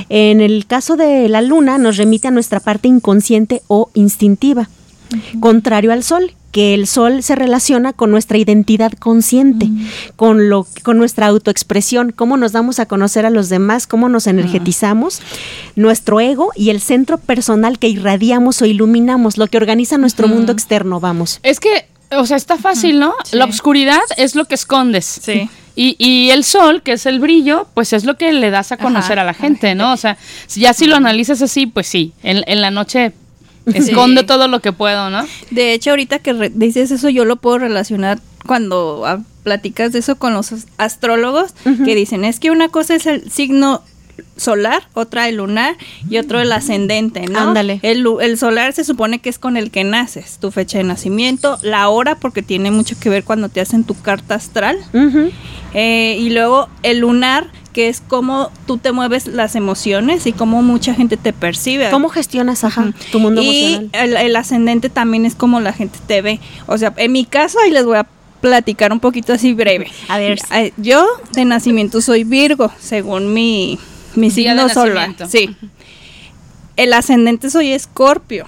En 0.09 0.41
el 0.41 0.65
caso 0.65 0.97
de 0.97 1.29
la 1.29 1.41
luna 1.41 1.77
nos 1.77 1.97
remite 1.97 2.27
a 2.27 2.31
nuestra 2.31 2.59
parte 2.59 2.87
inconsciente 2.87 3.61
o 3.67 3.89
instintiva, 3.93 4.69
contrario 5.39 5.91
al 5.91 6.03
sol, 6.03 6.33
que 6.51 6.73
el 6.73 6.87
sol 6.87 7.21
se 7.23 7.35
relaciona 7.35 7.93
con 7.93 8.09
nuestra 8.09 8.37
identidad 8.37 8.91
consciente, 8.93 9.69
con 10.15 10.49
lo 10.49 10.65
con 10.83 10.97
nuestra 10.97 11.27
autoexpresión, 11.27 12.11
cómo 12.11 12.37
nos 12.37 12.51
damos 12.51 12.79
a 12.79 12.85
conocer 12.85 13.25
a 13.25 13.29
los 13.29 13.49
demás, 13.49 13.85
cómo 13.85 14.09
nos 14.09 14.27
energetizamos, 14.27 15.21
nuestro 15.75 16.19
ego 16.19 16.51
y 16.55 16.69
el 16.69 16.81
centro 16.81 17.17
personal 17.17 17.79
que 17.79 17.89
irradiamos 17.89 18.61
o 18.61 18.65
iluminamos, 18.65 19.37
lo 19.37 19.47
que 19.47 19.57
organiza 19.57 19.97
nuestro 19.97 20.27
mundo 20.27 20.51
externo, 20.51 20.99
vamos. 20.99 21.39
Es 21.43 21.59
que, 21.59 21.87
o 22.11 22.25
sea, 22.25 22.37
está 22.37 22.57
fácil, 22.57 22.99
¿no? 22.99 23.13
Sí. 23.23 23.35
La 23.35 23.45
oscuridad 23.45 24.01
es 24.17 24.35
lo 24.35 24.45
que 24.45 24.55
escondes. 24.55 25.05
Sí. 25.21 25.49
Y, 25.75 25.95
y 25.99 26.31
el 26.31 26.43
sol, 26.43 26.81
que 26.81 26.93
es 26.93 27.05
el 27.05 27.19
brillo, 27.19 27.67
pues 27.75 27.93
es 27.93 28.03
lo 28.03 28.17
que 28.17 28.33
le 28.33 28.49
das 28.49 28.71
a 28.71 28.77
conocer 28.77 29.19
Ajá. 29.19 29.21
a 29.21 29.25
la 29.25 29.33
gente, 29.35 29.75
¿no? 29.75 29.93
O 29.93 29.97
sea, 29.97 30.17
si 30.47 30.61
ya 30.61 30.73
si 30.73 30.87
lo 30.87 30.95
analizas 30.95 31.43
así, 31.43 31.67
pues 31.67 31.85
sí, 31.85 32.13
en, 32.23 32.43
en 32.47 32.61
la 32.61 32.71
noche 32.71 33.13
escondo 33.73 34.25
todo 34.25 34.47
lo 34.47 34.59
que 34.61 34.71
puedo, 34.73 35.09
¿no? 35.09 35.25
De 35.51 35.73
hecho, 35.73 35.91
ahorita 35.91 36.19
que 36.19 36.33
re- 36.33 36.51
dices 36.53 36.91
eso, 36.91 37.09
yo 37.09 37.25
lo 37.25 37.35
puedo 37.37 37.57
relacionar 37.59 38.19
cuando 38.45 39.03
ah, 39.05 39.19
platicas 39.43 39.91
de 39.93 39.99
eso 39.99 40.15
con 40.17 40.33
los 40.33 40.51
as- 40.51 40.67
astrólogos, 40.77 41.53
que 41.85 41.95
dicen, 41.95 42.23
es 42.25 42.39
que 42.39 42.51
una 42.51 42.69
cosa 42.69 42.95
es 42.95 43.05
el 43.05 43.29
signo 43.31 43.81
solar, 44.35 44.83
otra 44.93 45.27
el 45.29 45.35
lunar 45.37 45.75
y 46.09 46.17
otro 46.17 46.39
el 46.41 46.51
ascendente, 46.51 47.27
¿no? 47.27 47.39
Ándale. 47.39 47.79
El, 47.83 48.05
el 48.21 48.37
solar 48.37 48.73
se 48.73 48.83
supone 48.83 49.19
que 49.19 49.29
es 49.29 49.37
con 49.37 49.57
el 49.57 49.69
que 49.69 49.83
naces, 49.83 50.37
tu 50.39 50.49
fecha 50.51 50.77
de 50.79 50.83
nacimiento, 50.85 51.59
la 51.61 51.87
hora, 51.89 52.15
porque 52.15 52.41
tiene 52.41 52.71
mucho 52.71 52.95
que 52.99 53.09
ver 53.09 53.23
cuando 53.23 53.49
te 53.49 53.61
hacen 53.61 53.83
tu 53.83 53.93
carta 53.99 54.35
astral, 54.35 54.77
eh, 55.73 56.17
y 56.19 56.29
luego 56.31 56.69
el 56.83 56.99
lunar, 56.99 57.47
que 57.77 57.89
es 57.89 58.01
cómo 58.01 58.51
tú 58.65 58.79
te 58.79 58.91
mueves 58.91 59.27
las 59.27 59.55
emociones 59.55 60.25
y 60.25 60.33
cómo 60.33 60.63
mucha 60.63 60.95
gente 60.95 61.15
te 61.15 61.31
percibe. 61.31 61.91
¿Cómo 61.91 62.09
gestionas, 62.09 62.63
ajá, 62.63 62.91
tu 63.11 63.19
mundo 63.19 63.39
y 63.39 63.75
emocional? 63.75 63.89
el, 63.93 64.17
el 64.17 64.35
ascendente 64.35 64.89
también 64.89 65.27
es 65.27 65.35
como 65.35 65.59
la 65.59 65.73
gente 65.73 65.99
te 66.07 66.23
ve. 66.23 66.39
O 66.65 66.79
sea, 66.79 66.91
en 66.97 67.11
mi 67.11 67.23
caso, 67.25 67.59
ahí 67.59 67.69
les 67.69 67.85
voy 67.85 67.97
a 67.97 68.07
platicar 68.41 68.91
un 68.91 68.99
poquito 68.99 69.31
así 69.31 69.53
breve. 69.53 69.91
A 70.07 70.17
ver. 70.17 70.39
Yo 70.77 71.05
de 71.33 71.45
nacimiento 71.45 72.01
soy 72.01 72.23
Virgo, 72.23 72.71
según 72.79 73.31
mi, 73.31 73.77
mi 74.15 74.31
signo 74.31 74.69
solar. 74.69 75.13
Sí. 75.29 75.55
El 76.77 76.93
ascendente 76.93 77.51
soy 77.51 77.73
Escorpio. 77.73 78.47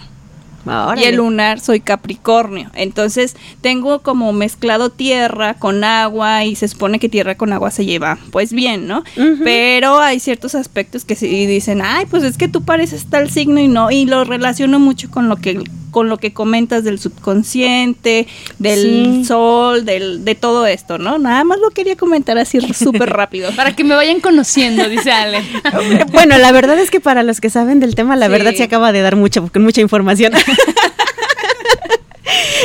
Y 0.98 1.04
el 1.04 1.15
lunar 1.15 1.60
soy 1.60 1.80
Capricornio. 1.80 2.69
Entonces 2.76 3.36
tengo 3.62 4.00
como 4.00 4.34
mezclado 4.34 4.89
tierra 4.89 5.54
con 5.56 5.84
agua 5.84 6.45
y 6.45 6.56
se 6.56 6.67
supone 6.67 7.00
que 7.00 7.10
tierra 7.10 7.36
con 7.36 7.54
agua 7.54 7.72
se 7.72 7.86
lleva 7.86 8.17
pues 8.32 8.54
bien, 8.54 8.88
¿no? 8.88 9.04
Pero 9.43 10.00
hay 10.00 10.19
ciertos 10.19 10.56
aspectos 10.56 11.06
que 11.06 11.15
sí 11.15 11.45
dicen, 11.45 11.82
ay, 11.84 12.06
pues 12.10 12.24
es 12.24 12.38
que 12.38 12.48
tú 12.48 12.63
pareces 12.63 13.06
tal 13.10 13.30
signo 13.30 13.60
y 13.60 13.67
no, 13.67 13.91
y 13.91 14.06
lo 14.06 14.24
relaciono 14.24 14.80
mucho 14.80 15.10
con 15.10 15.30
lo 15.30 15.38
que 15.38 15.62
con 15.91 16.08
lo 16.08 16.17
que 16.19 16.34
comentas 16.34 16.84
del 16.84 17.00
subconsciente, 17.00 18.28
del 18.60 18.80
Sí. 18.80 19.26
sol, 19.26 19.86
del, 19.86 20.24
de 20.24 20.36
todo 20.36 20.67
esto, 20.67 21.00
¿no? 21.00 21.17
Nada 21.17 21.43
más 21.43 21.58
lo 21.60 21.72
quería 21.72 21.95
comentar 21.95 22.38
así 22.38 22.60
súper 22.76 23.10
rápido. 23.10 23.49
Para 23.55 23.76
que 23.76 23.84
me 23.84 23.95
vayan 23.95 24.20
conociendo, 24.20 24.88
dice 24.88 25.12
Ale. 25.12 25.39
Bueno, 26.12 26.38
la 26.38 26.51
verdad 26.51 26.78
es 26.78 26.91
que 26.91 26.99
para 26.99 27.24
los 27.24 27.41
que 27.41 27.49
saben 27.49 27.80
del 27.80 27.95
tema, 27.95 28.16
la 28.16 28.28
Sí. 28.28 28.32
verdad 28.32 28.53
se 28.53 28.64
acaba 28.64 28.91
de 28.91 29.01
dar 29.01 29.16
mucha, 29.16 29.41
mucha 29.55 29.82
información. 29.82 30.32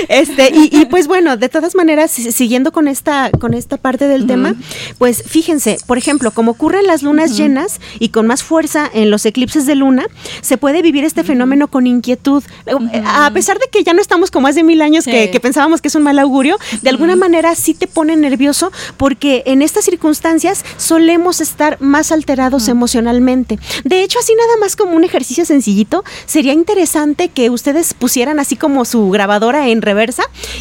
Este, 0.09 0.51
y, 0.55 0.71
y, 0.77 0.85
pues 0.91 1.07
bueno, 1.07 1.37
de 1.37 1.49
todas 1.49 1.75
maneras, 1.75 2.11
si- 2.11 2.33
siguiendo 2.33 2.73
con 2.73 2.89
esta, 2.89 3.31
con 3.31 3.55
esta 3.55 3.77
parte 3.77 4.09
del 4.09 4.27
tema, 4.27 4.55
pues 4.99 5.23
fíjense, 5.27 5.79
por 5.87 5.99
ejemplo, 5.99 6.31
como 6.33 6.53
ocurre 6.53 6.81
en 6.81 6.87
las 6.87 7.03
lunas 7.03 7.37
llenas 7.37 7.81
y 7.99 8.09
con 8.11 8.27
más 8.27 8.43
fuerza 8.43 8.89
en 8.93 9.11
los 9.11 9.25
eclipses 9.27 9.67
de 9.67 9.75
luna, 9.75 10.07
se 10.41 10.57
puede 10.59 10.83
vivir 10.83 11.05
este 11.05 11.25
fenómeno 11.25 11.69
con 11.69 11.87
inquietud. 11.87 12.43
Eh, 12.67 13.03
A 13.07 13.31
pesar 13.33 13.59
de 13.59 13.67
que 13.71 13.83
ya 13.83 13.93
no 13.93 14.01
estamos 14.01 14.31
como 14.31 14.47
hace 14.49 14.63
mil 14.63 14.83
años 14.83 15.05
que 15.31 15.41
pensábamos 15.41 15.81
que 15.81 15.89
es 15.89 15.95
un 15.95 16.03
mal 16.03 16.19
augurio, 16.19 16.59
de 16.83 16.91
alguna 16.91 17.17
manera 17.17 17.55
sí 17.55 17.75
te 17.75 17.87
pone 17.87 18.17
nervioso 18.17 18.71
porque 18.97 19.43
en 19.47 19.63
estas 19.63 19.85
circunstancias 19.85 20.65
solemos 20.77 21.41
estar 21.41 21.81
más 21.81 22.13
alterados 22.13 22.69
emocionalmente. 22.69 23.59
De 23.85 24.03
hecho, 24.03 24.19
así 24.19 24.33
nada 24.35 24.57
más 24.61 24.77
como 24.77 24.97
un 24.97 25.05
ejercicio 25.05 25.45
sencillito, 25.45 26.05
sería 26.27 26.53
interesante 26.53 27.29
que 27.29 27.51
ustedes 27.51 27.95
pusieran 27.95 28.39
así 28.39 28.57
como 28.57 28.85
su 28.85 29.11
grabadora 29.11 29.69
en 29.69 29.81
reversa 29.83 29.94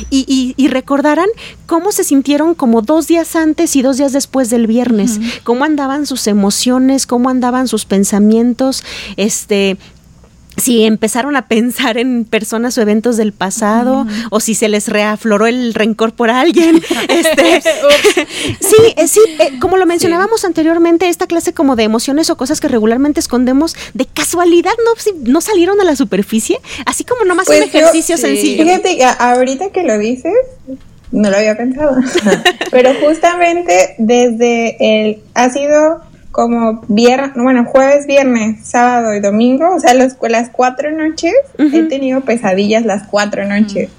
y, 0.09 0.25
y- 0.27 0.53
y 0.57 0.67
recordaran 0.67 1.27
cómo 1.65 1.91
se 1.91 2.03
sintieron 2.03 2.53
como 2.55 2.81
dos 2.81 3.07
días 3.07 3.35
antes 3.35 3.75
y 3.75 3.81
dos 3.81 3.97
días 3.97 4.13
después 4.13 4.49
del 4.49 4.67
viernes, 4.67 5.19
cómo 5.43 5.65
andaban 5.65 6.05
sus 6.05 6.27
emociones, 6.27 7.05
cómo 7.07 7.29
andaban 7.29 7.67
sus 7.67 7.85
pensamientos, 7.85 8.83
este 9.17 9.77
si 10.57 10.83
empezaron 10.83 11.35
a 11.35 11.47
pensar 11.47 11.97
en 11.97 12.25
personas 12.25 12.77
o 12.77 12.81
eventos 12.81 13.17
del 13.17 13.33
pasado 13.33 14.05
o 14.29 14.39
si 14.39 14.53
se 14.55 14.69
les 14.69 14.87
reafloró 14.87 15.47
el 15.47 15.73
rencor 15.73 16.13
por 16.13 16.29
alguien. 16.29 16.81
este, 17.09 17.61
sí, 18.59 18.75
eh, 18.97 19.07
sí, 19.07 19.19
eh, 19.39 19.59
como 19.59 19.77
lo 19.77 19.85
mencionábamos 19.85 20.45
anteriormente, 20.45 21.09
esta 21.09 21.27
clase 21.27 21.53
como 21.53 21.75
de 21.75 21.83
emociones 21.83 22.29
o 22.29 22.37
cosas 22.37 22.59
que 22.59 22.67
regularmente 22.67 23.19
escondemos, 23.19 23.75
de 23.93 24.05
casualidad 24.05 24.71
no, 24.85 24.99
si- 25.01 25.13
no 25.29 25.41
salieron 25.41 25.79
a 25.81 25.83
la 25.83 25.95
superficie, 25.95 26.59
así 26.85 27.03
como 27.03 27.25
nomás 27.25 27.47
un 27.49 27.55
Pues 27.57 27.71
yo- 27.71 27.79
ejercicio 27.79 28.17
sí. 28.17 28.23
sencillo. 28.23 28.63
Fíjate 28.63 28.97
que 28.97 29.03
ahorita 29.05 29.69
que 29.71 29.83
lo 29.83 29.97
dices, 29.97 30.33
no 31.11 31.29
lo 31.29 31.37
había 31.37 31.55
pensado. 31.57 31.95
Pero 32.71 32.91
justamente 33.05 33.95
desde 33.97 34.77
el. 34.79 35.19
Ha 35.35 35.49
sido 35.49 36.01
como 36.33 36.81
viernes, 36.87 37.31
bueno, 37.35 37.63
jueves, 37.63 38.07
viernes, 38.07 38.65
sábado 38.65 39.13
y 39.13 39.19
domingo, 39.19 39.75
o 39.75 39.79
sea, 39.79 39.93
los, 39.93 40.17
las 40.29 40.49
cuatro 40.49 40.91
noches, 40.91 41.33
he 41.59 41.83
tenido 41.83 42.21
pesadillas 42.21 42.83
las 42.85 43.03
cuatro 43.03 43.45
noches. 43.45 43.89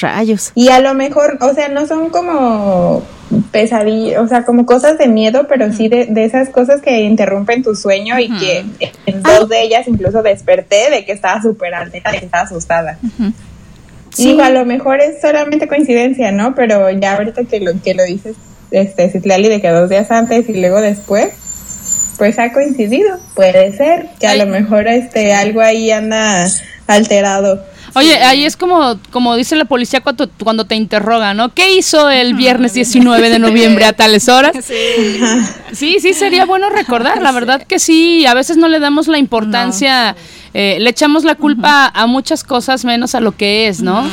Rayos. 0.00 0.52
Y 0.54 0.68
a 0.68 0.78
lo 0.78 0.94
mejor, 0.94 1.36
o 1.40 1.52
sea, 1.52 1.68
no 1.68 1.86
son 1.88 2.10
como 2.10 3.02
pesadillas, 3.50 4.20
o 4.20 4.28
sea, 4.28 4.44
como 4.44 4.66
cosas 4.66 4.98
de 4.98 5.08
miedo, 5.08 5.46
pero 5.48 5.72
sí 5.72 5.88
de, 5.88 6.06
de 6.06 6.24
esas 6.24 6.48
cosas 6.48 6.80
que 6.80 7.00
interrumpen 7.00 7.64
tu 7.64 7.74
sueño 7.74 8.20
y 8.20 8.30
que 8.38 8.64
en 9.06 9.22
dos 9.22 9.48
de 9.48 9.62
ellas 9.62 9.88
incluso 9.88 10.22
desperté 10.22 10.90
de 10.90 11.04
que 11.04 11.10
estaba 11.10 11.42
súper 11.42 11.74
alta, 11.74 12.12
de 12.12 12.18
que 12.20 12.24
estaba 12.24 12.44
asustada. 12.44 12.98
Sí. 14.12 14.28
Digo, 14.28 14.42
a 14.42 14.50
lo 14.50 14.64
mejor 14.64 15.00
es 15.00 15.20
solamente 15.20 15.66
coincidencia, 15.66 16.30
¿no? 16.30 16.54
Pero 16.54 16.88
ya 16.90 17.16
ahorita 17.16 17.42
que 17.44 17.58
lo, 17.58 17.72
que 17.82 17.94
lo 17.94 18.04
dices, 18.04 18.36
este, 18.70 19.10
Citlali, 19.10 19.48
de 19.48 19.60
que 19.60 19.68
dos 19.70 19.90
días 19.90 20.12
antes 20.12 20.48
y 20.48 20.60
luego 20.60 20.80
después, 20.80 21.30
pues 22.18 22.38
ha 22.38 22.52
coincidido. 22.52 23.18
Puede 23.34 23.76
ser 23.76 24.08
que 24.20 24.26
a 24.26 24.36
lo 24.36 24.46
mejor 24.46 24.88
este 24.88 25.32
algo 25.32 25.60
ahí 25.60 25.90
anda 25.90 26.46
alterado. 26.86 27.64
Oye, 27.96 28.16
ahí 28.16 28.44
es 28.44 28.56
como, 28.56 28.98
como 29.10 29.36
dice 29.36 29.54
la 29.54 29.66
policía 29.66 30.00
cuando, 30.00 30.28
cuando 30.42 30.64
te 30.64 30.74
interroga, 30.74 31.32
¿no? 31.32 31.54
¿Qué 31.54 31.76
hizo 31.76 32.10
el 32.10 32.34
viernes 32.34 32.74
19 32.74 33.30
de 33.30 33.38
noviembre 33.38 33.84
a 33.84 33.92
tales 33.92 34.28
horas? 34.28 34.52
Sí, 35.72 35.98
sí, 36.00 36.12
sería 36.14 36.44
bueno 36.44 36.70
recordar. 36.70 37.22
La 37.22 37.30
verdad 37.30 37.62
que 37.62 37.78
sí, 37.78 38.26
a 38.26 38.34
veces 38.34 38.56
no 38.56 38.68
le 38.68 38.80
damos 38.80 39.06
la 39.06 39.18
importancia, 39.18 40.16
eh, 40.54 40.78
le 40.80 40.90
echamos 40.90 41.22
la 41.22 41.36
culpa 41.36 41.86
a 41.86 42.06
muchas 42.06 42.42
cosas 42.42 42.84
menos 42.84 43.14
a 43.14 43.20
lo 43.20 43.36
que 43.36 43.68
es, 43.68 43.80
¿no? 43.80 44.04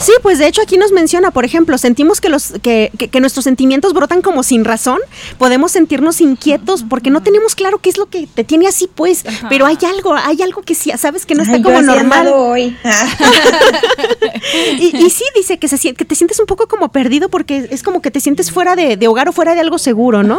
Sí, 0.00 0.12
pues 0.22 0.38
de 0.38 0.46
hecho 0.46 0.62
aquí 0.62 0.76
nos 0.76 0.92
menciona, 0.92 1.30
por 1.30 1.44
ejemplo, 1.44 1.78
sentimos 1.78 2.20
que 2.20 2.28
los 2.28 2.52
que, 2.62 2.92
que- 2.98 3.08
que 3.08 3.20
nuestros 3.20 3.44
sentimientos 3.44 3.92
brotan 3.92 4.22
como 4.22 4.42
sin 4.42 4.64
razón, 4.64 5.00
podemos 5.38 5.72
sentirnos 5.72 6.20
inquietos 6.20 6.84
porque 6.88 7.10
no 7.10 7.22
tenemos 7.22 7.54
claro 7.54 7.78
qué 7.78 7.90
es 7.90 7.96
lo 7.98 8.06
que 8.06 8.26
te 8.26 8.44
tiene 8.44 8.68
así, 8.68 8.88
pues, 8.94 9.24
pero 9.48 9.66
hay 9.66 9.78
algo, 9.86 10.14
hay 10.14 10.40
algo 10.42 10.62
que 10.62 10.74
sí, 10.74 10.92
sabes 10.96 11.26
que 11.26 11.34
no 11.34 11.42
está 11.42 11.54
Ay, 11.56 11.62
como 11.62 11.82
normal. 11.82 12.28
hoy. 12.34 12.76
Y, 14.78 14.96
y 14.96 15.10
sí 15.10 15.24
dice 15.34 15.58
que 15.58 15.66
se 15.68 15.76
que 15.94 16.04
te 16.04 16.14
sientes 16.14 16.38
un 16.38 16.46
poco 16.46 16.68
como 16.68 16.90
perdido 16.90 17.28
porque 17.28 17.68
es 17.70 17.82
como 17.82 18.00
que 18.00 18.10
te 18.10 18.20
sientes 18.20 18.50
fuera 18.50 18.76
de, 18.76 18.96
de 18.96 19.08
hogar 19.08 19.28
o 19.28 19.32
fuera 19.32 19.54
de 19.54 19.60
algo 19.60 19.78
seguro, 19.78 20.22
¿no? 20.22 20.38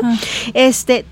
Este 0.53 1.05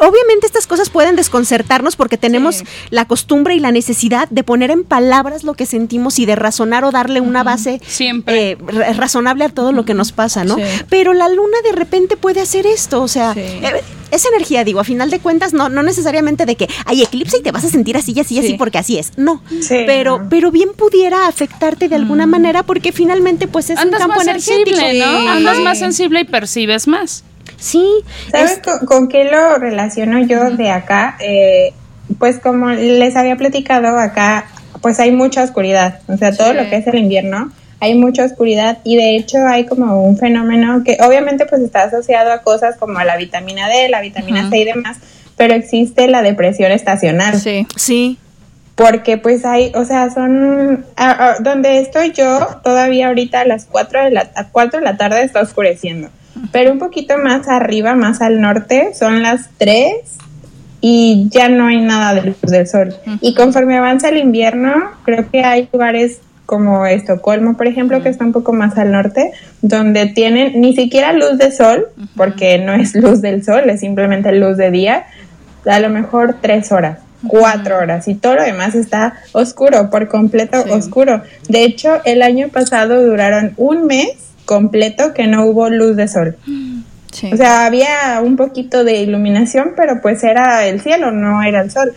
Obviamente 0.00 0.46
estas 0.46 0.66
cosas 0.66 0.90
pueden 0.90 1.16
desconcertarnos 1.16 1.96
porque 1.96 2.16
tenemos 2.18 2.62
la 2.90 3.04
costumbre 3.06 3.54
y 3.54 3.60
la 3.60 3.72
necesidad 3.72 4.28
de 4.28 4.42
poner 4.44 4.70
en 4.70 4.84
palabras 4.84 5.44
lo 5.44 5.54
que 5.54 5.66
sentimos 5.66 6.18
y 6.18 6.26
de 6.26 6.36
razonar 6.36 6.84
o 6.84 6.90
darle 6.90 7.20
una 7.20 7.42
base 7.42 7.80
Siempre. 7.86 8.52
eh, 8.52 8.58
ra- 8.66 8.92
razonable 8.94 9.44
a 9.44 9.48
todo 9.48 9.72
lo 9.72 9.84
que 9.84 9.94
nos 9.94 10.12
pasa, 10.12 10.44
¿no? 10.44 10.56
Sí. 10.56 10.62
Pero 10.88 11.12
la 11.14 11.28
luna 11.28 11.56
de 11.64 11.72
repente 11.72 12.16
puede 12.16 12.40
hacer 12.40 12.66
esto, 12.66 13.02
o 13.02 13.08
sea, 13.08 13.34
Sí. 13.34 13.40
eh, 13.40 13.82
esa 14.10 14.28
energía, 14.28 14.62
digo, 14.64 14.80
a 14.80 14.84
final 14.84 15.10
de 15.10 15.20
cuentas, 15.20 15.54
no, 15.54 15.68
no 15.70 15.82
necesariamente 15.82 16.44
de 16.44 16.54
que 16.56 16.68
hay 16.84 17.02
eclipse 17.02 17.38
y 17.38 17.42
te 17.42 17.50
vas 17.50 17.64
a 17.64 17.68
sentir 17.68 17.96
así, 17.96 18.12
así, 18.20 18.38
así, 18.38 18.48
Sí. 18.48 18.54
porque 18.58 18.76
así 18.78 18.98
es. 18.98 19.12
No. 19.16 19.42
Sí, 19.48 19.84
pero, 19.86 20.26
pero 20.28 20.50
bien 20.50 20.70
pudiera 20.76 21.26
afectarte 21.28 21.88
de 21.88 21.94
alguna 21.96 22.26
manera 22.26 22.62
porque 22.62 22.92
finalmente, 22.92 23.48
pues 23.48 23.70
es 23.70 23.78
Andas 23.78 24.00
un 24.02 24.08
campo 24.08 24.16
más 24.18 24.26
energético. 24.26 24.76
sensible, 24.76 24.98
¿no? 25.04 25.18
Sí. 25.20 25.26
Andas 25.28 25.58
más 25.60 25.78
sensible 25.78 26.20
y 26.20 26.24
percibes 26.24 26.86
más. 26.86 27.24
Sí. 27.62 27.86
¿Sabes 28.30 28.52
es- 28.52 28.58
con, 28.58 28.86
con 28.86 29.08
qué 29.08 29.24
lo 29.24 29.56
relaciono 29.58 30.18
yo 30.26 30.50
de 30.50 30.70
acá? 30.70 31.16
Eh, 31.20 31.72
pues 32.18 32.38
como 32.40 32.70
les 32.70 33.14
había 33.16 33.36
platicado 33.36 33.98
acá, 33.98 34.46
pues 34.80 34.98
hay 34.98 35.12
mucha 35.12 35.44
oscuridad. 35.44 36.00
O 36.08 36.16
sea, 36.16 36.32
todo 36.36 36.50
Sí. 36.50 36.56
lo 36.56 36.68
que 36.68 36.76
es 36.76 36.86
el 36.88 36.96
invierno, 36.96 37.52
hay 37.80 37.94
mucha 37.94 38.24
oscuridad 38.24 38.78
y 38.84 38.96
de 38.96 39.16
hecho 39.16 39.38
hay 39.46 39.64
como 39.66 40.02
un 40.02 40.16
fenómeno 40.18 40.82
que 40.84 40.98
obviamente 41.00 41.46
pues 41.46 41.62
está 41.62 41.84
asociado 41.84 42.32
a 42.32 42.42
cosas 42.42 42.76
como 42.76 42.98
la 43.02 43.16
vitamina 43.16 43.68
D, 43.68 43.88
la 43.88 44.00
vitamina 44.00 44.48
C 44.50 44.58
y 44.58 44.64
demás, 44.64 44.98
pero 45.36 45.54
existe 45.54 46.08
la 46.08 46.22
depresión 46.22 46.72
estacional. 46.72 47.38
Sí. 47.40 47.66
Sí. 47.76 48.18
Porque 48.74 49.18
pues 49.18 49.44
hay, 49.44 49.70
o 49.74 49.84
sea, 49.84 50.10
son, 50.10 50.84
a- 50.96 51.28
a- 51.30 51.38
donde 51.40 51.78
estoy 51.78 52.12
yo, 52.12 52.46
todavía 52.64 53.08
ahorita 53.08 53.40
a 53.40 53.44
las 53.44 53.66
4 53.66 54.02
de 54.04 54.10
la, 54.10 54.30
a 54.34 54.48
4 54.48 54.80
de 54.80 54.84
la 54.84 54.96
tarde 54.96 55.22
está 55.22 55.40
oscureciendo. 55.42 56.08
Pero 56.50 56.72
un 56.72 56.78
poquito 56.78 57.18
más 57.18 57.48
arriba, 57.48 57.94
más 57.94 58.20
al 58.20 58.40
norte, 58.40 58.92
son 58.94 59.22
las 59.22 59.50
3 59.58 59.94
y 60.80 61.28
ya 61.30 61.48
no 61.48 61.66
hay 61.68 61.80
nada 61.80 62.14
de 62.14 62.22
luz 62.22 62.40
del 62.42 62.66
sol. 62.66 62.94
Y 63.20 63.34
conforme 63.34 63.78
avanza 63.78 64.08
el 64.08 64.18
invierno, 64.18 64.72
creo 65.04 65.30
que 65.30 65.44
hay 65.44 65.68
lugares 65.72 66.18
como 66.44 66.84
Estocolmo, 66.86 67.56
por 67.56 67.66
ejemplo, 67.66 68.02
que 68.02 68.08
está 68.08 68.24
un 68.24 68.32
poco 68.32 68.52
más 68.52 68.76
al 68.76 68.92
norte, 68.92 69.32
donde 69.62 70.06
tienen 70.06 70.60
ni 70.60 70.74
siquiera 70.74 71.12
luz 71.12 71.38
de 71.38 71.52
sol, 71.52 71.86
porque 72.16 72.58
no 72.58 72.74
es 72.74 72.94
luz 72.94 73.22
del 73.22 73.44
sol, 73.44 73.70
es 73.70 73.80
simplemente 73.80 74.32
luz 74.32 74.56
de 74.56 74.70
día, 74.70 75.06
a 75.64 75.80
lo 75.80 75.88
mejor 75.88 76.36
tres 76.42 76.72
horas, 76.72 76.98
cuatro 77.26 77.78
horas, 77.78 78.08
y 78.08 78.16
todo 78.16 78.34
lo 78.34 78.42
demás 78.42 78.74
está 78.74 79.14
oscuro, 79.32 79.88
por 79.88 80.08
completo 80.08 80.62
oscuro. 80.70 81.22
De 81.48 81.64
hecho, 81.64 82.00
el 82.04 82.20
año 82.22 82.48
pasado 82.48 83.02
duraron 83.02 83.54
un 83.56 83.86
mes 83.86 84.31
completo 84.44 85.14
que 85.14 85.26
no 85.26 85.44
hubo 85.44 85.68
luz 85.68 85.96
de 85.96 86.08
sol. 86.08 86.36
Sí. 87.12 87.30
O 87.32 87.36
sea, 87.36 87.66
había 87.66 88.20
un 88.22 88.36
poquito 88.36 88.84
de 88.84 89.00
iluminación, 89.00 89.72
pero 89.76 90.00
pues 90.00 90.24
era 90.24 90.66
el 90.66 90.80
cielo, 90.80 91.12
no 91.12 91.42
era 91.42 91.60
el 91.60 91.70
sol. 91.70 91.92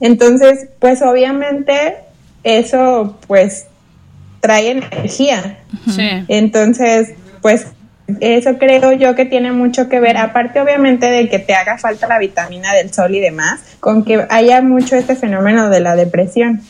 Entonces, 0.00 0.68
pues 0.78 1.02
obviamente 1.02 1.96
eso 2.42 3.18
pues 3.26 3.66
trae 4.40 4.70
energía. 4.70 5.58
Sí. 5.90 6.08
Entonces, 6.28 7.14
pues 7.42 7.66
eso 8.20 8.58
creo 8.58 8.92
yo 8.92 9.14
que 9.14 9.24
tiene 9.24 9.52
mucho 9.52 9.88
que 9.88 9.98
ver, 9.98 10.18
aparte 10.18 10.60
obviamente 10.60 11.06
de 11.10 11.28
que 11.28 11.38
te 11.38 11.54
haga 11.54 11.78
falta 11.78 12.06
la 12.06 12.18
vitamina 12.18 12.72
del 12.74 12.92
sol 12.92 13.14
y 13.14 13.20
demás, 13.20 13.60
con 13.80 14.04
que 14.04 14.26
haya 14.28 14.60
mucho 14.60 14.96
este 14.96 15.16
fenómeno 15.16 15.70
de 15.70 15.80
la 15.80 15.96
depresión 15.96 16.60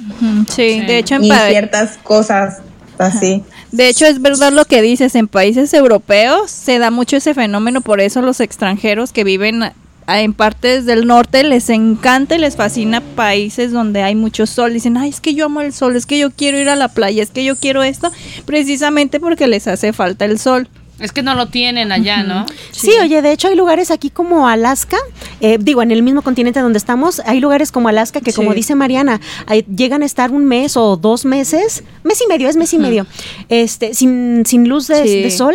sí, 0.49 0.83
de 0.87 0.99
hecho 0.99 1.16
en 1.16 1.25
y 1.25 1.33
ciertas 1.33 1.99
cosas 2.03 2.61
así. 2.99 3.42
De 3.72 3.88
hecho, 3.88 4.07
es 4.07 4.20
verdad 4.20 4.53
lo 4.53 4.64
que 4.64 4.82
dices, 4.82 5.14
en 5.14 5.28
países 5.28 5.72
europeos 5.74 6.51
se 6.51 6.78
da 6.78 6.90
mucho 6.90 7.16
ese 7.16 7.34
fenómeno, 7.34 7.80
por 7.80 8.01
eso 8.01 8.22
los 8.22 8.40
extranjeros 8.40 9.12
que 9.12 9.24
viven 9.24 9.72
en 10.07 10.34
partes 10.34 10.84
del 10.84 11.07
norte 11.07 11.42
les 11.45 11.70
encanta 11.70 12.34
y 12.34 12.38
les 12.38 12.57
fascina 12.57 13.01
países 13.01 13.72
donde 13.72 14.03
hay 14.03 14.14
mucho 14.14 14.47
sol. 14.47 14.72
Dicen, 14.74 14.97
ay, 14.97 15.11
es 15.11 15.20
que 15.20 15.34
yo 15.34 15.47
amo 15.47 15.61
el 15.61 15.72
sol, 15.72 15.97
es 15.97 16.07
que 16.07 16.18
yo 16.18 16.30
quiero 16.30 16.59
ir 16.59 16.68
a 16.68 16.76
la 16.76 16.88
playa, 16.88 17.22
es 17.22 17.30
que 17.30 17.45
yo 17.45 17.57
quiero 17.57 17.82
esto, 17.82 18.12
precisamente 18.45 19.20
porque 19.20 19.47
les 19.47 19.66
hace 19.66 19.92
falta 19.92 20.24
el 20.24 20.38
sol. 20.38 20.68
Es 21.01 21.11
que 21.11 21.22
no 21.22 21.34
lo 21.34 21.47
tienen 21.47 21.90
allá, 21.90 22.22
¿no? 22.22 22.47
Sí, 22.70 22.90
oye, 23.03 23.20
de 23.20 23.32
hecho 23.32 23.49
hay 23.49 23.57
lugares 23.57 23.90
aquí 23.90 24.11
como 24.11 24.47
Alaska, 24.49 24.97
eh, 25.40 25.59
digo, 25.61 25.82
en 25.82 25.90
el 25.90 26.03
mismo 26.05 26.22
continente 26.22 26.61
donde 26.61 26.78
estamos, 26.78 27.20
hay 27.26 27.40
lugares 27.40 27.72
como 27.72 27.88
Alaska 27.88 28.20
que, 28.20 28.32
como 28.32 28.55
dice 28.55 28.76
Mariana, 28.76 29.20
hay- 29.47 29.64
llegan 29.74 30.03
a 30.03 30.07
estar 30.07 30.30
un 30.30 30.45
mes 30.45 30.76
o 30.76 30.97
dos 30.97 31.24
meses, 31.24 31.82
mes 32.05 32.20
y 32.24 32.28
medio, 32.28 32.49
es 32.49 32.55
mes 32.57 32.72
y 32.74 32.78
medio, 32.78 33.07
este, 33.49 33.92
sin, 33.92 34.45
sin 34.47 34.68
luz 34.68 34.86
de, 34.86 35.03
Sí. 35.03 35.22
de 35.22 35.30
sol. 35.32 35.55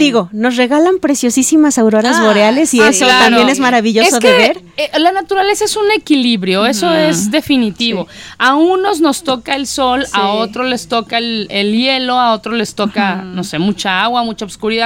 Digo, 0.00 0.28
nos 0.32 0.56
regalan 0.56 0.98
preciosísimas 0.98 1.78
auroras 1.78 2.16
Ah, 2.18 2.24
boreales 2.26 2.74
y 2.74 2.80
Ah, 2.80 2.88
eso 2.88 3.04
claro. 3.04 3.26
también 3.26 3.48
es 3.48 3.60
maravilloso 3.60 4.16
Es 4.16 4.20
que, 4.20 4.28
de 4.28 4.36
ver. 4.38 4.60
eh, 4.76 4.90
la 4.98 5.12
naturaleza 5.12 5.64
es 5.66 5.76
un 5.76 5.88
equilibrio, 5.92 6.66
eso 6.66 6.92
es 6.92 7.30
definitivo. 7.30 8.08
A 8.38 8.56
unos 8.56 9.00
nos 9.00 9.22
toca 9.22 9.54
el 9.54 9.68
sol, 9.68 10.04
a 10.12 10.30
otros 10.32 10.66
les 10.68 10.88
toca 10.88 11.18
el, 11.18 11.46
el 11.50 11.76
hielo, 11.76 12.18
a 12.18 12.32
otros 12.32 12.56
les 12.56 12.74
toca, 12.74 13.22
no 13.22 13.44
sé, 13.44 13.60
mucha 13.60 14.02
agua, 14.02 14.24
mucha 14.24 14.44
oscuridad. 14.44 14.79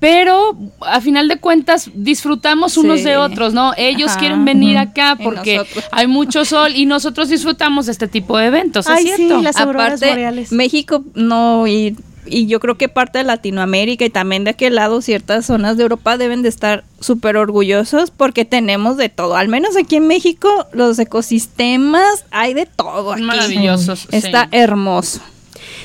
Pero 0.00 0.56
a 0.80 1.00
final 1.00 1.28
de 1.28 1.38
cuentas 1.38 1.90
disfrutamos 1.94 2.76
unos 2.76 2.98
Sí. 3.00 3.04
de 3.04 3.16
otros, 3.16 3.52
¿no? 3.54 3.72
Ellos 3.76 4.10
Ajá. 4.12 4.20
quieren 4.20 4.44
venir 4.44 4.78
acá 4.78 5.16
porque 5.22 5.62
hay 5.92 6.06
mucho 6.06 6.44
sol 6.44 6.72
y 6.74 6.86
nosotros 6.86 7.28
disfrutamos 7.28 7.86
de 7.86 7.92
este 7.92 8.08
tipo 8.08 8.38
de 8.38 8.46
eventos, 8.46 8.86
Ay, 8.86 9.08
¿es 9.08 9.16
sí, 9.16 9.26
cierto? 9.26 9.42
las 9.42 9.56
auroras 9.56 9.86
Aparte, 10.02 10.08
boreales. 10.10 10.52
México 10.52 11.04
no 11.14 11.66
y, 11.66 11.96
y 12.26 12.46
yo 12.46 12.58
creo 12.60 12.76
que 12.76 12.88
parte 12.88 13.18
de 13.18 13.24
Latinoamérica 13.24 14.04
y 14.04 14.10
también 14.10 14.44
de 14.44 14.50
aquel 14.50 14.74
lado 14.74 15.00
ciertas 15.00 15.46
zonas 15.46 15.76
de 15.76 15.82
Europa 15.84 16.16
deben 16.16 16.42
de 16.42 16.48
estar 16.48 16.84
súper 17.00 17.36
orgullosos 17.36 18.10
porque 18.10 18.44
tenemos 18.44 18.96
de 18.96 19.08
todo. 19.08 19.36
Al 19.36 19.48
menos 19.48 19.76
aquí 19.76 19.96
en 19.96 20.06
México 20.08 20.48
los 20.72 20.98
ecosistemas 20.98 22.24
hay 22.30 22.54
de 22.54 22.66
todo. 22.66 23.12
Aquí. 23.12 23.22
Maravillosos. 23.22 24.08
Está 24.10 24.44
sí. 24.44 24.48
hermoso. 24.52 25.20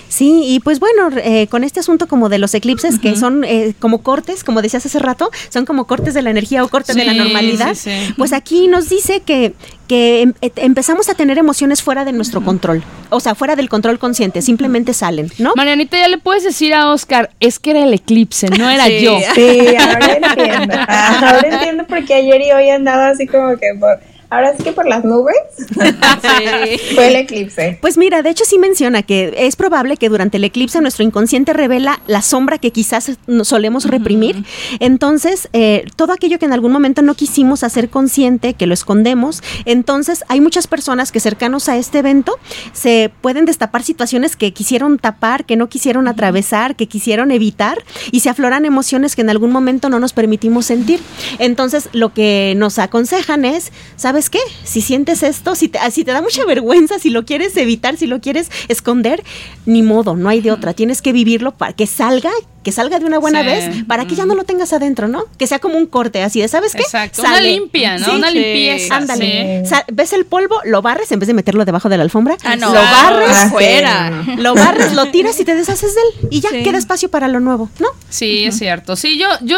Sí, 0.09 0.43
y 0.45 0.59
pues 0.59 0.79
bueno, 0.79 1.09
eh, 1.23 1.47
con 1.47 1.63
este 1.63 1.79
asunto 1.79 2.07
como 2.07 2.27
de 2.29 2.38
los 2.38 2.53
eclipses, 2.53 2.99
que 2.99 3.15
son 3.15 3.43
eh, 3.43 3.73
como 3.79 4.03
cortes, 4.03 4.43
como 4.43 4.61
decías 4.61 4.86
hace 4.86 4.99
rato, 4.99 5.29
son 5.49 5.65
como 5.65 5.86
cortes 5.88 6.13
de 6.13 6.21
la 6.21 6.29
energía 6.29 6.63
o 6.63 6.67
cortes 6.67 6.95
de 6.95 7.05
la 7.05 7.13
normalidad, 7.13 7.73
sí, 7.75 7.89
sí. 8.07 8.13
pues 8.17 8.34
aquí 8.34 8.67
nos 8.67 8.89
dice 8.89 9.21
que, 9.21 9.53
que 9.88 10.21
em- 10.23 10.34
eh, 10.41 10.51
empezamos 10.57 11.07
a 11.09 11.13
tener 11.13 11.38
emociones 11.38 11.82
fuera 11.82 12.03
de 12.05 12.11
nuestro 12.11 12.43
control, 12.43 12.84
o 13.09 13.19
sea, 13.19 13.36
fuera 13.36 13.55
del 13.55 13.69
control 13.69 13.99
consciente, 13.99 14.41
simplemente 14.41 14.93
salen, 14.93 15.32
¿no? 15.38 15.53
Marianita, 15.55 15.97
ya 15.97 16.07
le 16.09 16.17
puedes 16.17 16.43
decir 16.43 16.73
a 16.73 16.89
Oscar, 16.91 17.29
es 17.39 17.59
que 17.59 17.71
era 17.71 17.84
el 17.84 17.93
eclipse, 17.93 18.49
no 18.49 18.69
era 18.69 18.86
Sí. 18.88 19.01
yo. 19.01 19.17
Sí, 19.34 19.75
ahora 19.79 20.13
entiendo. 20.13 20.75
Ah, 20.77 21.32
Ahora 21.36 21.47
entiendo 21.47 21.86
porque 21.88 22.13
ayer 22.15 22.41
y 22.41 22.51
hoy 22.51 22.69
andaba 22.69 23.09
así 23.09 23.27
como 23.27 23.51
que 23.57 23.67
por- 23.79 23.99
Ahora 24.32 24.55
sí 24.57 24.63
que 24.63 24.71
por 24.71 24.88
las 24.88 25.03
nubes 25.03 25.36
fue 26.95 27.07
el 27.07 27.15
eclipse. 27.17 27.77
Pues 27.82 27.97
mira, 27.97 28.21
de 28.21 28.29
hecho 28.29 28.45
sí 28.45 28.57
menciona 28.57 29.03
que 29.03 29.34
es 29.38 29.55
probable 29.55 29.97
que 29.97 30.09
durante 30.09 30.38
el 30.38 30.43
eclipse 30.45 30.79
nuestro 30.82 31.03
inconsciente 31.03 31.53
revela 31.53 32.01
la 32.07 32.21
sombra 32.21 32.57
que 32.57 32.71
quizás 32.71 33.11
no- 33.27 33.43
solemos 33.45 33.86
reprimir. 33.86 34.43
Entonces, 34.79 35.49
eh, 35.53 35.86
todo 35.95 36.13
aquello 36.13 36.39
que 36.39 36.45
en 36.45 36.53
algún 36.53 36.71
momento 36.71 37.01
no 37.01 37.15
quisimos 37.15 37.63
hacer 37.63 37.89
consciente, 37.89 38.53
que 38.53 38.67
lo 38.67 38.73
escondemos, 38.73 39.43
entonces 39.65 40.23
hay 40.29 40.39
muchas 40.41 40.65
personas 40.67 41.11
que 41.11 41.19
cercanos 41.19 41.67
a 41.69 41.77
este 41.77 41.99
evento 41.99 42.39
se 42.73 43.11
pueden 43.21 43.45
destapar 43.45 43.84
situaciones 43.84 44.36
que 44.36 44.53
quisieron 44.53 44.97
tapar, 44.97 45.45
que 45.45 45.55
no 45.57 45.67
quisieron 45.69 46.07
atravesar, 46.07 46.75
que 46.75 46.88
quisieron 46.88 47.32
evitar 47.32 47.84
y 48.11 48.21
se 48.21 48.29
afloran 48.29 48.65
emociones 48.65 49.15
que 49.15 49.21
en 49.21 49.29
algún 49.29 49.51
momento 49.51 49.89
no 49.89 49.99
nos 49.99 50.13
permitimos 50.13 50.65
sentir. 50.67 51.01
Entonces, 51.39 51.89
lo 51.91 52.13
que 52.13 52.53
nos 52.55 52.79
aconsejan 52.79 53.43
es, 53.45 53.71
¿sabes 53.97 54.20
qué? 54.30 54.39
Si 54.63 54.82
sientes 54.82 55.24
esto, 55.24 55.55
si 55.55 55.67
te, 55.67 55.80
ah, 55.80 55.91
si 55.91 56.03
te 56.03 56.11
da 56.11 56.22
mucha 56.22 56.45
vergüenza, 56.45 56.99
si 56.99 57.09
lo 57.09 57.26
quieres 57.26 57.55
evitar, 57.57 57.97
si 57.97 58.07
lo 58.07 58.22
quieres 58.22 58.49
esconder, 58.67 59.24
ni 59.65 59.84
modo, 59.84 60.15
no 60.15 60.30
hay 60.30 60.41
de 60.41 60.51
otra. 60.51 60.74
Tienes 60.74 61.01
que 61.01 61.13
vivirlo 61.13 61.51
para 61.51 61.74
que 61.74 61.88
salga, 61.88 62.32
que 62.63 62.72
salga 62.72 62.99
de 62.99 63.05
una 63.05 63.17
buena 63.19 63.41
Sí. 63.41 63.45
vez, 63.47 63.84
para 63.88 64.05
que 64.05 64.15
ya 64.15 64.26
no 64.26 64.36
lo 64.36 64.43
tengas 64.43 64.72
adentro, 64.74 65.07
¿no? 65.07 65.24
Que 65.38 65.47
sea 65.47 65.59
como 65.59 65.78
un 65.78 65.88
corte 65.88 66.22
así 66.22 66.41
de, 66.41 66.47
¿sabes 66.47 66.74
qué? 66.74 66.82
Exacto, 66.82 67.22
una 67.24 67.41
limpia, 67.41 67.97
¿no? 67.97 68.13
Una 68.15 68.30
limpieza, 68.30 68.97
Ándale. 68.97 69.63
sí. 69.65 69.76
¿Ves 69.91 70.13
el 70.13 70.26
polvo? 70.26 70.57
Lo 70.65 70.82
barres 70.82 71.11
en 71.11 71.19
vez 71.19 71.28
de 71.28 71.34
meterlo 71.34 71.65
debajo 71.65 71.89
de 71.89 71.97
la 71.97 72.03
alfomra. 72.03 72.38
Ah, 72.43 72.55
no. 72.55 72.67
Lo 72.67 72.74
barres. 72.82 73.30
Ah, 73.32 73.49
Fuera. 73.49 74.24
Lo 74.38 74.53
barres, 74.53 74.93
lo 74.93 75.07
tiras 75.07 75.39
y 75.39 75.45
te 75.45 75.55
deshaces 75.55 75.95
de 75.95 76.01
él. 76.01 76.28
Y 76.32 76.41
ya 76.41 76.49
Sí. 76.49 76.63
queda 76.63 76.78
espacio 76.78 77.09
para 77.09 77.28
lo 77.28 77.39
nuevo, 77.39 77.69
¿no? 77.80 77.88
Sí, 78.09 78.45
es 78.45 78.57
cierto. 78.57 78.95
Sí, 78.95 79.17
yo, 79.17 79.28
yo 79.41 79.57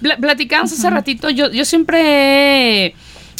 pla- 0.00 0.16
platicamos 0.18 0.72
hace 0.72 0.90
ratito, 0.90 1.30
yo, 1.30 1.50
yo 1.50 1.64
siempre 1.64 2.94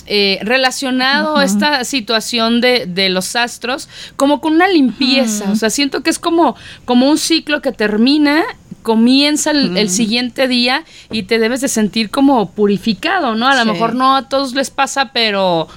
eh, 0.09 0.39
relacionado 0.43 1.41
esta 1.41 1.85
situación 1.85 2.61
de, 2.61 2.87
de 2.87 3.09
los 3.09 3.37
astros 3.37 3.89
como 4.17 4.41
con 4.41 4.55
una 4.55 4.69
limpieza. 4.69 5.51
O 5.51 5.57
sea, 5.57 5.71
siento 5.71 6.03
que 6.03 6.11
es 6.11 6.19
como, 6.19 6.57
como 6.85 7.09
un 7.09 7.19
ciclo 7.19 7.61
que 7.61 7.73
termina 7.73 8.45
comienza 8.83 9.51
el, 9.51 9.77
el 9.77 9.91
siguiente 9.91 10.49
día 10.49 10.85
y 11.11 11.25
te 11.25 11.39
debes 11.39 11.61
de 11.61 11.69
sentir 11.69 12.11
como 12.11 12.53
purificado, 12.53 13.35
¿no? 13.35 13.47
A 13.47 13.63
lo 13.63 13.71
mejor 13.71 13.95
no 13.95 14.17
a 14.17 14.29
todos 14.29 14.55
les 14.55 14.71
pasa, 14.71 15.11
pero 15.13 15.69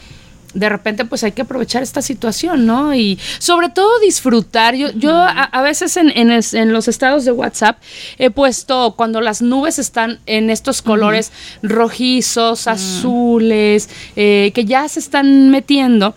de 0.53 0.69
repente 0.69 1.05
pues 1.05 1.23
hay 1.23 1.31
que 1.31 1.43
aprovechar 1.43 1.81
esta 1.83 2.01
situación, 2.01 2.65
¿no? 2.65 2.93
Y 2.93 3.17
sobre 3.39 3.69
todo 3.69 3.99
disfrutar. 3.99 4.75
Yo, 4.75 4.89
yo 4.91 5.15
a, 5.15 5.29
a 5.43 5.61
veces 5.61 5.95
en, 5.97 6.09
en 6.15 6.31
es- 6.31 6.53
en 6.53 6.73
los 6.73 6.87
estados 6.87 7.23
de 7.25 7.31
WhatsApp 7.31 7.77
he 8.17 8.29
puesto 8.31 8.95
cuando 8.97 9.21
las 9.21 9.41
nubes 9.41 9.79
están 9.79 10.19
en 10.25 10.49
estos 10.49 10.81
colores 10.81 11.31
rojizos, 11.61 12.67
azules, 12.67 13.89
eh, 14.15 14.51
que 14.53 14.65
ya 14.65 14.87
se 14.87 14.99
están 14.99 15.49
metiendo. 15.49 16.15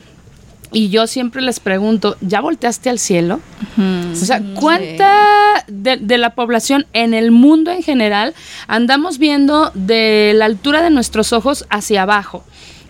Y 0.72 0.88
yo 0.88 1.06
siempre 1.06 1.40
les 1.40 1.60
pregunto, 1.60 2.16
¿ya 2.20 2.40
volteaste 2.40 2.90
al 2.90 2.98
cielo? 2.98 3.38
O 4.12 4.16
sea, 4.16 4.42
¿cuánta 4.58 5.64
de, 5.68 5.98
de 5.98 6.18
la 6.18 6.34
población 6.34 6.86
en 6.92 7.14
el 7.14 7.30
mundo 7.30 7.70
en 7.70 7.84
general 7.84 8.34
andamos 8.66 9.18
viendo 9.18 9.70
de 9.74 10.32
la 10.34 10.46
altura 10.46 10.82
de 10.82 10.90
nuestros 10.90 11.32
ojos 11.32 11.64
hacia 11.70 12.02
abajo? 12.02 12.44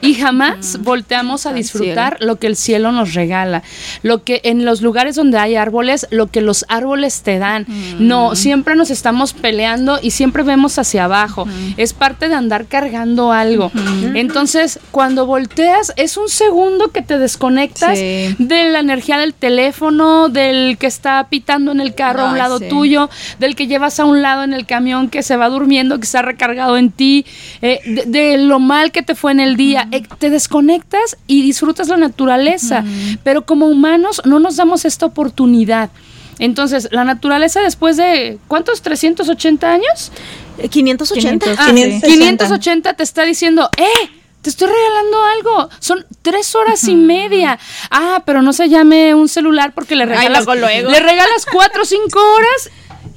Y 0.05 0.15
jamás 0.15 0.79
volteamos 0.83 1.47
a 1.47 1.53
disfrutar 1.53 2.17
lo 2.21 2.37
que 2.37 2.47
el 2.47 2.57
cielo 2.57 2.93
nos 2.93 3.15
regala, 3.15 3.63
lo 4.03 4.23
que 4.23 4.41
en 4.45 4.65
los 4.65 4.83
lugares 4.83 5.17
donde 5.17 5.39
hay 5.39 5.57
árboles, 5.57 6.07
lo 6.11 6.27
que 6.29 6.41
los 6.41 6.65
árboles 6.69 7.23
te 7.23 7.39
dan. 7.39 7.67
No, 7.99 8.35
siempre 8.37 8.77
nos 8.77 8.91
estamos 8.91 9.33
peleando 9.33 9.99
y 10.03 10.11
siempre 10.11 10.43
vemos 10.43 10.79
hacia 10.79 11.05
abajo. 11.05 11.47
Es 11.77 11.93
parte 11.93 12.29
de 12.29 12.35
andar 12.35 12.67
cargando 12.67 13.33
algo. 13.33 13.71
Entonces, 14.15 14.79
cuando 14.91 15.27
volteas, 15.27 15.93
es 15.97 16.17
un 16.17 16.29
segundo 16.29 16.89
que 16.89 17.03
te 17.03 17.19
desconectas 17.19 17.99
Sí. 17.99 18.35
de 18.39 18.71
la 18.71 18.81
energía 18.81 19.19
del 19.19 19.35
teléfono, 19.35 20.29
del 20.29 20.77
que 20.79 20.87
está 20.87 21.27
pitando 21.29 21.73
en 21.73 21.81
el 21.81 21.95
carro 21.95 22.23
a 22.23 22.31
un 22.31 22.39
lado 22.39 22.59
sí. 22.59 22.67
tuyo, 22.69 23.09
del 23.39 23.55
que 23.57 23.67
llevas 23.67 24.01
a 24.01 24.05
un 24.05 24.23
lado 24.23 24.43
en 24.43 24.53
el 24.53 24.67
camión 24.67 25.09
que 25.09 25.23
se 25.23 25.37
va 25.37 25.49
durmiendo, 25.49 25.99
que 25.99 26.05
está 26.05 26.23
recargado 26.23 26.77
en 26.77 26.91
ti, 26.91 27.25
eh, 27.63 27.81
de, 27.87 28.05
de 28.07 28.39
lo 28.39 28.59
mal 28.59 28.93
que 28.93 29.03
te 29.03 29.15
fue 29.15 29.33
en 29.33 29.41
el 29.41 29.57
día. 29.57 29.89
Eh, 29.95 30.03
te 30.19 30.29
desconectas 30.29 31.17
y 31.29 31.43
disfrutas 31.43 31.89
la 31.89 31.97
naturaleza. 31.97 32.85
Pero 33.23 33.47
como 33.47 33.67
humanos 33.67 34.23
no 34.25 34.41
nos 34.41 34.57
damos 34.57 34.85
esta 34.85 35.07
oportunidad. 35.07 35.91
Entonces, 36.41 36.89
la 36.91 37.05
naturaleza 37.05 37.61
después 37.61 37.97
de, 37.97 38.39
¿cuántos? 38.49 38.83
¿380 38.83 39.63
años? 39.65 40.11
Eh, 40.59 40.69
580. 40.69 41.47
500. 41.47 41.59
Ah, 41.59 41.73
580. 41.73 42.07
580 42.09 42.95
te 42.95 43.03
está 43.05 43.23
diciendo, 43.23 43.71
¡eh! 43.77 44.11
Te 44.43 44.51
estoy 44.51 44.69
regalando 44.69 45.23
algo. 45.23 45.71
Son 45.79 46.05
tres 46.21 46.55
horas 46.55 46.85
y 46.85 46.97
media. 46.97 47.59
Ah, 47.91 48.23
pero 48.27 48.43
no 48.43 48.53
se 48.53 48.69
llame 48.69 49.15
un 49.15 49.29
celular 49.29 49.73
porque 49.75 49.97
le 49.97 50.05
regalas, 50.05 50.45
luego, 50.45 50.61
luego. 50.61 50.91
le 50.91 51.01
regalas 51.01 51.47
cuatro 51.51 51.83
o 51.83 51.85
cinco 51.87 52.21
horas 52.35 52.71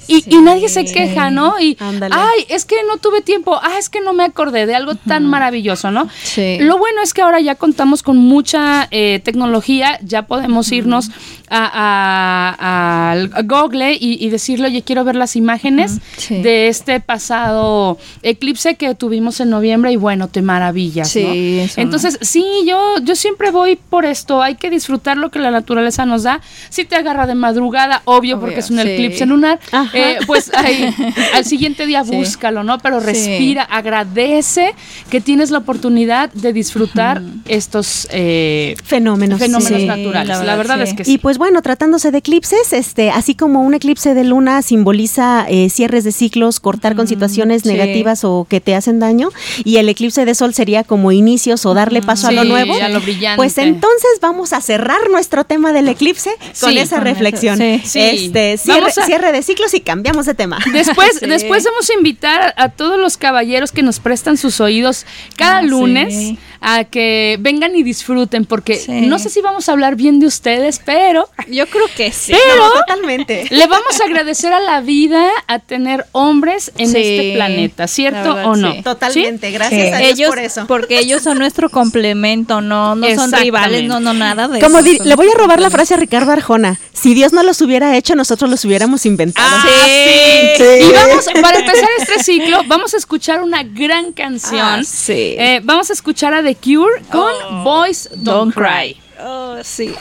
y, 0.08 0.24
y 0.36 0.38
nadie 0.42 0.70
se 0.70 0.86
queja, 0.86 1.30
¿no? 1.32 1.60
Y, 1.60 1.78
Ándale. 1.80 2.16
ay, 2.18 2.46
es 2.50 2.66
que 2.66 2.76
no 2.88 2.98
tuve 2.98 3.22
tiempo. 3.22 3.60
Ah, 3.62 3.78
es 3.78 3.90
que 3.90 4.02
no 4.02 4.14
me 4.14 4.24
acordé 4.24 4.66
de 4.66 4.76
algo 4.76 4.96
tan 4.96 5.26
maravilloso, 5.26 5.92
¿no? 5.92 6.10
Sí. 6.24 6.58
Lo 6.60 6.78
bueno 6.78 7.02
es 7.02 7.14
que 7.14 7.22
ahora 7.22 7.40
ya 7.40 7.56
contamos 7.56 8.04
con 8.04 8.18
mucha 8.18 8.88
eh, 8.92 9.22
tecnología, 9.24 10.00
ya 10.04 10.24
podemos 10.24 10.72
irnos 10.72 11.10
a, 11.50 13.16
Google 13.46 13.94
y, 13.94 14.24
y 14.26 14.30
decirle, 14.30 14.68
oye, 14.68 14.82
quiero 14.82 15.04
ver 15.04 15.16
las 15.16 15.36
imágenes 15.36 16.00
Sí. 16.18 16.42
de 16.42 16.68
este 16.68 17.00
pasado 17.00 17.98
eclipse 18.22 18.76
que 18.76 18.94
tuvimos 18.96 19.40
en 19.40 19.50
noviembre 19.50 19.92
y 19.92 19.96
bueno, 19.96 20.28
te 20.28 20.42
maravillas. 20.42 21.10
Sí, 21.10 21.64
¿no? 21.78 21.84
Entonces, 21.84 22.18
sí, 22.22 22.46
yo, 22.66 22.96
yo 23.04 23.16
siempre 23.16 23.52
voy 23.52 23.76
por 23.78 24.06
esto, 24.06 24.42
hay 24.42 24.56
que 24.56 24.70
disfrutar 24.70 25.18
lo 25.18 25.30
que 25.30 25.40
la 25.40 25.52
naturaleza 25.52 26.06
nos 26.06 26.24
da. 26.24 26.42
Si 26.70 26.86
te 26.86 26.96
agarra 26.96 27.28
de 27.28 27.36
madrugada, 27.36 28.02
obvio, 28.06 28.18
Obvio, 28.18 28.40
porque 28.40 28.60
es 28.60 28.70
un 28.72 28.80
sí. 28.82 28.90
eclipse 28.90 29.26
lunar, 29.26 29.60
Ajá. 29.72 29.97
Eh, 29.98 30.20
pues 30.26 30.52
ahí, 30.54 30.94
al 31.34 31.46
siguiente 31.46 31.86
día 31.86 32.04
Sí. 32.04 32.12
búscalo, 32.16 32.64
¿no? 32.64 32.78
Pero 32.80 33.00
Sí. 33.00 33.06
respira, 33.08 33.64
agradece 33.64 34.74
que 35.10 35.22
tienes 35.22 35.52
la 35.52 35.58
oportunidad 35.60 36.32
de 36.34 36.54
disfrutar 36.54 37.22
estos 37.48 38.08
eh, 38.12 38.76
Fenómenos. 38.84 39.40
fenómenos 39.40 39.80
sí. 39.82 39.86
naturales. 39.88 40.38
la 40.40 40.44
La 40.44 40.56
verdad, 40.56 40.82
es 40.82 40.94
que 40.94 41.04
sí. 41.06 41.14
Y 41.14 41.18
pues 41.18 41.38
bueno, 41.38 41.62
tratándose 41.62 42.12
de 42.12 42.20
eclipses, 42.20 42.74
este, 42.74 43.10
así 43.10 43.36
como 43.36 43.62
un 43.62 43.74
eclipse 43.74 44.14
de 44.14 44.24
luna 44.24 44.62
simboliza 44.62 45.46
eh, 45.50 45.70
cierres 45.70 46.04
de 46.04 46.12
ciclos, 46.12 46.60
cortar 46.60 46.96
con 46.96 47.08
situaciones 47.08 47.64
sí. 47.64 47.70
negativas 47.70 48.24
o 48.24 48.46
que 48.50 48.62
te 48.62 48.76
hacen 48.76 49.00
daño, 49.00 49.30
y 49.64 49.78
el 49.78 49.90
eclipse 49.90 50.26
de 50.26 50.36
sol 50.36 50.54
sería 50.54 50.84
como 50.84 51.12
inicios 51.12 51.66
o 51.66 51.74
darle 51.74 52.02
paso 52.02 52.28
a 52.28 52.32
lo 52.32 52.44
Sí, 52.44 52.50
nuevo. 52.50 52.74
a 52.82 52.90
lo 52.90 53.02
brillante. 53.02 53.38
Pues 53.38 53.58
entonces 53.58 54.10
vamos 54.22 54.54
a 54.54 54.62
cerrar 54.62 55.10
nuestro 55.12 55.44
tema 55.46 55.74
del 55.74 55.88
eclipse 55.90 56.32
con 56.62 56.72
Sí, 56.72 56.78
esa 56.80 56.98
con 56.98 57.06
reflexión. 57.06 57.62
eso, 57.62 57.88
sí. 57.88 58.00
Este, 58.00 58.58
cierre, 58.58 58.88
a- 58.88 59.06
cierre 59.06 59.32
de 59.32 59.42
ciclos 59.44 59.74
y 59.74 59.80
cambiamos 59.88 60.26
de 60.26 60.34
tema. 60.36 60.60
Después, 60.74 61.18
Sí. 61.20 61.26
después 61.26 61.64
vamos 61.64 61.90
a 61.90 61.94
invitar 61.94 62.54
a 62.58 62.70
todos 62.70 63.00
los 63.00 63.16
caballeros 63.18 63.72
que 63.72 63.82
nos 63.84 64.00
prestan 64.00 64.36
sus 64.38 64.60
oídos 64.60 65.06
cada 65.38 65.60
Ah, 65.60 65.62
sí. 65.62 65.68
lunes 65.70 66.34
a 66.60 66.84
que 66.84 67.38
vengan 67.40 67.74
y 67.76 67.84
disfruten, 67.84 68.44
porque 68.46 68.76
Sí. 68.76 68.92
no 69.08 69.18
sé 69.18 69.30
si 69.30 69.40
vamos 69.42 69.70
a 69.70 69.72
hablar 69.72 69.96
bien 69.96 70.20
de 70.20 70.28
ustedes, 70.28 70.82
pero 70.84 71.30
Yo 71.50 71.66
creo 71.68 71.86
que 71.96 72.12
sí. 72.12 72.34
Pero 72.34 72.70
totalmente. 72.74 73.46
le 73.50 73.68
vamos 73.68 74.02
a 74.02 74.06
agradecer 74.06 74.52
a 74.52 74.60
la 74.60 74.82
vida 74.82 75.26
a 75.48 75.60
tener 75.60 76.06
hombres 76.12 76.72
en 76.78 76.90
Sí, 76.92 76.98
este 76.98 77.32
planeta, 77.36 77.88
¿cierto 77.88 78.36
verdad, 78.36 78.52
o 78.52 78.56
no? 78.58 78.74
sí. 78.74 78.82
Totalmente, 78.84 79.52
gracias 79.52 79.88
Sí. 79.88 79.94
a 79.94 79.98
Dios 80.00 80.12
ellos, 80.18 80.30
por 80.30 80.40
eso. 80.40 80.68
porque 80.68 81.00
ellos 81.00 81.22
son 81.22 81.38
nuestro 81.40 81.70
complemento, 81.70 82.60
no, 82.60 82.96
no 82.96 83.08
son 83.16 83.32
rivales, 83.32 83.84
no, 83.86 84.00
no 84.02 84.14
nada 84.14 84.48
de 84.50 84.60
Como 84.60 84.80
eso, 84.80 84.86
di- 84.90 84.98
son 84.98 85.08
le 85.08 85.16
voy 85.16 85.28
a 85.30 85.38
robar 85.38 85.62
la 85.62 85.70
frase 85.70 85.94
a 85.94 85.98
Ricardo 85.98 86.32
Arjona. 86.34 86.78
Si 86.94 87.14
Dios 87.14 87.32
no 87.32 87.44
los 87.44 87.62
hubiera 87.62 87.96
hecho, 87.96 88.16
nosotros 88.16 88.50
los 88.50 88.66
hubiéramos 88.66 89.06
inventado. 89.06 89.48
Ah, 89.50 89.64
Sí. 89.86 90.58
sí. 90.58 90.90
Y 90.90 90.92
vamos, 90.94 91.26
para 91.42 91.60
empezar 91.60 91.90
este 92.00 92.24
ciclo, 92.24 92.62
vamos 92.68 92.94
a 92.94 92.98
escuchar 92.98 93.42
una 93.42 93.64
gran 93.64 94.12
canción. 94.12 94.62
Ah, 94.62 94.82
sí. 94.84 95.36
Eh, 95.38 95.62
vamos 95.64 95.90
a 95.90 95.94
escuchar 95.94 96.34
a 96.34 96.44
The 96.44 96.56
Cure 96.56 97.02
con 97.12 97.64
Boys 97.64 98.10
Don't, 98.16 98.54
Cry. 98.54 99.00
Oh, 99.20 99.58
sí. 99.64 99.94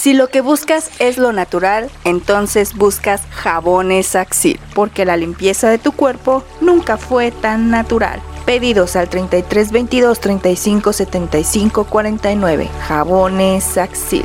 Si 0.00 0.14
lo 0.14 0.28
que 0.28 0.40
buscas 0.40 0.90
es 0.98 1.18
lo 1.18 1.32
natural, 1.32 1.90
entonces 2.04 2.74
buscas 2.74 3.20
jabones 3.32 4.16
Axil, 4.16 4.58
porque 4.74 5.04
la 5.04 5.18
limpieza 5.18 5.68
de 5.68 5.76
tu 5.76 5.92
cuerpo 5.92 6.42
nunca 6.62 6.96
fue 6.96 7.32
tan 7.32 7.70
natural. 7.70 8.22
Pedidos 8.46 8.96
al 8.96 9.10
33 9.10 9.70
22 9.70 10.20
35 10.20 10.92
75 10.94 11.84
49. 11.84 12.70
Jabones 12.88 13.76
Axil. 13.76 14.24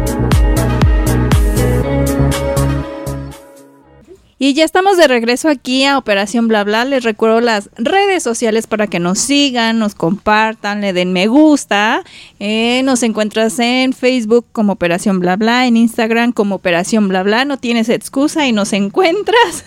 Y 4.43 4.55
ya 4.55 4.63
estamos 4.65 4.97
de 4.97 5.07
regreso 5.07 5.49
aquí 5.49 5.83
a 5.85 5.99
Operación 5.99 6.47
Bla 6.47 6.63
Bla. 6.63 6.83
Les 6.83 7.03
recuerdo 7.03 7.41
las 7.41 7.69
redes 7.75 8.23
sociales 8.23 8.65
para 8.65 8.87
que 8.87 8.97
nos 8.99 9.19
sigan, 9.19 9.77
nos 9.77 9.93
compartan, 9.93 10.81
le 10.81 10.93
den 10.93 11.13
me 11.13 11.27
gusta. 11.27 12.01
Eh, 12.39 12.81
nos 12.83 13.03
encuentras 13.03 13.59
en 13.59 13.93
Facebook 13.93 14.47
como 14.51 14.73
Operación 14.73 15.19
Bla 15.19 15.35
Bla, 15.35 15.67
en 15.67 15.77
Instagram 15.77 16.31
como 16.31 16.55
Operación 16.55 17.07
Bla 17.07 17.21
Bla. 17.21 17.45
No 17.45 17.57
tienes 17.57 17.87
excusa 17.89 18.47
y 18.47 18.51
nos 18.51 18.73
encuentras. 18.81 19.63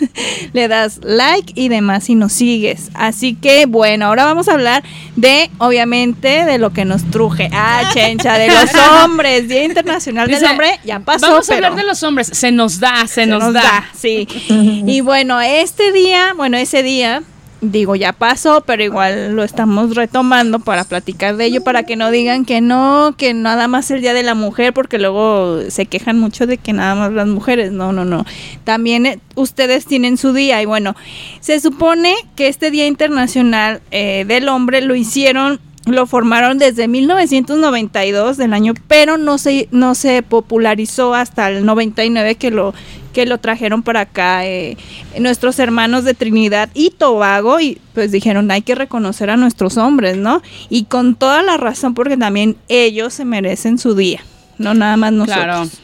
le 0.52 0.66
das 0.66 0.98
like 1.04 1.52
y 1.54 1.68
demás 1.68 2.10
y 2.10 2.16
nos 2.16 2.32
sigues. 2.32 2.90
Así 2.94 3.36
que 3.36 3.66
bueno, 3.66 4.06
ahora 4.06 4.24
vamos 4.24 4.48
a 4.48 4.54
hablar 4.54 4.82
de, 5.14 5.52
obviamente, 5.58 6.44
de 6.46 6.58
lo 6.58 6.72
que 6.72 6.84
nos 6.84 7.08
truje. 7.12 7.48
Ah, 7.52 7.90
chencha, 7.94 8.36
de 8.38 8.48
los 8.48 8.70
hombres. 9.04 9.46
Día 9.46 9.62
Internacional 9.66 10.26
del 10.26 10.44
Hombre. 10.44 10.80
Ya 10.84 10.98
pasó. 10.98 11.28
Vamos 11.28 11.48
a 11.48 11.54
pero- 11.54 11.66
hablar 11.68 11.80
de 11.80 11.86
los 11.88 12.02
hombres. 12.02 12.26
Se 12.32 12.50
nos 12.50 12.80
da, 12.80 13.06
se, 13.06 13.14
se 13.14 13.26
nos, 13.28 13.52
da. 13.52 13.84
sí. 13.96 14.26
Y 14.86 15.00
bueno, 15.00 15.40
este 15.40 15.92
día, 15.92 16.32
bueno, 16.36 16.56
ese 16.56 16.82
día, 16.82 17.22
digo, 17.60 17.96
ya 17.96 18.12
pasó, 18.12 18.62
pero 18.66 18.82
igual 18.82 19.34
lo 19.34 19.42
estamos 19.42 19.94
retomando 19.94 20.58
para 20.58 20.84
platicar 20.84 21.36
de 21.36 21.46
ello, 21.46 21.64
para 21.64 21.84
que 21.84 21.96
no 21.96 22.10
digan 22.10 22.44
que 22.44 22.60
no, 22.60 23.14
que 23.16 23.34
nada 23.34 23.68
más 23.68 23.90
el 23.90 24.00
Día 24.00 24.14
de 24.14 24.22
la 24.22 24.34
Mujer, 24.34 24.72
porque 24.72 24.98
luego 24.98 25.60
se 25.68 25.86
quejan 25.86 26.18
mucho 26.18 26.46
de 26.46 26.58
que 26.58 26.72
nada 26.72 26.94
más 26.94 27.12
las 27.12 27.26
mujeres. 27.26 27.72
No, 27.72 27.92
no, 27.92 28.04
no. 28.04 28.24
También 28.64 29.06
eh, 29.06 29.18
ustedes 29.34 29.86
tienen 29.86 30.16
su 30.16 30.32
día 30.32 30.62
y 30.62 30.66
bueno, 30.66 30.94
se 31.40 31.60
supone 31.60 32.14
que 32.36 32.48
este 32.48 32.70
Día 32.70 32.86
Internacional 32.86 33.80
eh, 33.90 34.24
del 34.26 34.48
Hombre 34.48 34.80
lo 34.82 34.94
hicieron 34.94 35.60
lo 35.86 36.06
formaron 36.06 36.58
desde 36.58 36.88
1992 36.88 38.36
del 38.36 38.54
año, 38.54 38.74
pero 38.88 39.18
no 39.18 39.38
se 39.38 39.68
no 39.70 39.94
se 39.94 40.22
popularizó 40.22 41.14
hasta 41.14 41.50
el 41.50 41.64
99 41.66 42.36
que 42.36 42.50
lo 42.50 42.74
que 43.12 43.26
lo 43.26 43.38
trajeron 43.38 43.82
para 43.82 44.00
acá 44.00 44.44
eh, 44.44 44.76
nuestros 45.20 45.58
hermanos 45.58 46.04
de 46.04 46.14
Trinidad 46.14 46.68
y 46.74 46.90
Tobago 46.90 47.60
y 47.60 47.78
pues 47.92 48.10
dijeron 48.10 48.50
hay 48.50 48.62
que 48.62 48.74
reconocer 48.74 49.30
a 49.30 49.36
nuestros 49.36 49.76
hombres, 49.76 50.16
¿no? 50.16 50.42
Y 50.68 50.84
con 50.84 51.14
toda 51.14 51.42
la 51.42 51.56
razón 51.56 51.94
porque 51.94 52.16
también 52.16 52.56
ellos 52.68 53.14
se 53.14 53.24
merecen 53.24 53.78
su 53.78 53.94
día, 53.94 54.20
no 54.58 54.74
nada 54.74 54.96
más 54.96 55.12
nosotros. 55.12 55.44
Claro. 55.44 55.83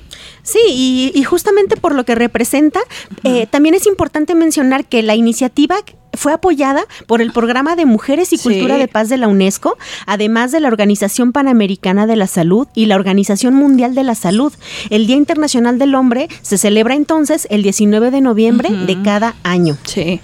Sí, 0.51 0.59
y, 0.69 1.13
y 1.15 1.25
justamente 1.25 1.77
por 1.77 1.95
lo 1.95 2.05
que 2.05 2.15
representa, 2.15 2.81
eh, 3.25 3.47
también 3.47 3.75
es 3.75 3.87
importante 3.87 4.35
mencionar 4.35 4.85
que 4.85 5.03
la 5.03 5.15
iniciativa 5.15 5.77
fue 6.13 6.33
apoyada 6.33 6.83
por 7.07 7.23
el 7.23 7.33
Programa 7.33 7.77
de 7.77 7.87
Mujeres 7.87 8.33
y 8.33 8.37
Sí. 8.37 8.43
Cultura 8.43 8.79
de 8.79 8.89
Paz 8.89 9.09
de 9.09 9.17
la 9.17 9.29
UNESCO, 9.29 9.79
además 10.07 10.51
de 10.51 10.59
la 10.59 10.67
Organización 10.69 11.31
Panamericana 11.33 12.07
de 12.09 12.17
la 12.17 12.27
Salud 12.27 12.67
y 12.75 12.87
la 12.87 12.97
Organización 12.97 13.55
Mundial 13.55 13.95
de 13.95 14.03
la 14.03 14.15
Salud. 14.17 14.53
El 14.91 15.07
Día 15.07 15.17
Internacional 15.17 15.79
del 15.79 15.95
Hombre 15.95 16.29
se 16.43 16.59
celebra 16.59 16.95
entonces 16.97 17.47
el 17.51 17.63
19 17.63 18.11
de 18.11 18.21
noviembre 18.21 18.71
de 18.71 19.01
cada 19.03 19.37
año. 19.45 19.77
Sí. 19.85 20.21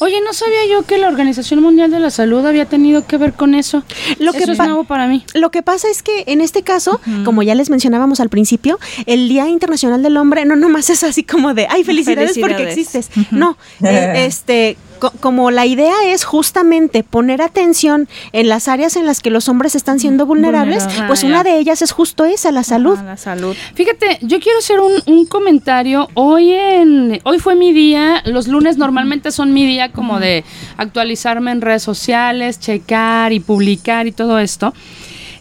Oye, 0.00 0.20
no 0.24 0.32
sabía 0.32 0.66
yo 0.70 0.82
que 0.82 0.98
la 0.98 1.08
Organización 1.08 1.60
Mundial 1.62 1.90
de 1.90 2.00
la 2.00 2.10
Salud 2.10 2.44
había 2.46 2.64
tenido 2.64 3.06
que 3.06 3.16
ver 3.18 3.34
con 3.34 3.54
eso. 3.54 3.84
Lo 4.18 4.32
que 4.32 4.38
eso 4.38 4.52
es 4.52 4.58
pa- 4.58 4.64
nuevo 4.66 4.84
para 4.84 5.06
mí. 5.06 5.24
Lo 5.34 5.50
que 5.50 5.62
pasa 5.62 5.88
es 5.88 6.02
que 6.02 6.24
en 6.26 6.40
este 6.40 6.62
caso, 6.62 7.00
como 7.24 7.42
ya 7.42 7.54
les 7.54 7.70
mencionábamos 7.70 8.18
al 8.20 8.30
principio, 8.30 8.78
el 9.06 9.28
Día 9.28 9.48
Internacional 9.48 10.02
del 10.02 10.16
Hombre 10.16 10.44
no 10.46 10.56
nomás 10.56 10.90
es 10.90 11.04
así 11.04 11.22
como 11.22 11.54
de, 11.54 11.66
ay, 11.68 11.84
felicidades, 11.84 12.38
porque 12.38 12.62
existes. 12.70 13.10
No, 13.30 13.56
eh, 13.82 14.24
este, 14.26 14.76
como 15.20 15.50
la 15.50 15.66
idea 15.66 15.94
es 16.06 16.24
justamente 16.24 17.02
poner 17.02 17.42
atención 17.42 18.08
en 18.32 18.48
las 18.48 18.68
áreas 18.68 18.96
en 18.96 19.06
las 19.06 19.20
que 19.20 19.30
los 19.30 19.48
hombres 19.48 19.74
están 19.74 19.98
siendo 19.98 20.26
vulnerables, 20.26 20.84
Vulnerables. 20.84 21.08
pues 21.08 21.24
Ah, 21.24 21.26
una 21.26 21.42
de 21.42 21.58
ellas 21.58 21.82
es 21.82 21.92
justo 21.92 22.24
esa, 22.24 22.52
la 22.52 22.62
salud. 22.62 22.98
La 23.04 23.16
salud. 23.16 23.56
Fíjate, 23.74 24.18
yo 24.22 24.38
quiero 24.40 24.58
hacer 24.58 24.80
un, 24.80 24.92
un 25.06 25.26
comentario. 25.26 26.08
Hoy 26.14 26.52
en 26.52 27.20
hoy 27.24 27.38
fue 27.38 27.54
mi 27.56 27.72
día. 27.72 28.22
Los 28.26 28.46
lunes 28.48 28.76
normalmente 28.76 29.32
son 29.32 29.52
mi 29.52 29.66
día 29.66 29.90
como 29.92 30.20
de 30.20 30.44
actualizarme 30.76 31.50
en 31.50 31.60
redes 31.60 31.82
sociales, 31.82 32.60
checar 32.60 33.32
y 33.32 33.40
publicar 33.40 34.06
y 34.06 34.12
todo 34.12 34.38
esto. 34.38 34.72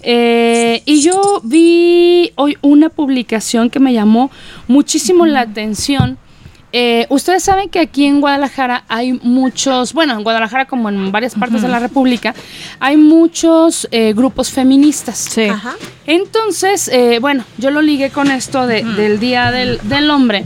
Eh, 0.01 0.82
y 0.86 1.01
yo 1.01 1.41
vi 1.43 2.32
hoy 2.36 2.57
una 2.62 2.89
publicación 2.89 3.70
que 3.70 3.80
me 3.80 3.93
llamó 3.93 4.32
muchísimo 4.68 5.26
la 5.26 5.41
atención. 5.41 6.18
Eh, 6.72 7.08
ustedes 7.10 7.44
saben 7.44 7.68
que 7.70 7.80
aquí 7.80 8.06
en 8.06 8.22
Guadalajara 8.22 8.84
hay 8.88 9.14
muchos, 9.24 9.94
bueno, 9.94 10.14
en 10.14 10.24
Guadalajara 10.24 10.66
como 10.66 10.90
en 10.90 11.12
varias 11.12 11.34
partes 11.36 11.62
de 11.64 11.68
la 11.68 11.80
República, 11.80 12.36
hay 12.80 12.96
muchos 12.98 13.88
eh, 13.92 14.14
grupos 14.16 14.52
feministas. 14.52 15.18
Sí. 15.18 15.46
Ajá. 15.46 15.74
Entonces, 16.06 16.88
eh, 16.90 17.18
bueno, 17.20 17.44
yo 17.58 17.72
lo 17.72 17.82
ligué 17.82 18.12
con 18.12 18.30
esto 18.30 18.68
de- 18.68 18.84
del 18.84 19.20
Día 19.20 19.52
del, 19.52 19.80
del 19.84 20.10
Hombre 20.12 20.46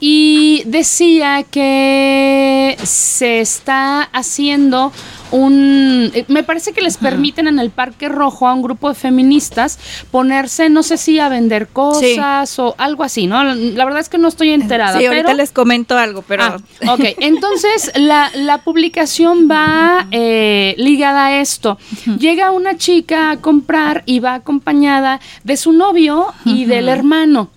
y 0.00 0.62
decía 0.66 1.44
que 1.48 2.76
se 2.82 3.40
está 3.40 4.02
haciendo 4.02 4.92
un... 5.30 6.10
eh, 6.14 6.24
Me 6.28 6.42
parece 6.42 6.72
que 6.72 6.80
les 6.80 6.96
permiten 6.96 7.46
en 7.48 7.58
el 7.58 7.70
Parque 7.70 8.08
Rojo 8.08 8.48
a 8.48 8.54
un 8.54 8.62
grupo 8.62 8.88
de 8.88 8.94
feministas 8.94 9.78
ponerse, 10.10 10.68
no 10.68 10.82
sé 10.82 10.96
si 10.96 11.18
a 11.18 11.28
vender 11.28 11.68
cosas 11.68 12.58
o 12.58 12.74
algo 12.78 13.04
así, 13.04 13.26
¿no? 13.26 13.42
La 13.44 13.84
verdad 13.84 14.00
es 14.00 14.08
que 14.08 14.18
no 14.18 14.28
estoy 14.28 14.50
enterada. 14.50 14.98
Sí, 14.98 15.06
ahorita 15.06 15.26
pero- 15.26 15.36
les 15.36 15.52
comento 15.52 15.96
algo, 15.96 16.22
pero 16.22 16.42
Ah, 16.42 16.56
ok, 16.92 17.00
entonces 17.18 17.92
la, 17.96 18.30
la 18.34 18.58
publicación 18.58 19.48
va 19.50 20.06
eh, 20.10 20.74
ligada 20.78 21.26
a 21.26 21.40
esto. 21.40 21.78
Llega 22.18 22.50
una 22.50 22.76
chica 22.76 23.30
a 23.30 23.36
comprar 23.38 24.02
y 24.06 24.20
va 24.20 24.34
acompañada 24.34 25.20
de 25.44 25.56
su 25.56 25.72
novio 25.72 26.26
y 26.44 26.64
del 26.64 26.88
hermano. 26.88 27.50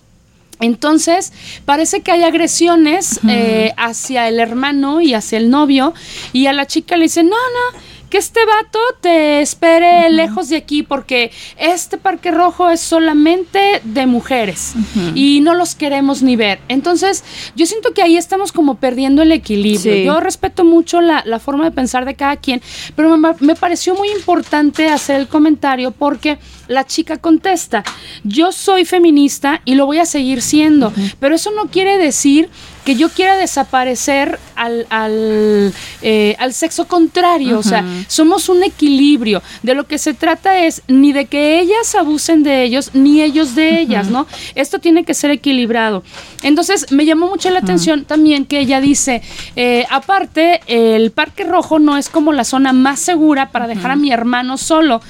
Entonces, 0.60 1.32
parece 1.64 2.00
que 2.02 2.12
hay 2.12 2.22
agresiones 2.22 3.20
eh, 3.28 3.72
hacia 3.76 4.28
el 4.28 4.38
hermano 4.38 5.00
y 5.00 5.14
hacia 5.14 5.38
el 5.38 5.50
novio, 5.50 5.94
y 6.32 6.46
a 6.46 6.52
la 6.52 6.66
chica 6.66 6.96
le 6.96 7.04
dice, 7.04 7.22
no, 7.22 7.30
no, 7.30 7.78
que 8.08 8.18
este 8.18 8.38
vato 8.46 8.78
te 9.00 9.40
espere 9.40 10.08
lejos 10.08 10.48
de 10.48 10.56
aquí, 10.56 10.84
porque 10.84 11.32
este 11.58 11.98
parque 11.98 12.30
rojo 12.30 12.70
es 12.70 12.80
solamente 12.80 13.80
de 13.82 14.06
mujeres, 14.06 14.74
y 15.16 15.40
no 15.40 15.54
los 15.54 15.74
queremos 15.74 16.22
ni 16.22 16.36
ver. 16.36 16.60
Entonces, 16.68 17.24
yo 17.56 17.66
siento 17.66 17.92
que 17.92 18.02
ahí 18.02 18.16
estamos 18.16 18.52
como 18.52 18.76
perdiendo 18.76 19.22
el 19.22 19.32
equilibrio. 19.32 19.94
Sí. 19.94 20.04
Yo 20.04 20.20
respeto 20.20 20.64
mucho 20.64 21.00
la, 21.00 21.24
la 21.26 21.40
forma 21.40 21.64
de 21.64 21.72
pensar 21.72 22.04
de 22.04 22.14
cada 22.14 22.36
quien, 22.36 22.62
pero 22.94 23.16
me, 23.16 23.30
me 23.40 23.56
pareció 23.56 23.96
muy 23.96 24.10
importante 24.10 24.88
hacer 24.88 25.18
el 25.18 25.26
comentario 25.26 25.90
porque 25.90 26.38
la 26.68 26.84
chica 26.84 27.16
contesta, 27.18 27.84
yo 28.22 28.52
soy 28.52 28.84
feminista 28.84 29.60
y 29.64 29.74
lo 29.74 29.86
voy 29.86 29.98
a 29.98 30.06
seguir 30.06 30.42
siendo, 30.42 30.92
pero 31.20 31.34
eso 31.34 31.50
no 31.52 31.66
quiere 31.66 31.98
decir 31.98 32.48
que 32.84 32.94
yo 32.96 33.08
quiera 33.08 33.36
desaparecer 33.36 34.38
al, 34.56 34.86
al, 34.90 35.72
eh, 36.02 36.36
al 36.38 36.52
sexo 36.52 36.86
contrario, 36.86 37.58
o 37.58 37.62
sea, 37.62 37.84
somos 38.08 38.48
un 38.48 38.62
equilibrio. 38.62 39.42
De 39.62 39.74
lo 39.74 39.84
que 39.86 39.98
se 39.98 40.12
trata 40.12 40.58
es 40.58 40.82
ni 40.86 41.12
de 41.12 41.24
que 41.24 41.60
ellas 41.60 41.94
abusen 41.94 42.42
de 42.42 42.62
ellos, 42.62 42.90
ni 42.92 43.22
ellos 43.22 43.54
de 43.54 43.80
ellas, 43.80 44.08
¿no? 44.08 44.26
Esto 44.54 44.78
tiene 44.78 45.04
que 45.04 45.14
ser 45.14 45.30
equilibrado. 45.30 46.02
Entonces, 46.42 46.92
me 46.92 47.06
llamó 47.06 47.28
mucho 47.28 47.50
la 47.50 47.60
atención 47.60 48.04
también 48.04 48.44
que 48.44 48.60
ella 48.60 48.80
dice, 48.80 49.22
eh, 49.56 49.86
aparte, 49.90 50.60
el 50.66 51.10
Parque 51.10 51.44
Rojo 51.44 51.78
no 51.78 51.96
es 51.96 52.10
como 52.10 52.32
la 52.32 52.44
zona 52.44 52.74
más 52.74 53.00
segura 53.00 53.50
para 53.50 53.66
dejar 53.66 53.92
a 53.92 53.96
mi 53.96 54.12
hermano 54.12 54.58
solo. 54.58 55.00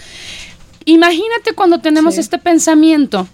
Imagínate 0.84 1.52
cuando 1.54 1.78
tenemos 1.78 2.18
este 2.18 2.38
pensamiento. 2.38 3.26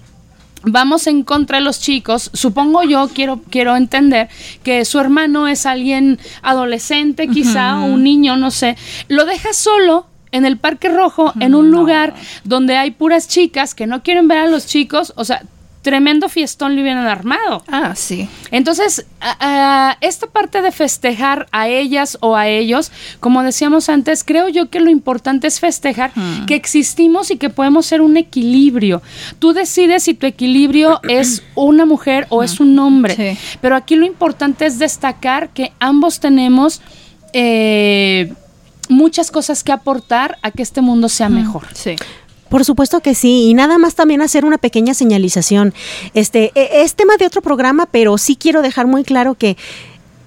Vamos 0.62 1.06
en 1.06 1.22
contra 1.22 1.58
de 1.58 1.64
los 1.64 1.80
chicos, 1.80 2.30
supongo 2.34 2.82
yo, 2.82 3.08
quiero, 3.14 3.40
quiero 3.48 3.76
entender 3.76 4.28
que 4.62 4.84
su 4.84 4.98
hermano 4.98 5.48
es 5.48 5.64
alguien 5.64 6.18
adolescente 6.42 7.28
quizá, 7.28 7.80
o 7.80 7.86
un 7.86 8.04
niño, 8.04 8.36
no 8.36 8.50
sé, 8.50 8.76
lo 9.08 9.24
deja 9.24 9.54
solo 9.54 10.06
en 10.32 10.44
el 10.44 10.58
Parque 10.58 10.90
Rojo, 10.90 11.32
en 11.40 11.54
un 11.54 11.70
lugar 11.70 12.14
donde 12.44 12.76
hay 12.76 12.90
puras 12.90 13.26
chicas 13.26 13.74
que 13.74 13.86
no 13.86 14.02
quieren 14.02 14.28
ver 14.28 14.36
a 14.36 14.46
los 14.48 14.66
chicos, 14.66 15.14
o 15.16 15.24
sea, 15.24 15.44
tremendo 15.82 16.28
fiestón 16.28 16.76
le 16.76 16.82
hubieran 16.82 17.06
armado. 17.06 17.62
Ah, 17.68 17.94
sí. 17.96 18.28
Entonces, 18.50 19.06
esta 20.00 20.26
parte 20.26 20.62
de 20.62 20.72
festejar 20.72 21.46
a 21.52 21.68
ellas 21.68 22.18
o 22.20 22.36
a 22.36 22.48
ellos, 22.48 22.92
como 23.20 23.42
decíamos 23.42 23.88
antes, 23.88 24.24
creo 24.24 24.48
yo 24.48 24.68
que 24.68 24.80
lo 24.80 24.90
importante 24.90 25.46
es 25.46 25.60
festejar 25.60 26.12
que 26.46 26.54
existimos 26.54 27.30
y 27.30 27.36
que 27.36 27.50
podemos 27.50 27.86
ser 27.86 28.02
un 28.02 28.16
equilibrio. 28.16 29.02
Tú 29.38 29.52
decides 29.52 30.04
si 30.04 30.14
tu 30.14 30.26
equilibrio 30.26 31.00
es 31.08 31.42
una 31.54 31.86
mujer 31.86 32.26
o 32.30 32.42
es 32.42 32.60
un 32.60 32.78
hombre. 32.78 33.16
Sí. 33.16 33.58
Pero 33.60 33.76
aquí 33.76 33.96
lo 33.96 34.04
importante 34.04 34.66
es 34.66 34.78
destacar 34.78 35.50
que 35.50 35.72
ambos 35.80 36.20
tenemos 36.20 36.82
eh, 37.32 38.32
muchas 38.88 39.30
cosas 39.30 39.64
que 39.64 39.72
aportar 39.72 40.38
a 40.42 40.50
que 40.50 40.62
este 40.62 40.80
mundo 40.82 41.08
sea 41.08 41.28
mejor. 41.28 41.66
Sí. 41.72 41.96
Por 42.50 42.64
supuesto 42.64 43.00
que 43.00 43.14
sí, 43.14 43.48
y 43.48 43.54
nada 43.54 43.78
más 43.78 43.94
también 43.94 44.20
hacer 44.22 44.44
una 44.44 44.58
pequeña 44.58 44.92
señalización. 44.92 45.72
Este 46.14 46.50
e- 46.56 46.82
es 46.82 46.96
tema 46.96 47.16
de 47.16 47.24
otro 47.24 47.42
programa, 47.42 47.86
pero 47.86 48.18
sí 48.18 48.34
quiero 48.34 48.60
dejar 48.60 48.88
muy 48.88 49.04
claro 49.04 49.36
que 49.36 49.56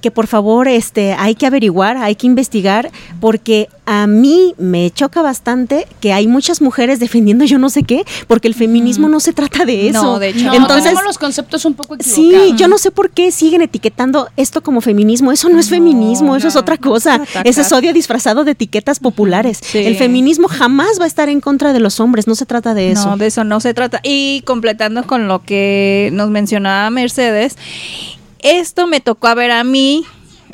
que 0.03 0.11
por 0.11 0.27
favor 0.27 0.67
este 0.67 1.13
hay 1.13 1.33
que 1.33 1.45
averiguar, 1.45 1.95
hay 1.95 2.15
que 2.15 2.27
investigar 2.27 2.91
porque 3.21 3.69
a 3.85 4.05
mí 4.05 4.53
me 4.57 4.91
choca 4.91 5.21
bastante 5.21 5.87
que 6.01 6.11
hay 6.11 6.27
muchas 6.27 6.61
mujeres 6.61 6.99
defendiendo 6.99 7.45
yo 7.45 7.57
no 7.57 7.69
sé 7.69 7.83
qué, 7.83 8.03
porque 8.27 8.49
el 8.49 8.53
feminismo 8.53 9.07
no 9.07 9.21
se 9.21 9.31
trata 9.31 9.63
de 9.63 9.87
eso. 9.87 10.03
No, 10.03 10.19
de 10.19 10.29
hecho, 10.29 10.45
No, 10.45 10.55
Entonces, 10.55 10.83
tenemos 10.83 11.05
los 11.05 11.17
conceptos 11.17 11.63
un 11.63 11.73
poco 11.73 11.95
equivocados. 11.95 12.47
Sí, 12.47 12.53
yo 12.57 12.67
no 12.67 12.77
sé 12.77 12.91
por 12.91 13.11
qué 13.11 13.31
siguen 13.31 13.61
etiquetando 13.61 14.27
esto 14.35 14.61
como 14.61 14.81
feminismo. 14.81 15.31
Eso 15.31 15.47
no 15.47 15.57
es 15.57 15.69
feminismo, 15.69 16.35
eso 16.35 16.49
es 16.49 16.57
otra 16.57 16.77
cosa. 16.77 17.21
Ese 17.45 17.61
es 17.61 17.71
odio 17.71 17.93
disfrazado 17.93 18.43
de 18.43 18.51
etiquetas 18.51 18.99
populares. 18.99 19.59
Sí. 19.61 19.77
El 19.77 19.95
feminismo 19.95 20.49
jamás 20.49 20.99
va 20.99 21.05
a 21.05 21.07
estar 21.07 21.29
en 21.29 21.39
contra 21.39 21.71
de 21.71 21.79
los 21.79 22.01
hombres, 22.01 22.27
no 22.27 22.35
se 22.35 22.45
trata 22.45 22.73
de 22.73 22.91
eso. 22.91 23.11
No, 23.11 23.17
de 23.17 23.27
eso 23.27 23.45
no 23.45 23.61
se 23.61 23.73
trata. 23.73 24.01
Y 24.03 24.41
completando 24.41 25.03
con 25.07 25.29
lo 25.29 25.43
que 25.43 26.09
nos 26.11 26.29
mencionaba 26.29 26.89
Mercedes, 26.89 27.55
esto 28.43 28.87
me 28.87 28.99
tocó 28.99 29.27
a 29.27 29.35
ver 29.35 29.51
a 29.51 29.63
mí, 29.63 30.05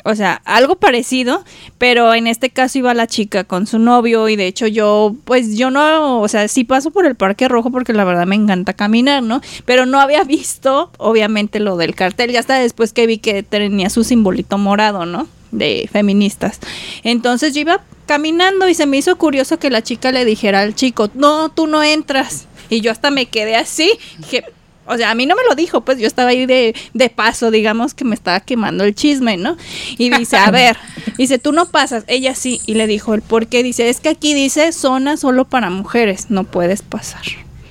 o 0.04 0.14
sea, 0.14 0.40
algo 0.44 0.76
parecido, 0.76 1.44
pero 1.78 2.14
en 2.14 2.26
este 2.26 2.50
caso 2.50 2.78
iba 2.78 2.94
la 2.94 3.06
chica 3.06 3.44
con 3.44 3.66
su 3.66 3.78
novio 3.78 4.28
y 4.28 4.36
de 4.36 4.46
hecho 4.46 4.66
yo, 4.66 5.14
pues 5.24 5.56
yo 5.56 5.70
no, 5.70 6.20
o 6.20 6.28
sea, 6.28 6.48
sí 6.48 6.64
paso 6.64 6.90
por 6.90 7.04
el 7.04 7.16
Parque 7.16 7.48
Rojo 7.48 7.70
porque 7.70 7.92
la 7.92 8.04
verdad 8.04 8.26
me 8.26 8.36
encanta 8.36 8.72
caminar, 8.72 9.22
¿no? 9.22 9.40
Pero 9.64 9.86
no 9.86 10.00
había 10.00 10.24
visto, 10.24 10.90
obviamente, 10.98 11.60
lo 11.60 11.76
del 11.76 11.94
cartel, 11.94 12.32
ya 12.32 12.40
hasta 12.40 12.58
después 12.58 12.92
que 12.92 13.06
vi 13.06 13.18
que 13.18 13.42
tenía 13.42 13.90
su 13.90 14.04
simbolito 14.04 14.56
morado, 14.56 15.04
¿no? 15.04 15.26
De 15.50 15.88
feministas. 15.92 16.60
Entonces 17.02 17.54
yo 17.54 17.60
iba 17.62 17.82
caminando 18.06 18.68
y 18.68 18.74
se 18.74 18.86
me 18.86 18.96
hizo 18.96 19.16
curioso 19.16 19.58
que 19.58 19.70
la 19.70 19.82
chica 19.82 20.12
le 20.12 20.24
dijera 20.24 20.60
al 20.60 20.74
chico, 20.74 21.10
no, 21.14 21.48
tú 21.48 21.66
no 21.66 21.82
entras. 21.82 22.46
Y 22.68 22.80
yo 22.80 22.92
hasta 22.92 23.10
me 23.10 23.26
quedé 23.26 23.56
así, 23.56 23.92
dije, 24.18 24.44
o 24.90 24.96
sea, 24.96 25.10
a 25.10 25.14
mí 25.14 25.24
no 25.24 25.36
me 25.36 25.42
lo 25.48 25.54
dijo, 25.54 25.82
pues 25.82 25.98
yo 25.98 26.06
estaba 26.06 26.30
ahí 26.30 26.46
de, 26.46 26.74
de 26.94 27.10
paso, 27.10 27.50
digamos 27.50 27.94
que 27.94 28.04
me 28.04 28.14
estaba 28.14 28.40
quemando 28.40 28.84
el 28.84 28.94
chisme, 28.94 29.36
¿no? 29.36 29.56
Y 29.96 30.10
dice, 30.10 30.36
a 30.36 30.50
ver, 30.50 30.76
dice, 31.16 31.38
tú 31.38 31.52
no 31.52 31.66
pasas, 31.66 32.04
ella 32.08 32.34
sí, 32.34 32.60
y 32.66 32.74
le 32.74 32.86
dijo 32.86 33.14
el 33.14 33.22
por 33.22 33.46
qué, 33.46 33.62
dice, 33.62 33.88
es 33.88 34.00
que 34.00 34.08
aquí 34.08 34.34
dice 34.34 34.72
zona 34.72 35.16
solo 35.16 35.44
para 35.44 35.70
mujeres, 35.70 36.26
no 36.28 36.44
puedes 36.44 36.82
pasar. 36.82 37.22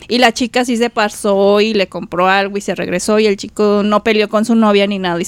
Y 0.07 0.17
la 0.17 0.31
chica 0.31 0.65
sí 0.65 0.77
se 0.77 0.89
pasó 0.89 1.61
y 1.61 1.73
le 1.73 1.87
compró 1.87 2.27
algo 2.27 2.57
y 2.57 2.61
se 2.61 2.73
regresó 2.73 3.19
y 3.19 3.27
el 3.27 3.37
chico 3.37 3.83
no 3.83 4.03
peleó 4.03 4.27
con 4.27 4.45
su 4.45 4.55
novia 4.55 4.87
ni 4.87 4.97
nada, 4.97 5.21
y 5.21 5.25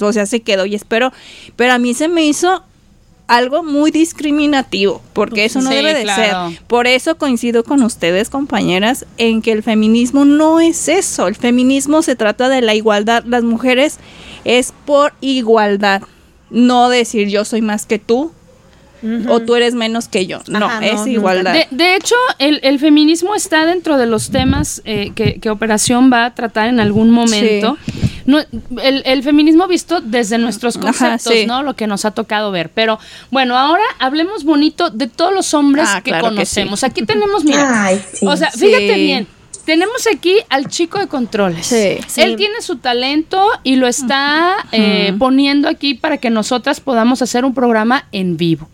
o 0.00 0.12
sea, 0.12 0.26
se 0.26 0.40
quedó 0.40 0.66
y 0.66 0.74
esperó. 0.74 1.12
Pero 1.54 1.74
a 1.74 1.78
mí 1.78 1.94
se 1.94 2.08
me 2.08 2.24
hizo 2.24 2.64
algo 3.28 3.62
muy 3.64 3.90
discriminativo, 3.90 5.02
porque 5.12 5.44
eso 5.44 5.60
no 5.60 5.70
Sí, 5.70 5.76
debe 5.76 5.94
de 5.94 6.02
claro. 6.04 6.50
ser. 6.50 6.60
Por 6.66 6.86
eso 6.86 7.16
coincido 7.16 7.64
con 7.64 7.82
ustedes, 7.82 8.30
compañeras, 8.30 9.04
en 9.18 9.42
que 9.42 9.52
el 9.52 9.62
feminismo 9.62 10.24
no 10.24 10.60
es 10.60 10.88
eso. 10.88 11.26
El 11.26 11.34
feminismo 11.34 12.02
se 12.02 12.14
trata 12.16 12.48
de 12.48 12.60
la 12.62 12.74
igualdad. 12.74 13.24
Las 13.26 13.42
mujeres 13.42 13.98
es 14.44 14.72
por 14.84 15.12
igualdad. 15.20 16.02
No 16.50 16.88
decir 16.88 17.28
yo 17.28 17.44
soy 17.44 17.62
más 17.62 17.86
que 17.86 17.98
tú 17.98 18.30
o 19.28 19.40
tú 19.40 19.54
eres 19.54 19.74
menos 19.74 20.08
que 20.08 20.26
yo. 20.26 20.40
No, 20.48 20.66
Ajá, 20.66 20.80
no, 20.80 20.86
es 20.86 21.06
igualdad. 21.06 21.52
De, 21.52 21.68
de 21.70 21.94
hecho, 21.96 22.14
el, 22.38 22.58
el 22.64 22.78
feminismo 22.80 23.34
está 23.36 23.64
dentro 23.66 23.98
de 23.98 24.06
los 24.06 24.30
temas 24.30 24.82
eh, 24.84 25.12
que, 25.14 25.38
que 25.38 25.50
Operación 25.50 26.10
va 26.12 26.24
a 26.24 26.34
tratar 26.34 26.68
en 26.68 26.80
algún 26.80 27.10
momento. 27.10 27.76
No, 28.26 28.38
el, 28.82 29.02
el 29.06 29.22
feminismo 29.22 29.66
visto 29.68 30.00
desde 30.00 30.38
nuestros 30.38 30.76
Ajá, 30.76 30.84
conceptos, 30.86 31.32
sí. 31.32 31.46
¿no? 31.46 31.62
Lo 31.62 31.74
que 31.74 31.86
nos 31.86 32.04
ha 32.04 32.10
tocado 32.10 32.50
ver. 32.50 32.70
Pero 32.70 32.98
bueno, 33.30 33.56
ahora 33.56 33.84
hablemos 33.98 34.44
bonito 34.44 34.90
de 34.90 35.06
todos 35.06 35.32
los 35.32 35.54
hombres 35.54 35.86
Ah, 35.88 36.00
que 36.02 36.10
claro 36.10 36.24
que 36.24 36.34
conocemos. 36.34 36.82
Aquí 36.84 37.04
tenemos, 37.06 37.44
mira, 37.44 37.84
Ay, 37.84 38.02
sí. 38.12 38.26
o 38.26 38.36
sea, 38.36 38.50
fíjate 38.50 38.94
bien. 38.96 39.26
Tenemos 39.66 40.06
aquí 40.12 40.36
al 40.48 40.68
chico 40.68 40.98
de 40.98 41.08
controles. 41.08 41.66
Sí. 41.66 41.98
Él 42.22 42.36
tiene 42.36 42.62
su 42.62 42.76
talento 42.76 43.44
y 43.64 43.76
lo 43.76 43.88
está 43.88 44.54
eh, 44.72 45.12
poniendo 45.18 45.68
aquí 45.68 45.94
para 45.94 46.18
que 46.18 46.30
nosotras 46.30 46.80
podamos 46.80 47.20
hacer 47.20 47.44
un 47.44 47.52
programa 47.52 48.06
en 48.12 48.36
vivo. 48.36 48.68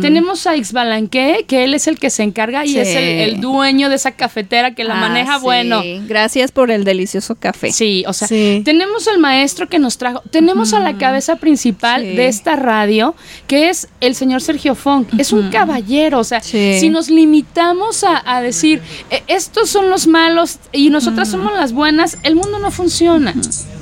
Tenemos 0.00 0.46
a 0.46 0.56
Ixbalanque, 0.56 1.44
que 1.46 1.64
él 1.64 1.74
es 1.74 1.86
el 1.86 1.98
que 1.98 2.08
se 2.10 2.22
encarga 2.22 2.64
y 2.64 2.70
Sí. 2.70 2.78
es 2.78 2.88
el, 2.88 3.04
el 3.34 3.40
dueño 3.42 3.90
de 3.90 3.96
esa 3.96 4.12
cafetera 4.12 4.74
que 4.74 4.82
la 4.84 4.94
Ah, 4.96 5.00
maneja 5.08 5.36
sí. 5.38 5.42
bueno. 5.44 5.82
Gracias 6.08 6.52
por 6.52 6.70
el 6.70 6.84
delicioso 6.84 7.34
café. 7.34 7.70
Sí, 7.70 8.02
o 8.06 8.12
sea, 8.14 8.26
Sí. 8.26 8.62
tenemos 8.64 9.06
al 9.08 9.18
maestro 9.18 9.68
que 9.68 9.78
nos 9.78 9.98
trajo, 9.98 10.22
tenemos 10.30 10.72
a 10.72 10.80
la 10.80 10.96
cabeza 10.96 11.36
principal 11.36 12.02
Sí. 12.02 12.16
de 12.16 12.28
esta 12.28 12.56
radio, 12.56 13.14
que 13.46 13.68
es 13.68 13.88
el 14.00 14.14
señor 14.14 14.40
Sergio 14.40 14.74
Funk. 14.74 15.08
Es 15.18 15.32
un 15.32 15.50
caballero, 15.50 16.20
o 16.20 16.24
sea, 16.24 16.40
Sí. 16.40 16.78
si 16.80 16.88
nos 16.88 17.10
limitamos 17.10 18.04
a, 18.04 18.22
a 18.24 18.40
decir, 18.40 18.80
"Eh, 19.10 19.22
estos 19.26 19.68
son 19.68 19.90
los 19.90 20.06
malos 20.06 20.29
y 20.72 20.90
nosotras 20.90 21.28
somos 21.28 21.52
las 21.54 21.72
buenas, 21.72 22.18
el 22.22 22.36
mundo 22.36 22.58
no 22.58 22.70
funciona. 22.70 23.34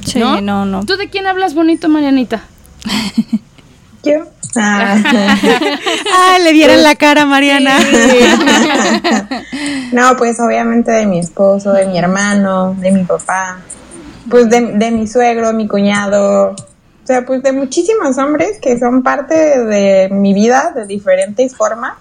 Sí, 0.05 0.19
¿no? 0.19 0.41
no, 0.41 0.65
no. 0.65 0.85
¿Tú 0.85 0.97
de 0.97 1.09
quién 1.09 1.27
hablas 1.27 1.55
bonito, 1.55 1.89
Marianita? 1.89 2.43
Yo. 4.03 4.25
Ah. 4.57 4.97
Ah, 6.21 6.39
le 6.43 6.53
vieran 6.53 6.83
la 6.83 6.95
cara, 6.95 7.27
Mariana. 7.27 7.79
No, 9.93 10.17
pues 10.17 10.39
obviamente 10.41 10.91
de 10.91 11.07
mi 11.07 11.19
esposo, 11.19 11.73
de 11.73 11.87
mi 11.87 11.99
hermano, 11.99 12.75
de 12.79 12.91
mi 12.91 13.05
papá, 13.05 13.61
pues 14.29 14.51
de, 14.51 14.61
de 14.61 14.91
mi 14.91 15.07
suegro, 15.07 15.53
mi 15.55 15.67
cuñado, 15.67 16.51
o 16.53 17.07
sea, 17.07 17.25
pues 17.25 17.43
de 17.43 17.53
muchísimos 17.53 18.19
hombres 18.19 18.59
que 18.61 18.79
son 18.79 19.03
parte 19.03 19.35
de 19.35 20.11
mi 20.11 20.35
vida 20.35 20.73
de 20.75 20.87
diferentes 20.87 21.57
formas 21.57 21.95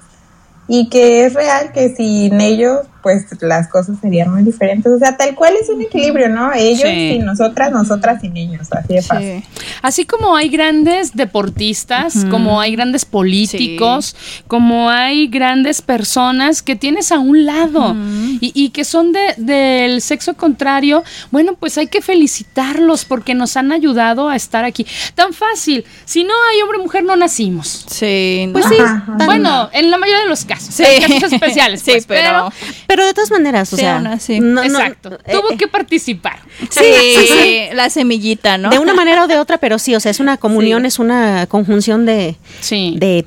y 0.68 0.90
que 0.90 1.26
es 1.26 1.34
real 1.34 1.72
que 1.72 1.96
sin 1.96 2.42
ellos, 2.42 2.82
pues 3.08 3.42
las 3.42 3.70
cosas 3.70 3.96
serían 4.02 4.34
muy 4.34 4.44
diferentes. 4.44 4.92
O 4.92 5.00
sea, 5.00 5.16
tal 5.16 5.34
cual 5.34 5.54
es 5.62 5.70
un 5.70 5.82
equilibrio, 5.82 6.28
¿no? 6.28 6.52
Ellos 6.54 6.82
Sí. 6.90 7.12
sin 7.14 7.26
nosotras, 7.26 7.72
nosotras 7.72 8.20
sin 8.22 8.36
ellos, 8.36 8.68
así 8.72 8.94
de 8.96 9.02
fácil. 9.02 9.44
Sí. 9.58 9.64
Así 9.82 10.06
como 10.06 10.36
hay 10.36 10.50
grandes 10.50 11.16
deportistas, 11.16 12.26
como 12.30 12.60
hay 12.60 12.76
grandes 12.76 13.06
políticos, 13.06 14.16
como 14.48 14.90
hay 14.90 15.28
grandes 15.28 15.82
personas 15.82 16.62
que 16.62 16.76
tienes 16.76 17.12
a 17.12 17.20
un 17.20 17.46
lado 17.46 17.96
y, 18.42 18.52
y 18.54 18.70
que 18.72 18.84
son 18.84 19.14
de, 19.14 19.34
del 19.38 20.02
sexo 20.02 20.34
contrario, 20.36 21.04
bueno, 21.32 21.54
pues 21.60 21.78
hay 21.78 21.88
que 21.88 22.02
felicitarlos 22.02 23.06
porque 23.06 23.34
nos 23.36 23.56
han 23.56 23.72
ayudado 23.72 24.28
a 24.30 24.36
estar 24.36 24.66
aquí. 24.66 24.86
Tan 25.16 25.32
fácil, 25.34 25.86
si 26.06 26.24
no 26.24 26.34
hay 26.52 26.62
hombre 26.62 26.80
o 26.80 26.84
mujer 26.84 27.04
no 27.04 27.16
nacimos. 27.16 27.86
Sí, 27.90 28.50
Pues 28.52 28.66
no. 28.66 28.72
sí, 28.72 28.78
Ajá. 28.80 29.16
tan- 29.18 29.26
Bueno, 29.28 29.70
en 29.74 29.92
la 29.92 29.98
mayoría 29.98 30.24
de 30.24 30.30
los 30.30 30.44
casos, 30.46 30.74
Sí. 30.74 30.84
hay 30.84 31.00
casos 31.02 31.32
especiales, 31.34 31.82
Sí, 31.86 31.92
pues, 31.92 32.06
pero- 32.06 32.52
Pero 32.88 32.97
de 33.06 33.14
todas 33.14 33.32
maneras, 33.32 33.72
o 33.74 33.76
Sí, 33.76 33.82
sea, 33.82 34.00
no- 34.00 34.10
no- 34.40 34.64
exacto, 34.64 35.18
eh, 35.26 35.32
tuvo 35.34 35.52
eh, 35.52 35.58
que 35.58 35.68
participar. 35.68 36.40
Sí, 36.70 37.68
la 37.74 37.90
semillita, 37.90 38.58
¿no? 38.58 38.70
de 38.70 38.80
una 38.80 38.94
manera 38.94 39.24
o 39.24 39.28
de 39.28 39.38
otra, 39.38 39.58
pero 39.58 39.80
sí, 39.80 39.96
o 39.96 40.00
sea, 40.00 40.12
es 40.12 40.20
una 40.20 40.38
comunión, 40.38 40.82
Sí. 40.84 40.88
es 40.88 41.00
una 41.00 41.46
conjunción 41.48 42.06
de, 42.06 42.36
Sí. 42.62 42.96
de, 42.98 43.26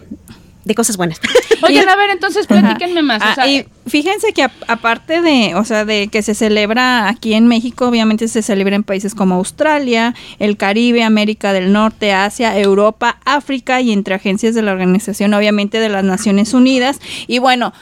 de 0.64 0.75
cosas 0.75 0.97
buenas. 0.97 1.18
Oigan, 1.62 1.89
a 1.89 1.97
ver, 1.97 2.11
entonces 2.11 2.47
platíquenme 2.47 3.03
más. 3.03 3.21
Ah, 3.23 3.31
o 3.33 3.35
sea, 3.35 3.47
y 3.49 3.66
fíjense 3.87 4.33
que 4.33 4.45
a- 4.45 4.53
aparte 4.66 5.21
de, 5.21 5.55
o 5.55 5.64
sea, 5.64 5.85
de 5.85 6.09
que 6.09 6.23
se 6.23 6.35
celebra 6.35 7.09
aquí 7.09 7.35
en 7.35 7.47
México, 7.49 7.87
obviamente 7.89 8.29
se 8.29 8.43
celebra 8.43 8.77
en 8.77 8.83
países 8.83 9.14
como 9.14 9.35
Australia, 9.35 10.14
el 10.39 10.57
Caribe, 10.57 11.03
América 11.03 11.53
del 11.53 11.73
Norte, 11.73 12.12
Asia, 12.12 12.59
Europa, 12.59 13.18
África 13.25 13.81
y 13.81 13.93
entre 13.93 14.14
agencias 14.14 14.55
de 14.55 14.62
la 14.62 14.73
organización, 14.73 15.35
obviamente 15.35 15.81
de 15.81 15.89
las 15.89 16.05
Naciones 16.05 16.55
Unidas. 16.55 16.99
Y 17.27 17.39
bueno, 17.41 17.73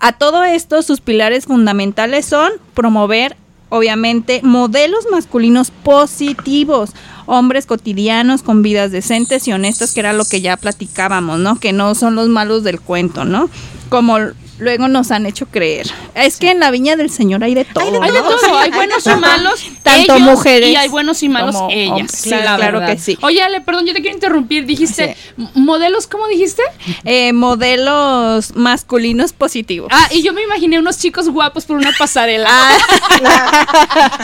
a 0.00 0.12
todo 0.12 0.42
esto 0.44 0.82
sus 0.82 1.00
pilares 1.00 1.44
fundamentales 1.44 2.26
son 2.26 2.50
promover 2.74 3.36
obviamente 3.68 4.40
modelos 4.42 5.06
masculinos 5.10 5.70
positivos, 5.70 6.90
hombres 7.26 7.66
cotidianos 7.66 8.42
con 8.42 8.62
vidas 8.62 8.90
decentes 8.90 9.46
y 9.46 9.52
honestas, 9.52 9.94
que 9.94 10.00
era 10.00 10.12
lo 10.12 10.24
que 10.24 10.40
ya 10.40 10.56
platicábamos, 10.56 11.38
¿no? 11.38 11.60
Que 11.60 11.72
no 11.72 11.94
son 11.94 12.16
los 12.16 12.28
malos 12.28 12.64
del 12.64 12.80
cuento, 12.80 13.24
¿no? 13.24 13.48
Como 13.88 14.18
luego 14.60 14.88
nos 14.88 15.10
han 15.10 15.26
hecho 15.26 15.46
creer. 15.46 15.88
Es 16.14 16.36
que 16.36 16.50
en 16.50 16.60
la 16.60 16.70
viña 16.70 16.96
del 16.96 17.10
Señor 17.10 17.42
hay 17.42 17.54
de 17.54 17.64
todo. 17.64 18.02
hay 18.02 18.10
de 18.12 18.20
¿no? 18.20 18.28
todo, 18.28 18.58
hay 18.58 18.70
buenos 18.70 19.06
y 19.06 19.10
malos, 19.16 19.64
Tanto 19.82 20.14
ellos, 20.14 20.20
mujeres 20.20 20.68
y 20.70 20.76
hay 20.76 20.88
buenos 20.88 21.22
y 21.22 21.28
malos 21.28 21.56
como 21.56 21.70
ellas. 21.70 21.90
hombres. 21.92 22.12
Sí, 22.20 22.30
la 22.30 22.56
claro 22.56 22.78
verdad. 22.80 22.94
que 22.94 23.00
sí. 23.00 23.18
Oye, 23.22 23.42
Ale, 23.42 23.60
perdón, 23.60 23.86
yo 23.86 23.92
te 23.94 24.00
quiero 24.00 24.14
interrumpir. 24.14 24.66
Dijiste 24.66 25.16
modelos, 25.54 26.06
¿cómo 26.06 26.26
dijiste? 26.28 26.62
Eh, 27.04 27.32
modelos 27.32 28.54
masculinos 28.54 29.32
positivos. 29.32 29.88
Ah, 29.90 30.08
y 30.12 30.22
yo 30.22 30.32
me 30.32 30.42
imaginé 30.42 30.78
unos 30.78 30.98
chicos 30.98 31.28
guapos 31.28 31.64
por 31.64 31.76
una 31.76 31.92
pasarela. 31.98 32.48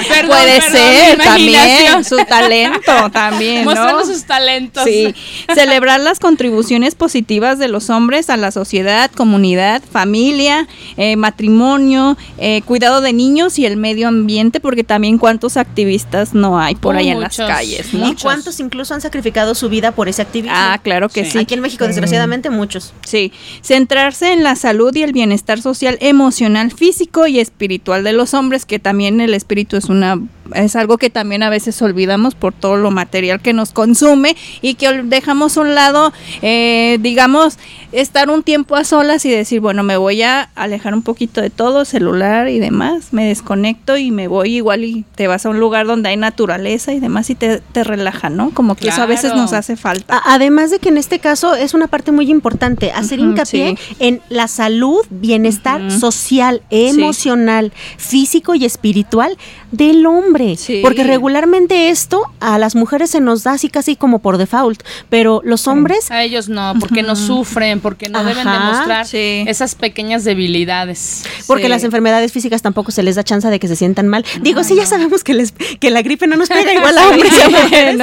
Perdón, 0.08 0.28
Puede 0.28 0.60
perdón, 0.60 0.72
ser 0.72 1.18
también 1.18 2.04
su 2.04 2.16
talento 2.24 2.92
también, 3.12 3.64
¿no? 3.64 3.70
Mostrando 3.70 4.04
sus 4.04 4.24
talentos. 4.24 4.84
Sí, 4.84 5.14
celebrar 5.54 6.00
las 6.00 6.18
contribuciones 6.18 6.94
positivas 6.94 7.58
de 7.58 7.68
los 7.68 7.90
hombres 7.90 8.30
a 8.30 8.36
la 8.36 8.50
sociedad, 8.50 9.10
comunidad, 9.10 9.82
familia, 9.90 10.25
eh, 10.96 11.16
matrimonio, 11.16 12.16
eh, 12.38 12.62
cuidado 12.62 13.00
de 13.00 13.12
niños 13.12 13.58
y 13.58 13.66
el 13.66 13.76
medio 13.76 14.08
ambiente, 14.08 14.60
porque 14.60 14.84
también 14.84 15.18
cuántos 15.18 15.56
activistas 15.56 16.34
no 16.34 16.58
hay 16.58 16.74
por 16.74 16.96
ahí 16.96 17.08
en 17.08 17.18
muchos. 17.18 17.38
las 17.38 17.48
calles, 17.48 17.94
¿no? 17.94 18.08
¿Y 18.08 18.14
cuántos 18.14 18.60
incluso 18.60 18.94
han 18.94 19.00
sacrificado 19.00 19.54
su 19.54 19.68
vida 19.68 19.92
por 19.92 20.08
ese 20.08 20.22
activismo? 20.22 20.56
Ah, 20.56 20.78
claro 20.82 21.08
que 21.08 21.24
sí. 21.24 21.38
Aquí 21.38 21.54
en 21.54 21.60
México, 21.60 21.86
desgraciadamente, 21.86 22.50
muchos. 22.50 22.92
Sí, 23.04 23.32
centrarse 23.62 24.32
en 24.32 24.42
la 24.42 24.56
salud 24.56 24.94
y 24.94 25.02
el 25.02 25.12
bienestar 25.12 25.60
social, 25.60 25.98
emocional, 26.00 26.72
físico 26.72 27.26
y 27.26 27.40
espiritual 27.40 28.04
de 28.04 28.12
los 28.12 28.34
hombres, 28.34 28.64
que 28.64 28.78
también 28.78 29.20
el 29.20 29.34
espíritu 29.34 29.76
es 29.76 29.86
una 29.86 30.20
es 30.54 30.76
algo 30.76 30.98
que 30.98 31.10
también 31.10 31.42
a 31.42 31.50
veces 31.50 31.80
olvidamos 31.82 32.34
por 32.34 32.52
todo 32.52 32.76
lo 32.76 32.90
material 32.90 33.40
que 33.40 33.52
nos 33.52 33.72
consume 33.72 34.36
y 34.62 34.74
que 34.74 35.02
dejamos 35.02 35.56
a 35.56 35.60
un 35.60 35.74
lado, 35.74 36.12
eh, 36.42 36.98
digamos, 37.00 37.58
estar 37.92 38.30
un 38.30 38.42
tiempo 38.42 38.76
a 38.76 38.84
solas 38.84 39.24
y 39.24 39.30
decir, 39.30 39.60
bueno, 39.60 39.82
me 39.82 39.96
voy 39.96 40.22
a 40.22 40.50
alejar 40.54 40.94
un 40.94 41.02
poquito 41.02 41.40
de 41.40 41.50
todo, 41.50 41.84
celular 41.84 42.48
y 42.48 42.58
demás, 42.58 43.12
me 43.12 43.26
desconecto 43.26 43.96
y 43.96 44.10
me 44.10 44.28
voy 44.28 44.56
igual 44.56 44.84
y 44.84 45.04
te 45.14 45.26
vas 45.26 45.46
a 45.46 45.50
un 45.50 45.60
lugar 45.60 45.86
donde 45.86 46.10
hay 46.10 46.16
naturaleza 46.16 46.92
y 46.92 47.00
demás 47.00 47.30
y 47.30 47.34
te, 47.34 47.60
te 47.72 47.84
relaja, 47.84 48.30
¿no? 48.30 48.50
Como 48.50 48.74
que 48.74 48.88
eso 48.88 49.02
a 49.02 49.06
veces 49.06 49.34
nos 49.34 49.52
hace 49.52 49.76
falta. 49.76 50.20
Además 50.24 50.70
de 50.70 50.78
que 50.78 50.88
en 50.88 50.98
este 50.98 51.18
caso 51.18 51.54
es 51.54 51.74
una 51.74 51.86
parte 51.86 52.12
muy 52.12 52.30
importante, 52.30 52.92
hacer 52.92 53.18
hincapié 53.18 53.76
sí. 53.76 53.96
en 53.98 54.20
la 54.28 54.48
salud, 54.48 55.04
bienestar 55.10 55.90
social, 55.90 56.62
emocional, 56.70 57.72
físico 57.96 58.54
y 58.54 58.64
espiritual 58.64 59.36
del 59.72 60.06
hombre. 60.06 60.56
Sí. 60.56 60.80
Porque 60.82 61.04
regularmente 61.04 61.90
esto 61.90 62.22
a 62.40 62.58
las 62.58 62.74
mujeres 62.74 63.10
se 63.10 63.20
nos 63.20 63.42
da 63.42 63.52
así 63.52 63.68
casi 63.68 63.96
como 63.96 64.20
por 64.20 64.38
default, 64.38 64.82
pero 65.08 65.40
los 65.44 65.66
hombres 65.66 66.10
A 66.10 66.22
ellos 66.22 66.48
no, 66.48 66.74
porque 66.80 67.02
no 67.02 67.16
sufren, 67.16 67.80
porque 67.80 68.08
no 68.08 68.24
deben 68.24 68.44
demostrar 68.44 69.06
sí. 69.06 69.44
esas 69.46 69.74
pequeñas 69.74 70.24
debilidades. 70.24 71.24
Porque 71.46 71.64
Sí. 71.64 71.68
las 71.68 71.84
enfermedades 71.84 72.32
físicas 72.32 72.62
tampoco 72.62 72.92
se 72.92 73.02
les 73.02 73.16
da 73.16 73.24
chance 73.24 73.48
de 73.48 73.58
que 73.58 73.68
se 73.68 73.76
sientan 73.76 74.08
mal. 74.08 74.24
Digo, 74.40 74.62
sí, 74.62 74.74
ya 74.76 74.86
sabemos 74.86 75.24
que, 75.24 75.34
les, 75.34 75.52
que 75.52 75.90
la 75.90 76.02
gripe 76.02 76.26
no 76.26 76.36
nos 76.36 76.48
pega 76.48 76.72
igual 76.72 76.96
a 76.98 77.08
hombres 77.08 77.32
y 77.36 77.42
a 77.42 77.48
mujeres, 77.62 77.96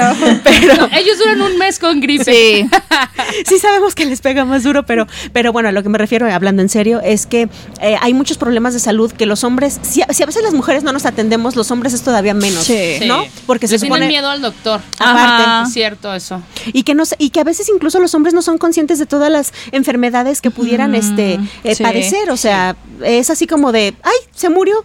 pero 0.44 0.90
Ellos 0.94 1.18
duran 1.18 1.42
un 1.42 1.58
mes 1.58 1.80
con 1.80 2.00
gripe. 2.02 2.24
Sí. 2.26 2.70
sí 3.46 3.60
sabemos 3.60 3.96
que 3.96 4.06
les 4.06 4.22
pega 4.22 4.46
más 4.46 4.64
duro, 4.64 4.86
pero, 4.86 5.08
pero 5.32 5.52
bueno, 5.52 5.70
a 5.70 5.72
lo 5.72 5.84
que 5.84 5.90
me 5.90 5.98
refiero, 5.98 6.32
hablando 6.32 6.62
en 6.62 6.70
serio, 6.70 7.00
es 7.02 7.26
que 7.26 7.48
eh, 7.82 7.96
hay 8.02 8.14
muchos 8.14 8.38
problemas 8.38 8.74
de 8.74 8.80
salud 8.80 9.12
que 9.12 9.26
los 9.26 9.44
hombres, 9.44 9.80
si, 9.82 10.02
si 10.10 10.24
a 10.24 10.26
veces 10.26 10.44
las 10.44 10.54
mujeres 10.54 10.84
no 10.84 10.92
nos 10.94 11.06
atendemos, 11.06 11.53
los 11.56 11.70
hombres 11.72 11.94
es 11.94 12.02
todavía 12.02 12.34
menos, 12.34 12.64
Sí. 12.66 13.00
¿no? 13.06 13.24
Porque 13.46 13.68
se 13.68 13.76
Le 13.76 13.80
tienen 13.80 13.94
supone... 13.96 14.08
miedo 14.08 14.30
al 14.30 14.42
doctor. 14.42 14.82
Aparte. 15.00 15.44
Ajá. 15.44 15.64
Es 15.68 15.74
cierto 15.74 16.14
eso. 16.14 16.42
Y 16.68 16.84
que, 16.84 16.96
no, 16.96 17.06
se- 17.06 17.16
y 17.20 17.30
que 17.30 17.40
a 17.40 17.44
veces 17.44 17.70
incluso 17.74 18.00
los 18.00 18.14
hombres 18.16 18.34
no 18.34 18.42
son 18.42 18.58
conscientes 18.58 19.00
de 19.00 19.06
todas 19.06 19.32
las 19.32 19.54
enfermedades 19.72 20.42
que 20.42 20.52
pudieran 20.52 20.96
este, 20.96 21.40
eh, 21.64 21.76
sí. 21.76 21.84
padecer. 21.84 22.30
O 22.32 22.38
sea, 22.38 22.76
es 23.04 23.30
así 23.30 23.48
como 23.48 23.72
de, 23.72 23.94
ay, 24.04 24.14
se 24.34 24.50
murió. 24.50 24.84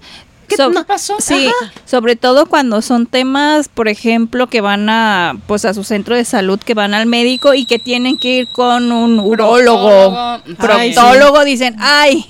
¿Qué, 0.49 0.57
So- 0.57 0.71
no- 0.71 0.87
pasó? 0.87 1.17
Sí, 1.21 1.47
Ajá. 1.49 1.73
sobre 1.85 2.17
todo 2.17 2.47
cuando 2.47 2.81
son 2.81 3.05
temas, 3.05 3.69
por 3.69 3.87
ejemplo, 3.87 4.47
que 4.47 4.63
van 4.63 4.89
a 4.89 5.37
pues 5.47 5.67
a 5.67 5.75
su 5.75 5.85
centro 5.85 6.17
de 6.17 6.25
salud, 6.25 6.59
que 6.59 6.73
van 6.73 6.95
al 6.95 7.05
médico 7.05 7.53
y 7.53 7.67
que 7.67 7.79
tienen 7.79 8.17
que 8.17 8.29
ir 8.39 8.49
con 8.49 8.91
un 8.91 9.19
urólogo, 9.21 10.41
Proctólogo. 10.57 10.75
Ay, 10.79 10.95
proctólogo, 10.95 11.45
dicen, 11.45 11.77
"Ay, 11.81 12.25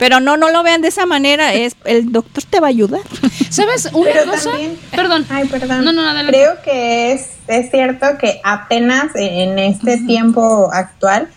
pero 0.00 0.18
no 0.18 0.36
no 0.36 0.50
lo 0.50 0.64
vean 0.64 0.80
de 0.82 0.88
esa 0.88 1.06
manera, 1.06 1.54
es 1.54 1.76
el 1.84 2.10
doctor 2.10 2.42
te 2.50 2.58
va 2.58 2.66
a 2.66 2.70
ayudar." 2.70 3.02
¿Sabes 3.50 3.88
una 3.92 4.10
Pero 4.12 4.30
cosa? 4.30 4.50
también- 4.50 4.76
Perdón. 4.90 5.26
Ay, 5.30 5.46
perdón. 5.46 5.84
No, 5.84 5.92
no, 5.92 6.02
adelante. 6.02 6.32
Creo 6.32 6.60
que 6.62 7.12
es, 7.12 7.30
es 7.46 7.70
cierto 7.70 8.06
que 8.18 8.40
apenas 8.42 9.14
en 9.14 9.58
este 9.58 9.98
tiempo 9.98 10.70
actual 10.72 11.28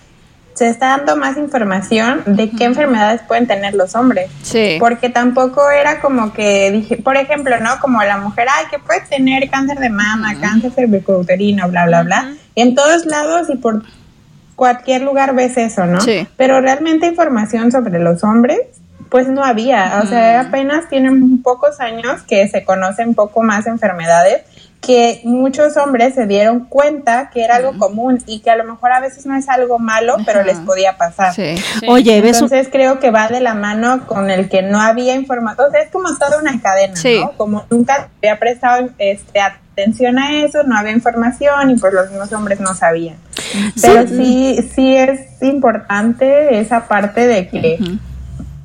se 0.53 0.69
está 0.69 0.89
dando 0.97 1.15
más 1.15 1.35
información 1.37 2.21
de 2.27 2.51
qué 2.51 2.65
enfermedades 2.65 3.21
pueden 3.27 3.47
tener 3.47 3.73
los 3.73 3.95
hombres. 3.95 4.29
Sí. 4.43 4.77
Porque 4.79 5.09
tampoco 5.09 5.67
era 5.71 5.99
como 5.99 6.31
que 6.31 6.69
dije, 6.69 6.97
por 6.97 7.17
ejemplo, 7.17 7.59
¿no? 7.59 7.79
Como 7.81 8.03
la 8.03 8.17
mujer, 8.17 8.47
ay, 8.55 8.65
que 8.69 8.77
puede 8.77 9.01
tener 9.01 9.49
cáncer 9.49 9.79
de 9.79 9.89
mama, 9.89 10.35
cáncer 10.39 10.71
cervicouterino, 10.71 11.67
bla, 11.69 11.87
bla, 11.87 12.03
bla. 12.03 12.33
En 12.53 12.75
todos 12.75 13.07
lados 13.07 13.47
y 13.51 13.57
por 13.57 13.81
cualquier 14.55 15.01
lugar 15.01 15.33
ves 15.35 15.57
eso, 15.57 15.85
¿no? 15.85 16.01
Sí. 16.01 16.27
Pero 16.37 16.61
realmente 16.61 17.07
información 17.07 17.71
sobre 17.71 17.99
los 17.99 18.23
hombres, 18.23 18.59
pues 19.09 19.27
no 19.27 19.43
había. 19.43 19.99
O 20.03 20.07
sea, 20.07 20.41
apenas 20.41 20.89
tienen 20.89 21.41
pocos 21.43 21.79
años 21.79 22.21
que 22.23 22.47
se 22.47 22.63
conocen 22.63 23.13
poco 23.13 23.43
más 23.43 23.67
enfermedades 23.67 24.41
que 24.81 25.21
muchos 25.23 25.77
hombres 25.77 26.13
se 26.13 26.25
dieron 26.27 26.65
cuenta 26.65 27.29
que 27.33 27.45
era 27.45 27.55
algo 27.55 27.77
común 27.77 28.21
y 28.25 28.41
que 28.41 28.49
a 28.51 28.57
lo 28.57 28.65
mejor 28.65 28.91
a 28.91 28.99
veces 28.99 29.25
no 29.25 29.33
es 29.33 29.47
algo 29.47 29.79
malo, 29.79 30.17
pero 30.25 30.43
les 30.43 30.57
podía 30.59 30.97
pasar. 30.97 31.33
Sí. 31.33 31.55
Sí. 31.55 31.85
Oye, 31.87 32.19
ves 32.19 32.41
un- 32.41 32.47
Entonces 32.47 32.67
creo 32.69 32.99
que 32.99 33.09
va 33.09 33.29
de 33.29 33.39
la 33.39 33.53
mano 33.53 34.05
con 34.07 34.29
el 34.29 34.49
que 34.49 34.61
no 34.61 34.81
había 34.81 35.15
información. 35.15 35.67
O 35.69 35.71
sea, 35.71 35.83
es 35.83 35.89
como 35.89 36.13
toda 36.17 36.37
una 36.37 36.59
cadena, 36.61 36.97
Sí. 36.97 37.21
¿no? 37.21 37.31
Como 37.37 37.63
nunca 37.69 38.09
había 38.17 38.37
prestado 38.39 38.89
este, 38.97 39.39
atención 39.39 40.19
a 40.19 40.43
eso, 40.43 40.63
no 40.63 40.75
había 40.77 40.91
información 40.91 41.69
y 41.71 41.75
pues 41.77 41.93
los 41.93 42.09
mismos 42.09 42.33
hombres 42.33 42.59
no 42.59 42.73
sabían. 42.75 43.15
Pero 43.81 44.07
sí, 44.07 44.57
sí 44.75 44.95
es 44.95 45.41
importante 45.41 46.59
esa 46.59 46.87
parte 46.87 47.27
de 47.27 47.47
que, 47.47 47.79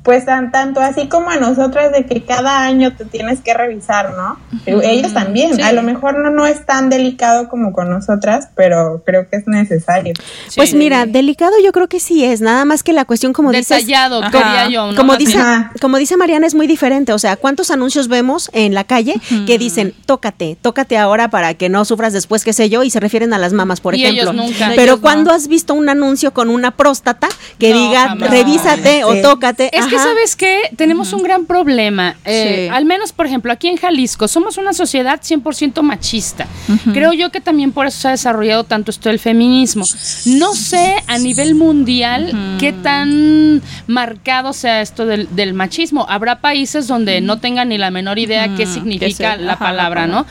pues 0.03 0.25
tan, 0.25 0.51
tanto 0.51 0.79
así 0.79 1.07
como 1.07 1.29
a 1.29 1.37
nosotras 1.37 1.91
de 1.91 2.05
que 2.05 2.23
cada 2.23 2.61
año 2.63 2.95
te 2.95 3.05
tienes 3.05 3.41
que 3.41 3.53
revisar, 3.53 4.13
¿no? 4.15 4.39
Ellos 4.65 5.13
también. 5.13 5.55
Sí. 5.55 5.61
A 5.61 5.71
lo 5.73 5.83
mejor 5.83 6.17
no, 6.17 6.29
no 6.31 6.45
es 6.47 6.65
tan 6.65 6.89
delicado 6.89 7.49
como 7.49 7.73
con 7.73 7.89
nosotras, 7.89 8.49
pero 8.55 9.03
creo 9.05 9.29
que 9.29 9.35
es 9.37 9.47
necesario. 9.47 10.13
Pues 10.55 10.73
mira, 10.73 11.05
delicado 11.05 11.51
yo 11.63 11.71
creo 11.71 11.87
que 11.87 11.99
sí 11.99 12.23
es, 12.23 12.41
nada 12.41 12.65
más 12.65 12.81
que 12.81 12.93
la 12.93 13.05
cuestión 13.05 13.33
como 13.33 13.51
dices, 13.51 13.69
Detallado, 13.85 14.23
Ajá. 14.23 14.31
quería 14.31 14.69
yo. 14.69 14.91
¿no? 14.91 14.95
como 14.97 15.17
dice, 15.17 15.37
Ajá. 15.37 15.71
como 15.81 15.97
dice 15.97 16.15
Mariana 16.17 16.47
es 16.47 16.55
muy 16.55 16.65
diferente, 16.67 17.11
o 17.13 17.19
sea, 17.19 17.35
¿cuántos 17.35 17.69
anuncios 17.69 18.07
vemos 18.07 18.49
en 18.53 18.73
la 18.73 18.85
calle 18.85 19.15
que 19.45 19.57
dicen, 19.57 19.93
"Tócate, 20.05 20.57
tócate 20.61 20.97
ahora 20.97 21.29
para 21.29 21.53
que 21.55 21.69
no 21.69 21.83
sufras 21.85 22.13
después, 22.13 22.43
qué 22.43 22.53
sé 22.53 22.69
yo", 22.69 22.83
y 22.83 22.89
se 22.89 22.99
refieren 22.99 23.33
a 23.33 23.37
las 23.37 23.53
mamas, 23.53 23.81
por 23.81 23.95
Y 23.95 24.03
ejemplo. 24.05 24.31
ellos 24.31 24.35
nunca. 24.35 24.69
Pero 24.75 24.93
Ellos 24.93 24.99
cuando 25.01 25.31
no. 25.31 25.35
has 25.35 25.47
visto 25.47 25.73
un 25.73 25.89
anuncio 25.89 26.31
con 26.33 26.49
una 26.49 26.71
próstata 26.71 27.27
que 27.59 27.71
No, 27.73 27.79
diga, 27.79 28.07
jamás. 28.09 28.29
"Revísate" 28.31 29.03
o. 29.03 29.15
"Tócate"? 29.21 29.77
Es 29.77 29.88
que. 29.89 29.97
¿sabes 29.97 30.35
qué? 30.35 30.61
Tenemos 30.75 31.13
un 31.13 31.23
gran 31.23 31.45
problema. 31.45 32.15
Eh, 32.25 32.67
Sí. 32.69 32.75
Al 32.75 32.85
menos, 32.85 33.11
por 33.11 33.25
ejemplo, 33.25 33.51
aquí 33.51 33.67
en 33.67 33.77
Jalisco, 33.77 34.27
somos 34.27 34.57
una 34.57 34.73
sociedad 34.73 35.19
100% 35.21 35.81
machista. 35.81 36.47
Creo 36.93 37.13
yo 37.13 37.31
que 37.31 37.41
también 37.41 37.71
por 37.71 37.87
eso 37.87 37.99
se 37.99 38.07
ha 38.07 38.11
desarrollado 38.11 38.63
tanto 38.63 38.91
esto 38.91 39.09
del 39.09 39.19
feminismo. 39.19 39.85
No 40.25 40.53
sé 40.55 40.95
a 41.07 41.17
nivel 41.17 41.55
mundial 41.55 42.57
qué 42.59 42.73
tan 42.73 43.61
marcado 43.87 44.53
sea 44.53 44.81
esto 44.81 45.05
del, 45.05 45.27
del 45.35 45.53
machismo. 45.53 46.05
Habrá 46.09 46.39
países 46.39 46.87
donde 46.87 47.21
no 47.21 47.39
tengan 47.39 47.69
ni 47.69 47.77
la 47.77 47.91
menor 47.91 48.19
idea 48.19 48.55
qué 48.55 48.65
significa 48.65 49.35
la 49.35 49.53
ajá, 49.53 49.65
la 49.65 49.69
palabra. 49.69 50.07
¿no? 50.07 50.25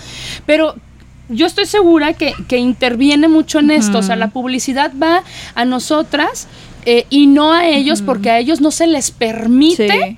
Pero 0.46 0.74
yo 1.28 1.46
estoy 1.46 1.66
segura 1.66 2.14
que, 2.14 2.32
que 2.48 2.56
interviene 2.58 3.28
mucho 3.28 3.58
en 3.58 3.70
esto. 3.70 3.98
O 3.98 4.02
sea, 4.02 4.16
la 4.16 4.28
publicidad 4.28 4.92
va 5.00 5.22
a 5.54 5.64
nosotras 5.64 6.48
eh, 6.90 7.06
y 7.10 7.26
no 7.26 7.52
a 7.52 7.68
ellos 7.68 8.00
porque 8.00 8.30
a 8.30 8.38
ellos 8.38 8.62
no 8.62 8.70
se 8.70 8.86
les 8.86 9.10
permite 9.10 9.88
Sí. 9.90 10.16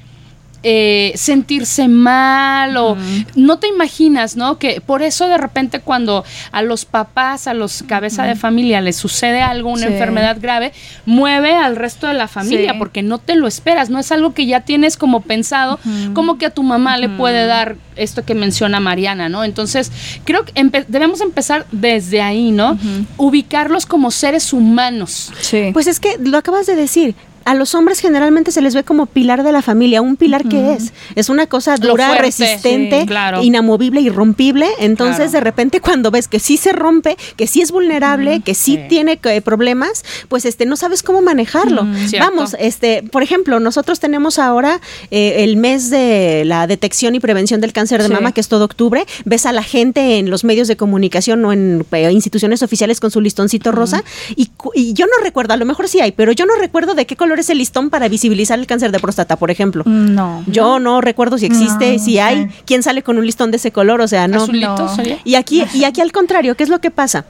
Eh, 0.63 1.13
sentirse 1.17 1.89
mal 1.89 2.77
o 2.77 2.97
no 3.35 3.59
te 3.59 3.67
imaginas, 3.69 4.37
¿no? 4.37 4.59
Que 4.59 4.81
por 4.81 5.03
eso 5.03 5.27
de 5.27 5.39
repente 5.39 5.81
cuando 5.81 6.25
a 6.53 6.61
los 6.63 6.85
papás, 6.85 7.47
a 7.47 7.55
los 7.55 7.83
cabeza 7.85 8.25
de 8.25 8.37
familia 8.37 8.81
les 8.81 8.97
sucede 8.97 9.41
algo, 9.43 9.71
una 9.71 9.87
Sí. 9.87 9.93
enfermedad 9.93 10.37
grave, 10.41 10.73
mueve 11.07 11.55
al 11.55 11.77
resto 11.77 12.07
de 12.09 12.15
la 12.15 12.29
familia 12.29 12.73
Sí. 12.73 12.79
porque 12.79 13.03
no 13.03 13.19
te 13.19 13.37
lo 13.37 13.47
esperas, 13.47 13.89
no 13.91 13.99
es 13.99 14.13
algo 14.13 14.35
que 14.35 14.47
ya 14.47 14.61
tienes 14.61 14.97
como 14.97 15.23
pensado, 15.23 15.79
como 16.15 16.37
que 16.37 16.47
a 16.47 16.51
tu 16.51 16.63
mamá 16.63 16.97
le 16.99 17.09
puede 17.09 17.47
dar 17.47 17.77
esto 17.97 18.25
que 18.25 18.35
menciona 18.35 18.81
Mariana, 18.81 19.29
¿no? 19.29 19.45
Entonces, 19.45 19.91
creo 20.25 20.45
que 20.45 20.53
empe- 20.55 20.85
debemos 20.89 21.21
empezar 21.21 21.67
desde 21.73 22.21
ahí, 22.23 22.51
¿no? 22.51 22.79
Ubicarlos 23.17 23.87
como 23.87 24.11
seres 24.11 24.53
humanos. 24.53 25.33
Sí. 25.41 25.71
Pues 25.73 25.87
es 25.87 26.01
que 26.01 26.17
lo 26.23 26.37
acabas 26.39 26.67
de 26.67 26.77
decir. 26.77 27.15
A 27.45 27.55
los 27.55 27.75
hombres 27.75 28.01
generalmente 28.01 28.53
se 28.53 28.61
les 28.61 28.75
ve 28.75 28.85
como 28.85 29.07
pilar 29.07 29.43
de 29.43 29.53
la 29.53 29.63
familia. 29.63 30.03
¿Un 30.03 30.17
pilar 30.17 30.47
qué 30.49 30.75
es? 30.75 30.93
Es 31.15 31.29
una 31.29 31.47
cosa 31.47 31.77
dura, 31.77 32.07
fuerte, 32.09 32.23
resistente, 32.25 33.01
sí, 33.01 33.07
claro. 33.07 33.43
inamovible, 33.43 34.01
irrompible. 34.01 34.67
Entonces, 34.79 35.17
Claro. 35.17 35.33
de 35.33 35.41
repente, 35.41 35.81
cuando 35.81 36.11
ves 36.11 36.29
que 36.29 36.39
sí 36.39 36.57
se 36.57 36.73
rompe, 36.73 37.17
que 37.37 37.47
sí 37.47 37.63
es 37.63 37.73
vulnerable, 37.73 38.41
que 38.45 38.55
sí, 38.55 38.77
sí. 38.77 38.83
tiene 38.89 39.19
eh, 39.25 39.41
problemas, 39.41 40.05
pues 40.29 40.45
este 40.45 40.67
no 40.67 40.77
sabes 40.77 41.03
cómo 41.03 41.23
manejarlo. 41.23 41.87
Vamos, 42.21 42.55
este, 42.59 43.03
por 43.11 43.23
ejemplo, 43.23 43.59
nosotros 43.59 44.01
tenemos 44.01 44.39
ahora 44.39 44.81
eh, 45.11 45.37
el 45.45 45.57
mes 45.57 45.91
de 45.91 46.45
la 46.45 46.67
detección 46.67 47.15
y 47.15 47.21
prevención 47.21 47.61
del 47.61 47.73
cáncer 47.73 48.03
de 48.03 48.09
Sí. 48.09 48.13
mama, 48.15 48.33
que 48.33 48.41
es 48.41 48.49
todo 48.49 48.65
octubre. 48.65 49.07
Ves 49.25 49.47
a 49.47 49.53
la 49.53 49.63
gente 49.63 50.19
en 50.19 50.31
los 50.31 50.45
medios 50.45 50.69
de 50.69 50.77
comunicación 50.77 51.45
o 51.45 51.53
en 51.53 51.85
eh, 51.93 52.13
instituciones 52.13 52.63
oficiales 52.63 53.01
con 53.01 53.11
su 53.11 53.21
listoncito 53.21 53.73
rosa. 53.73 54.05
Y 54.37 54.51
yo 54.93 55.07
no 55.07 55.25
recuerdo, 55.25 55.55
a 55.55 55.57
lo 55.57 55.65
mejor 55.65 55.89
sí 55.89 56.01
hay, 56.01 56.13
pero 56.13 56.33
yo 56.33 56.47
no 56.47 56.55
recuerdo 56.57 56.95
de 56.95 57.07
qué 57.07 57.17
color 57.17 57.40
es 57.41 57.51
el 57.51 57.59
listón 57.59 57.91
para 57.91 58.09
visibilizar 58.09 58.59
el 58.59 58.67
cáncer 58.67 58.93
de 58.93 58.99
próstata, 59.01 59.37
por 59.37 59.51
ejemplo. 59.51 59.83
No. 59.87 60.43
Yo 60.47 60.79
no 60.79 61.01
recuerdo 61.01 61.39
si 61.39 61.47
existe, 61.47 61.95
No, 61.97 61.99
si 62.03 62.19
hay, 62.19 62.43
sé. 62.45 62.51
quién 62.67 62.83
sale 62.83 63.03
con 63.03 63.19
un 63.19 63.27
listón 63.27 63.51
de 63.51 63.57
ese 63.57 63.73
color, 63.73 64.01
o 64.01 64.09
sea, 64.09 64.29
no. 64.29 64.43
Azulito 64.43 64.77
no. 64.77 64.95
sería. 64.95 65.19
Y 65.25 65.35
aquí, 65.35 65.65
y 65.75 65.85
aquí 65.85 66.01
al 66.01 66.13
contrario, 66.13 66.55
¿qué 66.57 66.65
es 66.65 66.71
lo 66.71 66.81
que 66.81 66.91
pasa? 66.91 67.25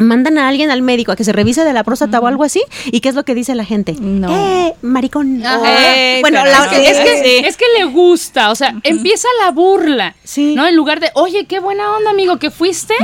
Mandan 0.00 0.38
a 0.38 0.48
alguien 0.48 0.70
al 0.70 0.82
médico 0.82 1.12
a 1.12 1.16
que 1.16 1.24
se 1.24 1.32
revise 1.32 1.62
de 1.64 1.72
la 1.72 1.84
próstata 1.84 2.18
o 2.20 2.26
algo 2.26 2.42
así, 2.44 2.62
y 2.86 3.00
¿qué 3.00 3.08
es 3.10 3.14
lo 3.14 3.24
que 3.24 3.34
dice 3.34 3.54
la 3.54 3.64
gente? 3.64 3.94
No. 4.00 4.28
¡Eh, 4.34 4.74
maricón! 4.82 5.42
O- 5.44 5.64
Eh, 5.66 6.18
bueno, 6.22 6.44
la- 6.44 6.64
Es 6.64 6.68
que, 6.68 6.90
es, 6.90 6.98
que, 6.98 7.22
Sí. 7.22 7.44
es 7.46 7.56
que 7.56 7.64
le 7.78 7.84
gusta, 7.84 8.50
o 8.50 8.54
sea, 8.54 8.74
empieza 8.82 9.28
la 9.44 9.50
burla, 9.50 10.14
Sí. 10.24 10.54
¿no? 10.54 10.66
En 10.66 10.74
lugar 10.74 11.00
de, 11.00 11.10
oye, 11.14 11.44
qué 11.46 11.60
buena 11.60 11.90
onda, 11.96 12.10
amigo, 12.10 12.38
que 12.38 12.50
fuiste. 12.50 12.94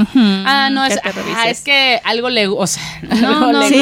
Ah, 0.46 0.68
no, 0.72 0.84
es, 0.84 0.98
ah, 1.36 1.48
es 1.48 1.60
que 1.60 2.00
algo 2.04 2.30
le, 2.30 2.48
o 2.48 2.66
sea, 2.66 2.82
no, 3.20 3.62
Sí, 3.68 3.74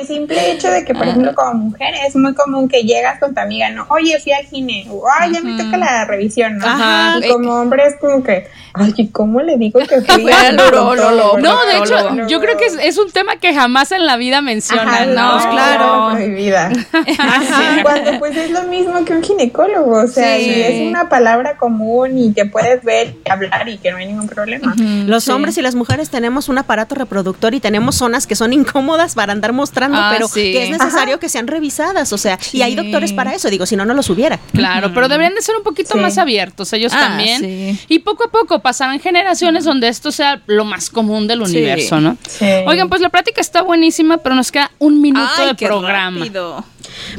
el 0.00 0.06
simple 0.06 0.52
hecho 0.52 0.68
de 0.70 0.84
que, 0.84 0.94
por 0.94 1.08
ejemplo, 1.08 1.34
como 1.34 1.54
mujer 1.54 1.94
es 2.06 2.14
muy 2.16 2.34
común 2.34 2.68
que 2.68 2.82
llegas 2.82 3.18
con 3.18 3.34
tu 3.34 3.40
amiga, 3.40 3.70
¿no? 3.70 3.86
Oye, 3.88 4.18
fui 4.20 4.32
al 4.32 4.46
cine, 4.46 4.86
o, 4.90 5.04
ay, 5.20 5.32
ya 5.32 5.40
me 5.40 5.56
toca 5.62 5.76
la 5.78 6.04
revisión, 6.04 6.58
¿no? 6.58 6.66
Ajá. 6.66 7.18
Y 7.24 7.28
como 7.28 7.54
hombre 7.54 7.82
es 7.86 7.94
como 8.00 8.22
que, 8.22 8.46
ay, 8.74 9.08
¿cómo 9.12 9.40
le 9.40 9.56
digo 9.56 9.80
que 9.80 10.00
fui 10.02 10.30
al. 10.30 10.56
No, 10.56 11.66
de 11.66 11.78
hecho. 11.78 12.25
Yo 12.28 12.40
creo 12.40 12.56
que 12.56 12.66
es, 12.66 12.74
es 12.80 12.98
un 12.98 13.10
tema 13.10 13.36
que 13.36 13.54
jamás 13.54 13.92
en 13.92 14.06
la 14.06 14.16
vida 14.16 14.40
mencionan, 14.42 15.14
¿no? 15.14 15.38
no, 15.38 15.50
claro. 15.50 16.10
prohibida. 16.12 16.70
Ajá, 17.18 17.82
cuando 17.82 18.18
pues 18.18 18.36
es 18.36 18.50
lo 18.50 18.62
mismo 18.64 19.04
que 19.04 19.12
un 19.12 19.22
ginecólogo, 19.22 20.02
o 20.02 20.06
sea, 20.06 20.36
Sí. 20.36 20.50
es 20.50 20.88
una 20.88 21.08
palabra 21.08 21.56
común 21.56 22.18
y 22.18 22.32
que 22.34 22.44
puedes 22.46 22.82
ver 22.84 23.14
y 23.24 23.30
hablar 23.30 23.68
y 23.68 23.78
que 23.78 23.90
no 23.90 23.98
hay 23.98 24.06
ningún 24.06 24.28
problema. 24.28 24.74
Los 25.06 25.24
Sí. 25.24 25.30
hombres 25.30 25.56
y 25.58 25.62
las 25.62 25.74
mujeres 25.74 26.10
tenemos 26.10 26.48
un 26.48 26.58
aparato 26.58 26.94
reproductor 26.94 27.54
y 27.54 27.60
tenemos 27.60 27.96
zonas 27.96 28.26
que 28.26 28.34
son 28.36 28.52
incómodas 28.52 29.14
para 29.14 29.32
andar 29.32 29.52
mostrando, 29.52 29.98
Ah, 29.98 30.10
pero 30.12 30.28
sí. 30.28 30.52
que 30.52 30.64
es 30.64 30.70
necesario 30.70 31.18
que 31.18 31.28
sean 31.28 31.46
revisadas, 31.46 32.12
o 32.12 32.18
sea, 32.18 32.38
y 32.52 32.62
hay 32.62 32.74
doctores 32.74 33.12
para 33.12 33.34
eso, 33.34 33.48
digo, 33.50 33.66
si 33.66 33.76
no, 33.76 33.84
no 33.84 33.94
los 33.94 34.10
hubiera. 34.10 34.38
Claro, 34.52 34.92
pero 34.94 35.08
deberían 35.08 35.34
de 35.34 35.42
ser 35.42 35.56
un 35.56 35.62
poquito 35.62 35.94
Sí. 35.94 35.98
más 35.98 36.18
abiertos 36.18 36.72
ellos 36.72 36.92
Ah, 36.94 37.00
también. 37.08 37.40
sí. 37.40 37.80
Y 37.88 38.00
poco 38.00 38.24
a 38.24 38.30
poco 38.30 38.60
pasarán 38.60 39.00
generaciones 39.00 39.64
donde 39.64 39.88
esto 39.88 40.12
sea 40.12 40.40
lo 40.46 40.64
más 40.64 40.90
común 40.90 41.26
del 41.26 41.44
Sí. 41.46 41.56
universo, 41.56 42.00
¿no? 42.00 42.15
Sí. 42.28 42.44
Oigan, 42.66 42.88
pues 42.88 43.00
la 43.00 43.08
plática 43.08 43.40
está 43.40 43.62
buenísima, 43.62 44.18
pero 44.18 44.34
nos 44.34 44.50
queda 44.52 44.70
un 44.78 45.00
minuto 45.00 45.28
Ay, 45.36 45.48
de 45.48 45.56
qué 45.56 45.66
programa. 45.66 46.18
rápido. 46.18 46.64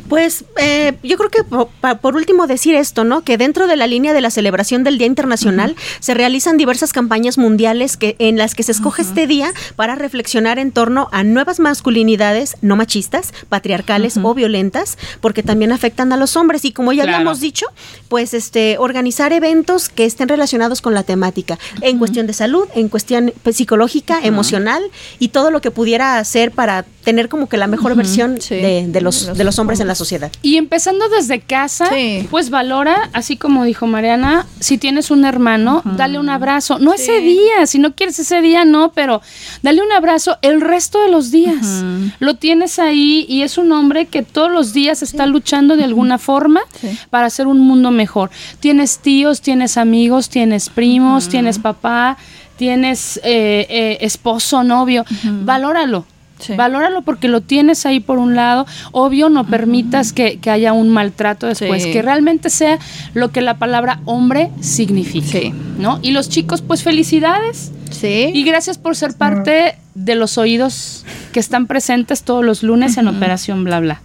Pues 0.09 0.45
eh, 0.57 0.93
yo 1.03 1.17
creo 1.17 1.29
que 1.29 1.43
por, 1.43 2.15
último 2.15 2.47
decir 2.47 2.75
esto, 2.75 3.03
¿no? 3.03 3.23
Que 3.23 3.37
dentro 3.37 3.67
de 3.67 3.75
la 3.75 3.87
línea 3.87 4.13
de 4.13 4.21
la 4.21 4.31
celebración 4.31 4.83
del 4.83 4.97
Día 4.97 5.07
Internacional 5.07 5.75
se 5.99 6.13
realizan 6.13 6.57
diversas 6.57 6.93
campañas 6.93 7.37
mundiales 7.37 7.97
que, 7.97 8.15
en 8.19 8.37
las 8.37 8.55
que 8.55 8.63
se 8.63 8.71
escoge 8.71 9.01
este 9.01 9.27
día 9.27 9.51
para 9.75 9.95
reflexionar 9.95 10.59
en 10.59 10.71
torno 10.71 11.09
a 11.11 11.23
nuevas 11.23 11.59
masculinidades 11.59 12.57
no 12.61 12.75
machistas, 12.75 13.33
patriarcales 13.49 14.17
o 14.21 14.33
violentas, 14.33 14.97
porque 15.21 15.43
también 15.43 15.71
afectan 15.71 16.11
a 16.13 16.17
los 16.17 16.35
hombres. 16.35 16.65
Y 16.65 16.71
como 16.71 16.93
ya 16.93 17.03
Claro. 17.03 17.17
habíamos 17.17 17.39
dicho, 17.39 17.65
pues 18.09 18.33
este 18.33 18.77
organizar 18.79 19.33
eventos 19.33 19.89
que 19.89 20.05
estén 20.05 20.27
relacionados 20.27 20.81
con 20.81 20.93
la 20.93 21.03
temática, 21.03 21.57
en 21.81 21.97
cuestión 21.99 22.27
de 22.27 22.33
salud, 22.33 22.67
en 22.75 22.89
cuestión 22.89 23.33
pues, 23.43 23.55
psicológica, 23.57 24.19
emocional 24.23 24.83
y 25.19 25.29
todo 25.29 25.51
lo 25.51 25.61
que 25.61 25.71
pudiera 25.71 26.17
hacer 26.19 26.51
para 26.51 26.83
tener 27.03 27.29
como 27.29 27.47
que 27.47 27.57
la 27.57 27.67
mejor 27.67 27.95
versión 27.95 28.41
Sí. 28.41 28.55
de, 28.55 28.85
de 28.87 29.01
los, 29.01 29.37
de 29.37 29.43
los 29.43 29.57
hombres 29.59 29.79
en 29.79 29.86
la 29.87 29.95
sociedad. 29.95 30.31
Y 30.41 30.57
empezando 30.57 31.09
desde 31.09 31.39
casa, 31.39 31.87
Sí. 31.91 32.27
pues 32.29 32.49
valora, 32.51 33.09
así 33.13 33.37
como 33.37 33.63
dijo 33.63 33.87
Mariana, 33.87 34.45
si 34.59 34.77
tienes 34.77 35.09
un 35.09 35.25
hermano, 35.25 35.81
dale 35.85 36.19
un 36.19 36.29
abrazo. 36.29 36.77
No 36.79 36.93
ese 36.93 37.19
día, 37.21 37.65
si 37.65 37.79
no 37.79 37.95
quieres 37.95 38.19
ese 38.19 38.41
día, 38.41 38.65
no, 38.65 38.91
pero 38.91 39.21
dale 39.63 39.81
un 39.81 39.91
abrazo 39.91 40.37
el 40.41 40.61
resto 40.61 41.01
de 41.01 41.09
los 41.09 41.31
días. 41.31 41.83
Lo 42.19 42.35
tienes 42.35 42.77
ahí 42.79 43.25
y 43.27 43.41
es 43.41 43.57
un 43.57 43.71
hombre 43.71 44.05
que 44.05 44.21
todos 44.23 44.51
los 44.51 44.73
días 44.73 45.01
está 45.01 45.25
luchando 45.25 45.75
de 45.75 45.83
alguna 45.85 46.17
forma 46.17 46.61
Sí. 46.79 46.97
para 47.09 47.27
hacer 47.27 47.47
un 47.47 47.59
mundo 47.59 47.89
mejor. 47.91 48.29
Tienes 48.59 48.99
tíos, 48.99 49.41
tienes 49.41 49.77
amigos, 49.77 50.29
tienes 50.29 50.69
primos, 50.69 51.29
tienes 51.29 51.57
papá, 51.59 52.17
tienes 52.57 53.17
eh, 53.23 53.65
eh, 53.69 53.97
esposo, 54.01 54.63
novio. 54.63 55.05
Valóralo. 55.23 56.05
Sí. 56.39 56.55
Valóralo 56.55 57.01
porque 57.01 57.27
lo 57.27 57.41
tienes 57.41 57.85
ahí 57.85 57.99
por 57.99 58.17
un 58.19 58.35
lado. 58.35 58.65
Obvio, 58.91 59.29
no 59.29 59.45
permitas 59.47 60.13
que, 60.13 60.37
que 60.39 60.49
haya 60.51 60.71
un 60.73 60.89
maltrato 60.89 61.47
después, 61.47 61.83
Sí. 61.83 61.91
que 61.91 62.01
realmente 62.01 62.49
sea 62.49 62.77
lo 63.13 63.31
que 63.31 63.41
la 63.41 63.57
palabra 63.57 64.01
hombre 64.05 64.51
significa. 64.61 65.27
Sí. 65.39 65.53
¿no? 65.79 65.99
Y 66.01 66.11
los 66.11 66.29
chicos, 66.29 66.61
pues 66.61 66.83
felicidades. 66.83 67.71
Sí. 67.91 68.31
Y 68.33 68.43
gracias 68.43 68.77
por 68.77 68.95
ser 68.95 69.15
parte 69.15 69.75
de 69.95 70.15
los 70.15 70.37
oídos 70.37 71.05
que 71.33 71.39
están 71.39 71.65
presentes 71.67 72.21
todos 72.23 72.43
los 72.45 72.61
lunes 72.61 72.97
en 72.97 73.07
Operación 73.07 73.63
Bla 73.63 73.79
Bla. 73.79 74.01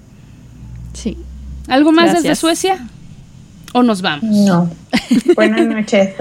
sí. 0.95 1.17
¿Algo 1.69 1.93
más 1.93 2.13
desde. 2.13 2.35
Suecia? 2.35 2.89
¿O 3.73 3.83
nos 3.83 4.03
vamos? 4.03 4.25
No. 4.25 4.71
Buenas 5.35 5.67
noches. 5.67 6.15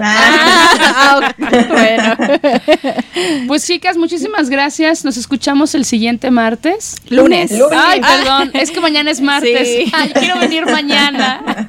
Ah, 0.94 1.34
bueno. 1.68 3.46
Pues 3.46 3.66
chicas, 3.66 3.96
muchísimas 3.96 4.50
gracias. 4.50 5.04
Nos 5.04 5.16
escuchamos 5.16 5.74
el 5.74 5.84
siguiente 5.84 6.30
martes. 6.30 6.96
Lunes. 7.08 7.50
Lunes. 7.50 7.76
Ay, 7.76 8.00
perdón, 8.00 8.50
es 8.54 8.70
que 8.70 8.80
mañana 8.80 9.10
es 9.10 9.20
martes. 9.20 9.68
Sí. 9.68 9.92
Ay, 9.92 10.12
quiero 10.14 10.38
venir 10.38 10.64
mañana. 10.66 11.68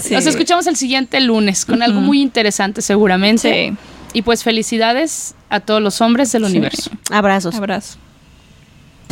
Sí. 0.00 0.14
Nos 0.14 0.26
escuchamos 0.26 0.66
el 0.66 0.76
siguiente 0.76 1.20
lunes 1.20 1.64
con 1.64 1.82
algo 1.82 2.00
muy 2.00 2.20
interesante 2.20 2.82
seguramente. 2.82 3.70
Sí. 3.70 3.76
Y 4.14 4.22
pues 4.22 4.42
felicidades 4.42 5.34
a 5.50 5.60
todos 5.60 5.82
los 5.82 6.00
hombres 6.00 6.30
del 6.32 6.44
universo. 6.44 6.90
Abrazos. 7.10 7.54
Abrazo. 7.54 7.98